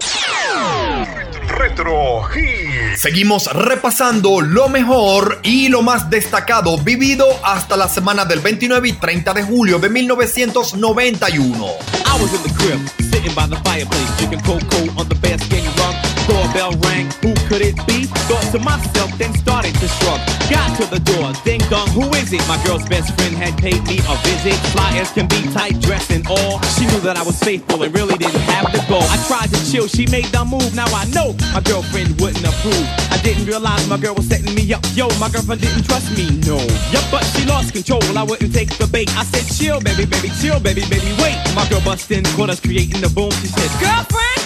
Retro 1.57 2.23
Hit. 2.35 2.97
Seguimos 2.97 3.47
repasando 3.53 4.43
lo 4.43 4.69
mejor 4.69 5.41
y 5.43 5.69
lo 5.69 5.81
más 5.81 6.11
destacado 6.11 6.77
vivido 6.79 7.27
hasta 7.43 7.77
la 7.77 7.89
semana 7.89 8.27
del 8.27 8.41
29 8.41 8.89
y 8.89 8.93
30 8.93 9.33
de 9.33 9.43
julio 9.43 9.79
de 9.79 9.89
1991. 9.89 11.67
I 12.05 12.23
was 12.23 12.35
in 12.35 12.43
the 12.43 12.53
crib, 12.59 12.79
sitting 13.11 13.35
by 13.35 13.49
the 13.49 13.57
fireplace, 13.65 14.17
drinking 14.19 14.41
cocoa 14.41 15.01
on 15.01 15.09
the 15.09 15.15
bed, 15.17 15.41
getting 15.49 15.65
rum. 15.79 15.95
Doorbell 16.29 16.73
rang, 16.83 17.09
could 17.49 17.63
it 17.63 17.77
be? 17.87 18.05
Thought 18.29 18.47
to 18.53 18.59
myself, 18.59 19.11
then 19.19 19.33
started 19.35 19.75
to 19.75 19.89
shrug. 19.89 20.21
Got 20.51 20.77
to 20.79 20.85
the 20.91 21.01
door, 21.01 21.33
ding 21.45 21.63
dong, 21.71 21.89
who 21.91 22.07
is 22.15 22.33
it? 22.33 22.43
My 22.47 22.59
girl's 22.67 22.87
best 22.87 23.15
friend 23.15 23.35
had 23.35 23.57
paid 23.59 23.83
me 23.87 23.99
a 24.03 24.15
visit. 24.27 24.59
Fly 24.75 24.99
as 24.99 25.11
can 25.13 25.27
be, 25.27 25.43
tight 25.55 25.81
dress 25.81 26.11
and 26.11 26.27
all. 26.27 26.61
She 26.77 26.87
knew 26.87 27.01
that 27.01 27.17
I 27.17 27.23
was 27.23 27.39
faithful 27.41 27.83
and 27.83 27.95
really 27.95 28.17
didn't 28.19 28.47
have 28.51 28.71
to 28.73 28.81
go. 28.89 28.99
I 28.99 29.17
tried 29.27 29.51
to 29.55 29.59
chill, 29.71 29.87
she 29.87 30.07
made 30.07 30.27
the 30.27 30.45
move. 30.45 30.75
Now 30.75 30.87
I 30.91 31.07
know 31.15 31.35
my 31.55 31.63
girlfriend 31.63 32.21
wouldn't 32.21 32.45
approve. 32.45 32.87
I 33.11 33.19
didn't 33.23 33.47
realize 33.47 33.89
my 33.89 33.99
girl 33.99 34.15
was 34.15 34.27
setting 34.29 34.55
me 34.55 34.63
up. 34.73 34.85
Yo, 34.95 35.09
my 35.19 35.31
girlfriend 35.31 35.61
didn't 35.63 35.85
trust 35.85 36.11
me, 36.17 36.31
no. 36.47 36.59
Yup, 36.91 37.07
but 37.11 37.25
she 37.35 37.47
lost 37.47 37.73
control. 37.73 38.03
I 38.17 38.23
wouldn't 38.23 38.53
take 38.53 38.71
the 38.79 38.87
bait. 38.87 39.09
I 39.17 39.25
said, 39.25 39.47
chill, 39.55 39.81
baby, 39.81 40.07
baby, 40.07 40.31
chill, 40.41 40.61
baby, 40.61 40.83
baby, 40.91 41.11
wait. 41.23 41.39
My 41.55 41.67
girl 41.69 41.81
bust 41.83 42.11
in, 42.11 42.25
caught 42.37 42.51
us 42.51 42.61
creating 42.61 43.01
the 43.01 43.11
boom. 43.11 43.31
She 43.43 43.49
said, 43.49 43.71
girlfriend, 43.81 44.46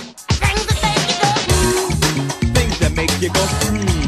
make 2.94 3.10
you 3.20 3.28
go, 3.30 3.40
hmm. 3.40 3.99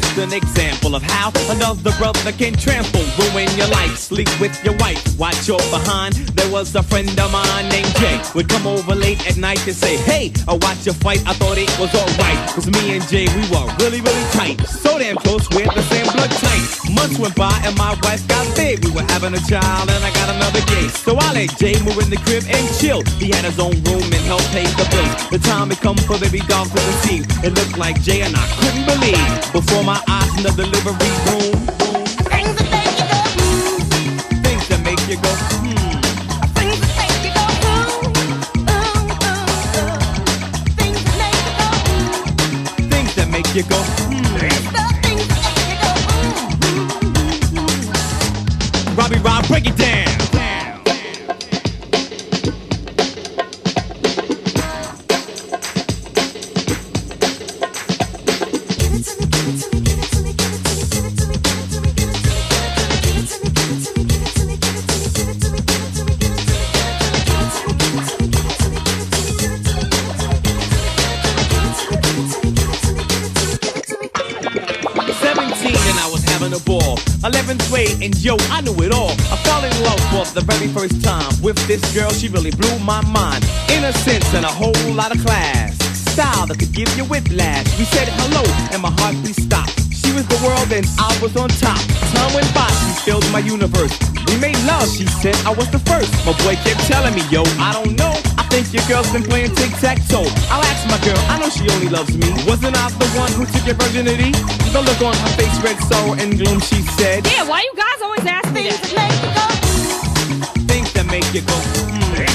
Just 0.00 0.18
an 0.18 0.32
example 0.32 0.94
of 0.94 1.02
how 1.02 1.32
another 1.48 1.92
brother 1.96 2.32
can 2.32 2.52
trample, 2.52 3.00
ruin 3.16 3.48
your 3.56 3.68
life, 3.68 3.96
sleep 3.96 4.28
with 4.40 4.52
your 4.64 4.76
wife, 4.76 5.00
watch 5.18 5.48
your 5.48 5.58
behind. 5.72 6.14
There 6.36 6.50
was 6.52 6.74
a 6.74 6.82
friend 6.82 7.08
of 7.08 7.32
mine 7.32 7.68
named 7.70 7.88
Jay, 7.96 8.20
would 8.34 8.48
come 8.48 8.66
over 8.66 8.94
late 8.94 9.24
at 9.26 9.38
night 9.38 9.64
and 9.66 9.74
say, 9.74 9.96
Hey, 9.96 10.32
I 10.48 10.54
watch 10.60 10.84
your 10.84 10.94
fight, 10.96 11.22
I 11.26 11.32
thought 11.32 11.56
it 11.56 11.72
was 11.80 11.94
alright. 11.94 12.38
Cause 12.50 12.66
me 12.66 12.96
and 12.96 13.08
Jay, 13.08 13.24
we 13.24 13.42
were 13.48 13.64
really, 13.80 14.00
really 14.02 14.26
tight. 14.32 14.60
So 14.66 14.98
damn 14.98 15.16
close, 15.16 15.48
we're 15.50 15.64
the 15.64 15.82
same 15.88 16.04
blood 16.12 16.30
type. 16.30 16.92
Months 16.92 17.18
went 17.18 17.34
by 17.34 17.56
and 17.64 17.76
my 17.78 17.96
wife 18.02 18.26
got 18.28 18.44
big. 18.54 18.84
We 18.84 18.90
were 18.92 19.06
having 19.08 19.32
a 19.32 19.42
child 19.48 19.88
and 19.88 20.04
I 20.04 20.12
got 20.12 20.28
another 20.28 20.60
gay. 20.66 20.88
So 20.88 21.16
I 21.16 21.32
let 21.32 21.56
Jay 21.56 21.74
move 21.84 21.98
in 22.04 22.10
the 22.10 22.20
crib 22.20 22.44
and 22.48 22.64
chill. 22.76 23.02
He 23.16 23.30
had 23.32 23.44
his 23.44 23.58
own 23.58 23.76
room 23.88 24.04
and 24.04 24.24
helped 24.28 24.50
pay 24.52 24.66
the 24.76 24.86
bills. 24.92 25.30
The 25.30 25.38
time 25.38 25.70
had 25.70 25.80
come 25.80 25.96
for 25.96 26.18
baby 26.18 26.40
doll 26.44 26.66
to 26.66 26.80
scene. 27.00 27.24
It 27.42 27.54
looked 27.54 27.78
like 27.78 28.02
Jay 28.02 28.20
and 28.22 28.36
I 28.36 28.44
couldn't 28.60 28.84
believe. 28.84 29.52
Before 29.52 29.85
my 29.86 30.02
eyes 30.08 30.36
in 30.36 30.42
the 30.42 30.50
delivery 30.50 31.10
room. 31.26 31.54
Things 34.42 34.66
that 34.66 34.80
make 34.82 34.98
you 35.08 35.14
go, 35.22 35.30
hmm. 35.62 36.00
Things 42.90 43.14
that 43.14 43.28
make 43.30 43.54
you 43.54 43.62
go, 43.62 43.76
hmm. 43.76 44.26
Robbie 48.96 49.18
Rob, 49.18 49.46
break 49.46 49.68
it 49.68 49.76
down. 49.76 50.05
And 78.06 78.16
yo, 78.22 78.36
I 78.54 78.60
knew 78.60 78.76
it 78.86 78.92
all. 78.92 79.10
I 79.34 79.36
fell 79.42 79.62
in 79.66 79.74
love 79.82 80.00
for 80.14 80.24
the 80.32 80.40
very 80.40 80.68
first 80.68 81.02
time 81.02 81.26
with 81.42 81.58
this 81.66 81.82
girl. 81.92 82.10
She 82.10 82.28
really 82.28 82.52
blew 82.52 82.78
my 82.78 83.02
mind. 83.10 83.44
Innocence 83.68 84.32
and 84.32 84.44
a 84.44 84.48
whole 84.48 84.78
lot 84.94 85.10
of 85.14 85.18
class. 85.26 85.74
Style 86.14 86.46
that 86.46 86.58
could 86.58 86.72
give 86.72 86.88
you 86.96 87.04
whiplash. 87.04 87.66
We 87.78 87.84
said 87.84 88.08
hello 88.22 88.46
and 88.72 88.80
my 88.80 88.94
heartbeat 89.02 89.34
stopped. 89.34 89.74
She 89.92 90.12
was 90.14 90.24
the 90.28 90.38
world 90.46 90.70
and 90.70 90.86
I 90.98 91.18
was 91.20 91.36
on 91.36 91.50
top. 91.58 91.82
Time 92.14 92.32
went 92.32 92.48
by, 92.54 92.70
she 92.70 93.10
filled 93.10 93.26
my 93.32 93.40
universe. 93.40 93.92
We 94.30 94.38
made 94.38 94.58
love, 94.70 94.88
she 94.88 95.06
said 95.06 95.34
I 95.44 95.50
was 95.50 95.68
the 95.70 95.80
first. 95.80 96.14
My 96.24 96.32
boy 96.46 96.54
kept 96.62 96.86
telling 96.86 97.14
me, 97.14 97.22
yo, 97.28 97.42
I 97.58 97.72
don't 97.74 97.98
know 97.98 98.14
think 98.50 98.72
your 98.72 98.84
girl's 98.88 99.10
been 99.12 99.22
playing 99.22 99.54
tic-tac-toe. 99.54 100.28
I'll 100.50 100.62
ask 100.62 100.82
my 100.88 100.98
girl, 101.04 101.18
I 101.28 101.38
know 101.38 101.48
she 101.48 101.68
only 101.70 101.88
loves 101.88 102.16
me. 102.16 102.28
Wasn't 102.46 102.76
I 102.76 102.90
the 102.90 103.08
one 103.18 103.32
who 103.32 103.46
took 103.46 103.66
your 103.66 103.76
virginity? 103.76 104.32
The 104.72 104.82
look 104.82 105.00
on 105.02 105.14
her 105.14 105.32
face, 105.36 105.56
red 105.62 105.78
sorrow 105.88 106.14
and 106.14 106.36
gloom, 106.38 106.60
she 106.60 106.82
said. 106.98 107.26
Yeah, 107.26 107.48
why 107.48 107.60
you 107.60 107.72
guys 107.76 107.98
always 108.02 108.26
ask 108.26 108.48
things 108.52 108.78
that 108.80 108.92
make 108.94 109.16
you 109.22 109.30
go? 109.34 109.46
Things 110.66 110.92
that 110.94 111.06
make 111.06 111.28
you 111.34 111.42
go. 111.42 111.54
Mm. 111.54 112.25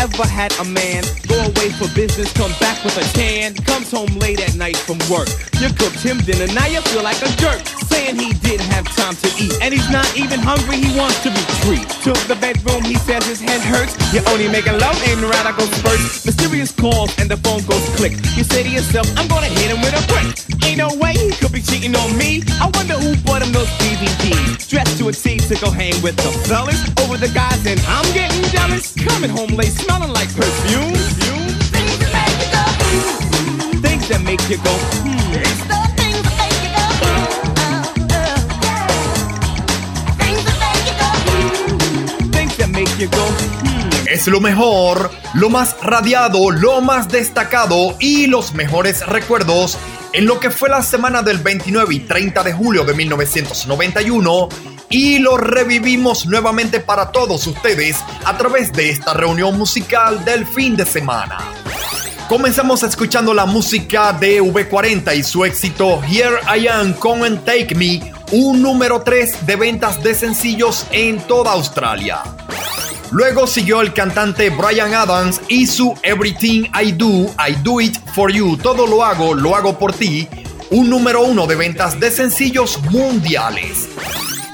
Ever 0.00 0.24
had 0.24 0.50
a 0.60 0.64
man 0.64 1.04
go 1.28 1.36
away 1.52 1.68
for 1.76 1.84
business, 1.92 2.32
come 2.32 2.52
back 2.58 2.82
with 2.82 2.96
a 2.96 3.04
tan, 3.12 3.52
comes 3.68 3.90
home 3.90 4.08
late 4.16 4.40
at 4.40 4.56
night 4.56 4.76
from 4.76 4.96
work. 5.12 5.28
You 5.60 5.68
cooked 5.76 6.00
him 6.00 6.16
dinner, 6.24 6.48
now 6.54 6.64
you 6.66 6.80
feel 6.88 7.02
like 7.04 7.20
a 7.20 7.28
jerk, 7.36 7.60
saying 7.84 8.16
he 8.16 8.32
didn't 8.40 8.64
have 8.72 8.88
time 8.96 9.14
to 9.16 9.28
eat, 9.36 9.52
and 9.60 9.74
he's 9.74 9.90
not 9.90 10.08
even 10.16 10.40
hungry, 10.40 10.80
he 10.80 10.96
wants 10.96 11.20
to 11.24 11.30
be. 11.30 11.40
To 11.70 12.16
the 12.26 12.34
bedroom, 12.40 12.82
he 12.82 12.96
says 12.96 13.24
his 13.26 13.40
head 13.40 13.60
hurts. 13.60 13.92
You're 14.12 14.26
only 14.30 14.48
making 14.48 14.78
love 14.80 14.96
in 15.04 15.20
radical 15.20 15.66
spurts. 15.78 16.24
Mysterious 16.24 16.72
calls 16.72 17.12
and 17.20 17.30
the 17.30 17.36
phone 17.36 17.62
goes 17.68 17.84
click. 17.94 18.12
You 18.34 18.42
say 18.42 18.62
to 18.64 18.68
yourself, 18.68 19.06
I'm 19.16 19.28
gonna 19.28 19.52
hit 19.52 19.68
him 19.68 19.80
with 19.84 19.92
a 19.92 20.02
brick. 20.08 20.32
Ain't 20.64 20.78
no 20.78 20.88
way 20.96 21.12
he 21.12 21.30
could 21.36 21.52
be 21.52 21.60
cheating 21.60 21.94
on 21.94 22.16
me. 22.16 22.39
DVDs. 25.10 25.20
Dressed 25.20 25.24
to 25.24 25.30
a 25.30 25.36
T 25.36 25.38
to 25.38 25.64
go 25.64 25.70
hang 25.70 26.02
with 26.02 26.16
the 26.16 26.30
fellas 26.48 26.82
over 27.02 27.16
the 27.16 27.28
guys, 27.28 27.66
and 27.66 27.80
I'm 27.86 28.12
getting 28.14 28.42
jealous. 28.50 28.94
Coming 28.94 29.30
home 29.30 29.50
late, 29.56 29.72
smelling 29.72 30.12
like 30.12 30.28
perfume. 30.34 30.94
Things 31.70 31.98
that 31.98 32.12
make 32.12 32.40
you 32.40 32.48
go. 32.52 32.64
Things 33.82 34.08
that 34.08 34.22
make 34.22 34.40
you 34.48 34.58
go. 34.58 34.74
Hmm. 35.02 35.30
Things 42.30 42.56
that 42.56 42.70
make 42.70 42.98
you 42.98 43.08
go. 43.08 43.26
Hmm. 43.26 43.90
Es 44.08 44.26
lo 44.26 44.40
mejor, 44.40 45.10
lo 45.34 45.50
más 45.50 45.76
radiado, 45.82 46.50
lo 46.50 46.80
más 46.80 47.08
destacado 47.08 47.96
y 48.00 48.26
los 48.26 48.54
mejores 48.54 49.06
recuerdos 49.06 49.78
en 50.12 50.26
lo 50.26 50.40
que 50.40 50.50
fue 50.50 50.68
la 50.68 50.82
semana 50.82 51.22
del 51.22 51.38
29 51.38 51.94
y 51.94 52.00
30 52.00 52.42
de 52.42 52.52
julio 52.52 52.84
de 52.84 52.94
1991 52.94 54.48
y 54.92 55.20
lo 55.20 55.36
revivimos 55.36 56.26
nuevamente 56.26 56.80
para 56.80 57.12
todos 57.12 57.46
ustedes 57.46 57.96
a 58.24 58.36
través 58.36 58.72
de 58.72 58.90
esta 58.90 59.14
reunión 59.14 59.56
musical 59.56 60.24
del 60.24 60.44
fin 60.44 60.76
de 60.76 60.84
semana. 60.84 61.38
Comenzamos 62.28 62.82
escuchando 62.82 63.32
la 63.32 63.46
música 63.46 64.12
de 64.12 64.42
V40 64.42 65.16
y 65.16 65.22
su 65.22 65.44
éxito 65.44 66.02
Here 66.02 66.40
I 66.56 66.66
Am 66.66 66.92
Come 66.94 67.24
and 67.24 67.44
Take 67.44 67.74
Me, 67.76 68.12
un 68.32 68.60
número 68.60 69.02
3 69.02 69.46
de 69.46 69.56
ventas 69.56 70.02
de 70.02 70.12
sencillos 70.12 70.84
en 70.90 71.20
toda 71.20 71.52
Australia. 71.52 72.22
Luego 73.12 73.46
siguió 73.46 73.82
el 73.82 73.92
cantante 73.92 74.50
Brian 74.50 74.94
Adams 74.94 75.40
y 75.46 75.68
su 75.68 75.94
Everything 76.02 76.64
I 76.80 76.90
Do, 76.92 77.32
I 77.38 77.54
Do 77.62 77.80
It 77.80 77.96
For 78.12 78.32
You, 78.32 78.56
todo 78.56 78.88
lo 78.88 79.04
hago, 79.04 79.34
lo 79.34 79.54
hago 79.54 79.78
por 79.78 79.92
ti, 79.92 80.28
un 80.70 80.90
número 80.90 81.22
uno 81.22 81.46
de 81.46 81.54
ventas 81.54 81.98
de 82.00 82.10
sencillos 82.10 82.80
mundiales. 82.90 83.88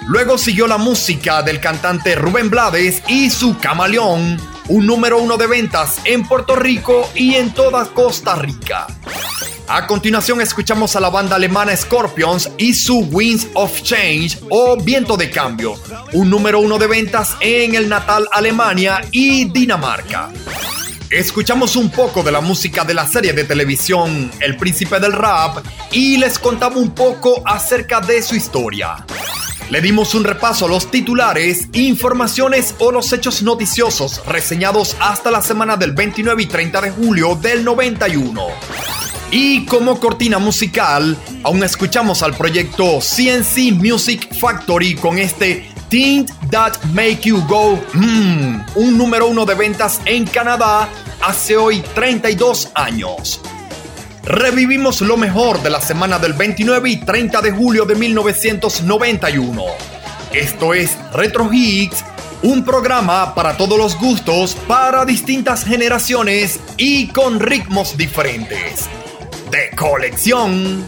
Luego 0.06 0.38
siguió 0.38 0.68
la 0.68 0.78
música 0.78 1.42
del 1.42 1.58
cantante 1.58 2.14
Rubén 2.14 2.48
Blades 2.48 3.02
y 3.08 3.28
su 3.28 3.58
Camaleón, 3.58 4.40
un 4.68 4.86
número 4.86 5.18
uno 5.18 5.36
de 5.36 5.48
ventas 5.48 6.00
en 6.04 6.22
Puerto 6.22 6.54
Rico 6.54 7.10
y 7.12 7.34
en 7.34 7.52
toda 7.52 7.86
Costa 7.86 8.36
Rica. 8.36 8.86
A 9.66 9.88
continuación 9.88 10.40
escuchamos 10.40 10.94
a 10.94 11.00
la 11.00 11.10
banda 11.10 11.34
alemana 11.34 11.76
Scorpions 11.76 12.48
y 12.56 12.72
su 12.74 13.00
Winds 13.00 13.48
of 13.54 13.82
Change 13.82 14.38
o 14.48 14.76
Viento 14.76 15.16
de 15.16 15.28
Cambio, 15.28 15.74
un 16.12 16.30
número 16.30 16.60
uno 16.60 16.78
de 16.78 16.86
ventas 16.86 17.36
en 17.40 17.74
el 17.74 17.88
natal 17.88 18.28
Alemania 18.30 19.00
y 19.10 19.46
Dinamarca. 19.46 20.30
Escuchamos 21.10 21.74
un 21.74 21.90
poco 21.90 22.22
de 22.22 22.30
la 22.30 22.40
música 22.40 22.84
de 22.84 22.94
la 22.94 23.08
serie 23.08 23.32
de 23.32 23.42
televisión 23.42 24.30
El 24.38 24.56
Príncipe 24.56 25.00
del 25.00 25.12
Rap 25.12 25.66
y 25.90 26.16
les 26.16 26.38
contamos 26.38 26.78
un 26.78 26.94
poco 26.94 27.42
acerca 27.44 28.00
de 28.00 28.22
su 28.22 28.36
historia. 28.36 29.04
Le 29.68 29.80
dimos 29.80 30.14
un 30.14 30.22
repaso 30.22 30.66
a 30.66 30.68
los 30.68 30.92
titulares, 30.92 31.68
informaciones 31.72 32.76
o 32.78 32.92
los 32.92 33.12
hechos 33.12 33.42
noticiosos 33.42 34.24
reseñados 34.24 34.96
hasta 35.00 35.32
la 35.32 35.42
semana 35.42 35.76
del 35.76 35.90
29 35.92 36.44
y 36.44 36.46
30 36.46 36.80
de 36.82 36.90
julio 36.92 37.34
del 37.34 37.64
91. 37.64 38.46
Y 39.32 39.64
como 39.66 39.98
cortina 39.98 40.38
musical, 40.38 41.16
aún 41.42 41.64
escuchamos 41.64 42.22
al 42.22 42.34
proyecto 42.34 43.00
CNC 43.00 43.72
Music 43.72 44.38
Factory 44.38 44.94
con 44.94 45.18
este 45.18 45.68
Think 45.88 46.30
That 46.50 46.74
Make 46.92 47.22
You 47.24 47.44
Go, 47.48 47.80
mm, 47.92 48.60
un 48.76 48.96
número 48.96 49.26
uno 49.26 49.44
de 49.44 49.56
ventas 49.56 50.00
en 50.04 50.26
Canadá 50.26 50.88
hace 51.20 51.56
hoy 51.56 51.82
32 51.94 52.70
años. 52.74 53.40
Revivimos 54.26 55.02
lo 55.02 55.16
mejor 55.16 55.62
de 55.62 55.70
la 55.70 55.80
semana 55.80 56.18
del 56.18 56.32
29 56.32 56.90
y 56.90 56.96
30 56.96 57.40
de 57.42 57.52
julio 57.52 57.84
de 57.84 57.94
1991. 57.94 59.62
Esto 60.32 60.74
es 60.74 60.98
Retro 61.12 61.48
Hits, 61.52 62.04
un 62.42 62.64
programa 62.64 63.36
para 63.36 63.56
todos 63.56 63.78
los 63.78 63.96
gustos, 63.96 64.56
para 64.66 65.04
distintas 65.04 65.64
generaciones 65.64 66.58
y 66.76 67.06
con 67.06 67.38
ritmos 67.38 67.96
diferentes. 67.96 68.88
De 69.52 69.70
colección. 69.76 70.84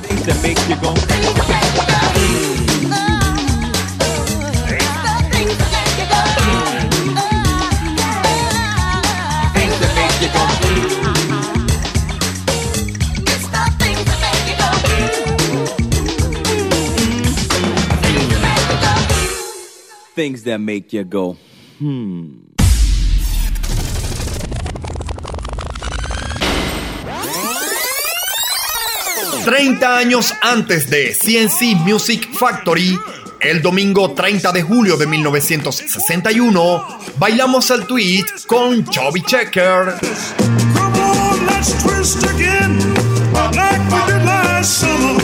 Things 20.18 20.42
that 20.42 20.58
make 20.58 20.92
you 20.92 21.04
go. 21.04 21.36
Hmm. 21.78 22.48
30 29.44 29.96
años 29.96 30.34
antes 30.42 30.90
de 30.90 31.14
CNC 31.14 31.76
Music 31.86 32.28
Factory, 32.32 32.98
el 33.40 33.62
domingo 33.62 34.10
30 34.10 34.50
de 34.50 34.62
julio 34.62 34.96
de 34.96 35.06
1961, 35.06 36.84
bailamos 37.16 37.70
el 37.70 37.86
tweet 37.86 38.24
con 38.48 38.84
Chubby 38.86 39.22
Checker. 39.22 39.94
Come 40.74 40.98
on, 40.98 41.46
let's 41.46 41.80
twist 41.84 42.24
again, 42.24 42.76
like 43.52 43.78
we 43.92 44.12
did 44.12 44.24
last 44.24 44.80
summer. 44.80 45.17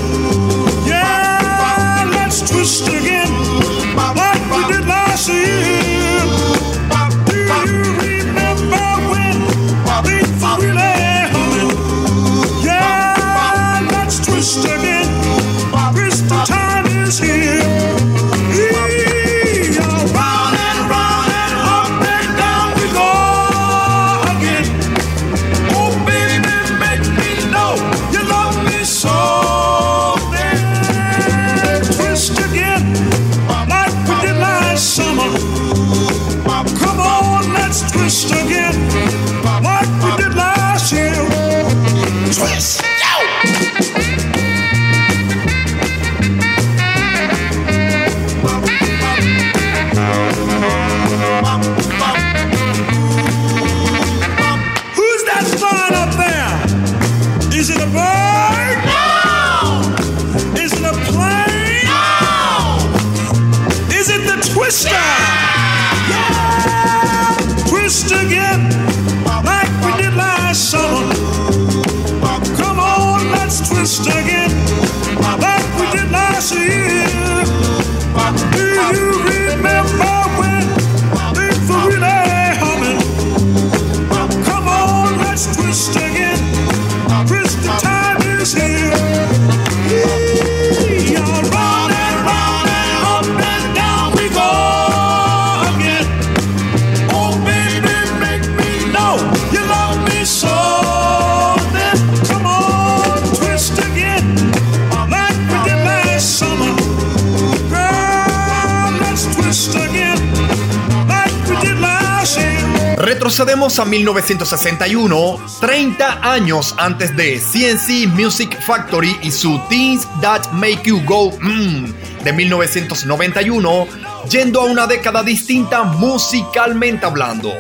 1961, 113.95 115.39
30 115.61 116.19
años 116.29 116.75
antes 116.79 117.15
de 117.16 117.39
CNC 117.39 118.09
Music 118.09 118.61
Factory 118.61 119.16
y 119.23 119.31
su 119.31 119.61
Things 119.69 120.09
That 120.21 120.51
Make 120.51 120.83
You 120.87 121.01
Go 121.05 121.31
Mmm 121.41 121.95
de 122.25 122.33
1991, 122.33 123.87
yendo 124.29 124.62
a 124.62 124.65
una 124.65 124.89
década 124.89 125.23
distinta 125.23 125.85
musicalmente 125.85 127.07
hablando. 127.07 127.53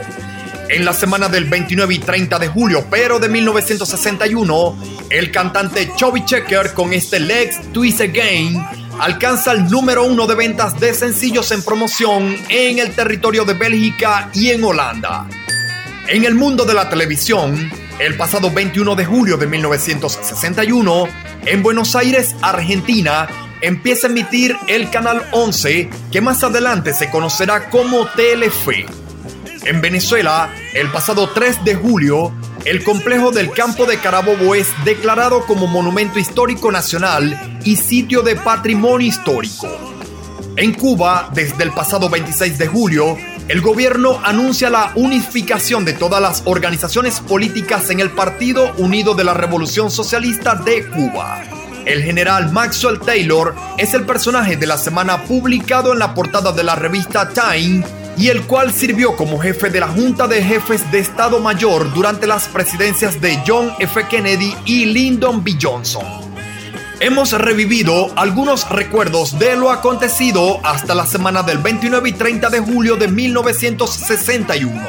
En 0.68 0.84
la 0.84 0.92
semana 0.92 1.28
del 1.28 1.44
29 1.44 1.94
y 1.94 1.98
30 2.00 2.38
de 2.40 2.48
julio, 2.48 2.84
pero 2.90 3.20
de 3.20 3.28
1961, 3.28 4.76
el 5.10 5.30
cantante 5.30 5.92
Chubby 5.94 6.24
Checker 6.24 6.74
con 6.74 6.92
este 6.92 7.20
Legs 7.20 7.60
Twist 7.72 8.00
Again 8.00 8.60
alcanza 8.98 9.52
el 9.52 9.70
número 9.70 10.04
uno 10.04 10.26
de 10.26 10.34
ventas 10.34 10.80
de 10.80 10.94
sencillos 10.94 11.52
en 11.52 11.62
promoción 11.62 12.36
en 12.48 12.80
el 12.80 12.92
territorio 12.92 13.44
de 13.44 13.54
Bélgica 13.54 14.30
y 14.34 14.50
en 14.50 14.64
Holanda. 14.64 15.28
En 16.06 16.24
el 16.24 16.34
mundo 16.34 16.66
de 16.66 16.74
la 16.74 16.90
televisión, 16.90 17.70
el 17.98 18.14
pasado 18.16 18.50
21 18.50 18.94
de 18.94 19.06
julio 19.06 19.38
de 19.38 19.46
1961, 19.46 21.08
en 21.46 21.62
Buenos 21.62 21.96
Aires, 21.96 22.36
Argentina, 22.42 23.26
empieza 23.62 24.06
a 24.06 24.10
emitir 24.10 24.54
el 24.68 24.90
Canal 24.90 25.26
11, 25.32 25.88
que 26.12 26.20
más 26.20 26.44
adelante 26.44 26.92
se 26.92 27.10
conocerá 27.10 27.70
como 27.70 28.06
Telefe. 28.08 28.84
En 29.64 29.80
Venezuela, 29.80 30.50
el 30.74 30.90
pasado 30.90 31.30
3 31.30 31.64
de 31.64 31.74
julio, 31.74 32.34
el 32.66 32.84
complejo 32.84 33.30
del 33.30 33.50
campo 33.52 33.86
de 33.86 33.98
Carabobo 33.98 34.54
es 34.54 34.68
declarado 34.84 35.46
como 35.46 35.66
Monumento 35.66 36.18
Histórico 36.18 36.70
Nacional 36.70 37.60
y 37.64 37.76
sitio 37.76 38.20
de 38.20 38.36
patrimonio 38.36 39.08
histórico. 39.08 39.68
En 40.56 40.74
Cuba, 40.74 41.30
desde 41.32 41.64
el 41.64 41.72
pasado 41.72 42.10
26 42.10 42.58
de 42.58 42.66
julio, 42.66 43.16
el 43.48 43.60
gobierno 43.60 44.20
anuncia 44.24 44.70
la 44.70 44.92
unificación 44.94 45.84
de 45.84 45.92
todas 45.92 46.22
las 46.22 46.42
organizaciones 46.46 47.20
políticas 47.20 47.90
en 47.90 48.00
el 48.00 48.10
Partido 48.10 48.72
Unido 48.78 49.14
de 49.14 49.24
la 49.24 49.34
Revolución 49.34 49.90
Socialista 49.90 50.54
de 50.54 50.86
Cuba. 50.88 51.42
El 51.84 52.02
general 52.02 52.50
Maxwell 52.52 52.98
Taylor 53.00 53.54
es 53.76 53.92
el 53.92 54.06
personaje 54.06 54.56
de 54.56 54.66
la 54.66 54.78
semana 54.78 55.24
publicado 55.24 55.92
en 55.92 55.98
la 55.98 56.14
portada 56.14 56.52
de 56.52 56.64
la 56.64 56.74
revista 56.74 57.28
Time 57.28 57.84
y 58.16 58.28
el 58.28 58.44
cual 58.44 58.72
sirvió 58.72 59.14
como 59.14 59.38
jefe 59.38 59.68
de 59.68 59.80
la 59.80 59.88
Junta 59.88 60.26
de 60.26 60.42
Jefes 60.42 60.90
de 60.90 61.00
Estado 61.00 61.38
Mayor 61.40 61.92
durante 61.92 62.26
las 62.26 62.48
presidencias 62.48 63.20
de 63.20 63.38
John 63.46 63.72
F. 63.78 64.06
Kennedy 64.08 64.54
y 64.64 64.86
Lyndon 64.86 65.44
B. 65.44 65.58
Johnson. 65.60 66.23
Hemos 67.00 67.32
revivido 67.32 68.12
algunos 68.16 68.68
recuerdos 68.70 69.38
de 69.38 69.56
lo 69.56 69.70
acontecido 69.70 70.60
hasta 70.62 70.94
la 70.94 71.06
semana 71.06 71.42
del 71.42 71.58
29 71.58 72.08
y 72.08 72.12
30 72.12 72.50
de 72.50 72.60
julio 72.60 72.96
de 72.96 73.08
1961. 73.08 74.80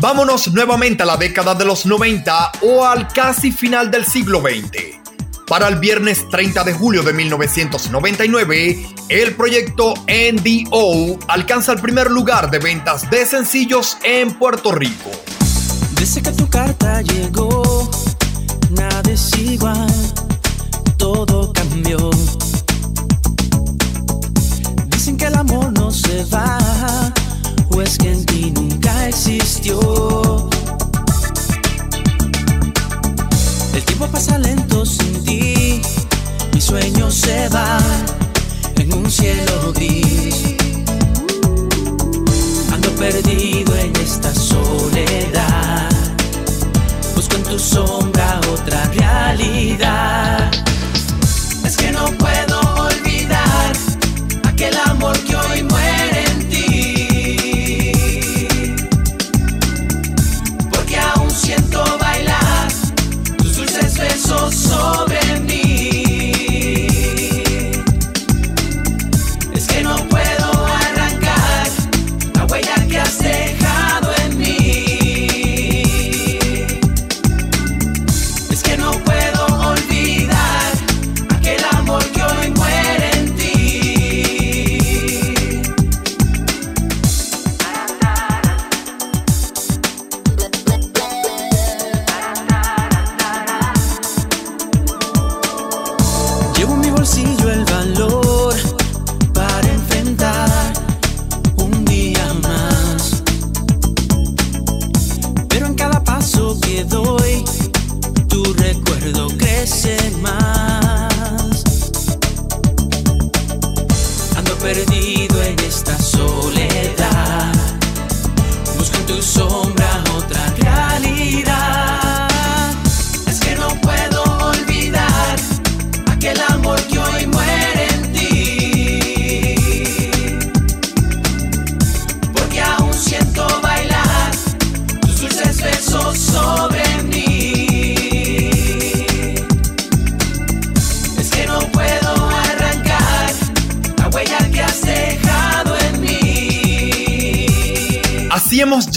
Vámonos 0.00 0.50
nuevamente 0.54 1.02
a 1.02 1.06
la 1.06 1.18
década 1.18 1.54
de 1.54 1.66
los 1.66 1.84
90 1.84 2.52
o 2.62 2.86
al 2.86 3.06
casi 3.08 3.52
final 3.52 3.90
del 3.90 4.06
siglo 4.06 4.40
XX. 4.40 4.98
Para 5.46 5.68
el 5.68 5.76
viernes 5.76 6.26
30 6.30 6.64
de 6.64 6.72
julio 6.72 7.02
de 7.02 7.12
1999, 7.12 8.86
el 9.10 9.34
proyecto 9.34 9.92
NDO 10.06 11.18
alcanza 11.28 11.72
el 11.72 11.80
primer 11.80 12.10
lugar 12.10 12.50
de 12.50 12.60
ventas 12.60 13.10
de 13.10 13.26
sencillos 13.26 13.98
en 14.02 14.32
Puerto 14.38 14.72
Rico. 14.72 15.10
Que 15.96 16.32
tu 16.32 16.48
carta 16.48 17.02
llegó, 17.02 17.90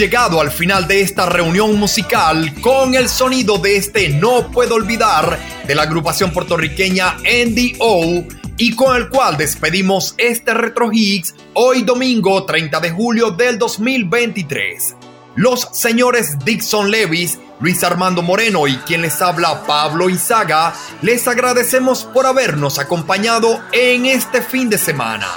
llegado 0.04 0.42
al 0.42 0.52
final 0.52 0.86
de 0.86 1.00
esta 1.00 1.28
reunión 1.28 1.80
musical 1.80 2.54
con 2.60 2.94
el 2.94 3.08
sonido 3.08 3.58
de 3.58 3.78
este 3.78 4.10
No 4.10 4.52
Puedo 4.52 4.76
Olvidar 4.76 5.40
de 5.66 5.76
la 5.76 5.84
agrupación 5.84 6.32
puertorriqueña 6.32 7.20
NDO 7.20 8.28
y 8.58 8.76
con 8.76 8.98
el 8.98 9.08
cual 9.08 9.38
despedimos 9.38 10.14
este 10.18 10.54
Retro 10.54 10.90
Hits 10.92 11.36
hoy 11.54 11.84
domingo 11.84 12.46
30 12.46 12.82
de 12.82 12.92
julio 12.92 13.32
del 13.32 13.58
2023. 13.58 14.94
Los 15.36 15.70
señores 15.72 16.38
Dixon 16.44 16.92
Levis, 16.92 17.40
Luis 17.62 17.82
Armando 17.86 18.22
Moreno 18.22 18.68
y 18.68 18.76
quien 18.80 19.04
les 19.04 19.22
habla 19.22 19.66
Pablo 19.66 20.10
Izaga, 20.10 20.74
les 21.02 21.30
agradecemos 21.30 22.04
por 22.04 22.26
habernos 22.26 22.78
acompañado 22.78 23.62
en 23.72 24.06
este 24.06 24.42
fin 24.42 24.70
de 24.70 24.78
semana. 24.78 25.30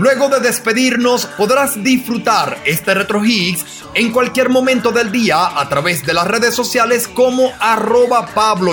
Luego 0.00 0.30
de 0.30 0.40
despedirnos, 0.40 1.26
podrás 1.26 1.84
disfrutar 1.84 2.56
este 2.64 2.94
Retro 2.94 3.22
Hits 3.22 3.84
en 3.92 4.10
cualquier 4.12 4.48
momento 4.48 4.92
del 4.92 5.12
día 5.12 5.60
a 5.60 5.68
través 5.68 6.06
de 6.06 6.14
las 6.14 6.26
redes 6.26 6.54
sociales 6.54 7.06
como 7.06 7.52
arroba 7.60 8.24
Pablo. 8.34 8.72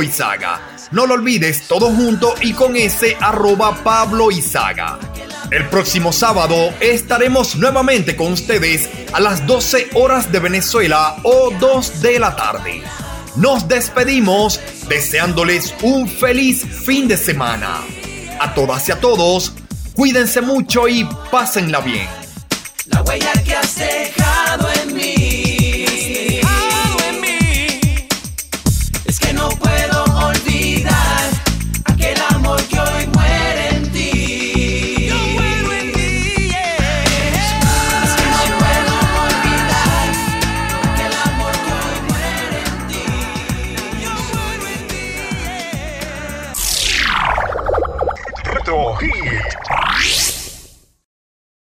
No 0.92 1.06
lo 1.06 1.16
olvides, 1.16 1.68
todo 1.68 1.88
junto 1.88 2.34
y 2.40 2.54
con 2.54 2.78
ese 2.78 3.18
arroba 3.20 3.76
Pablo. 3.84 4.30
El 5.52 5.68
próximo 5.68 6.14
sábado 6.14 6.74
estaremos 6.80 7.58
nuevamente 7.58 8.16
con 8.16 8.32
ustedes 8.32 8.90
a 9.12 9.20
las 9.20 9.46
12 9.46 9.90
horas 9.96 10.32
de 10.32 10.40
Venezuela 10.40 11.18
o 11.24 11.52
2 11.60 12.02
de 12.02 12.20
la 12.20 12.38
tarde. 12.38 12.82
Nos 13.36 13.68
despedimos 13.68 14.62
deseándoles 14.88 15.76
un 15.82 16.08
feliz 16.08 16.64
fin 16.86 17.06
de 17.10 17.18
semana. 17.18 17.82
A 18.40 18.54
todas 18.54 18.88
y 18.88 18.94
a 18.94 19.02
todos, 19.02 19.52
cuídense 19.98 20.42
mucho 20.42 20.88
y 20.88 21.10
pásenla 21.32 21.82
bien. 21.82 22.08
La 22.86 23.02
huella 23.02 23.34
que 23.44 23.56
hace 23.56 24.14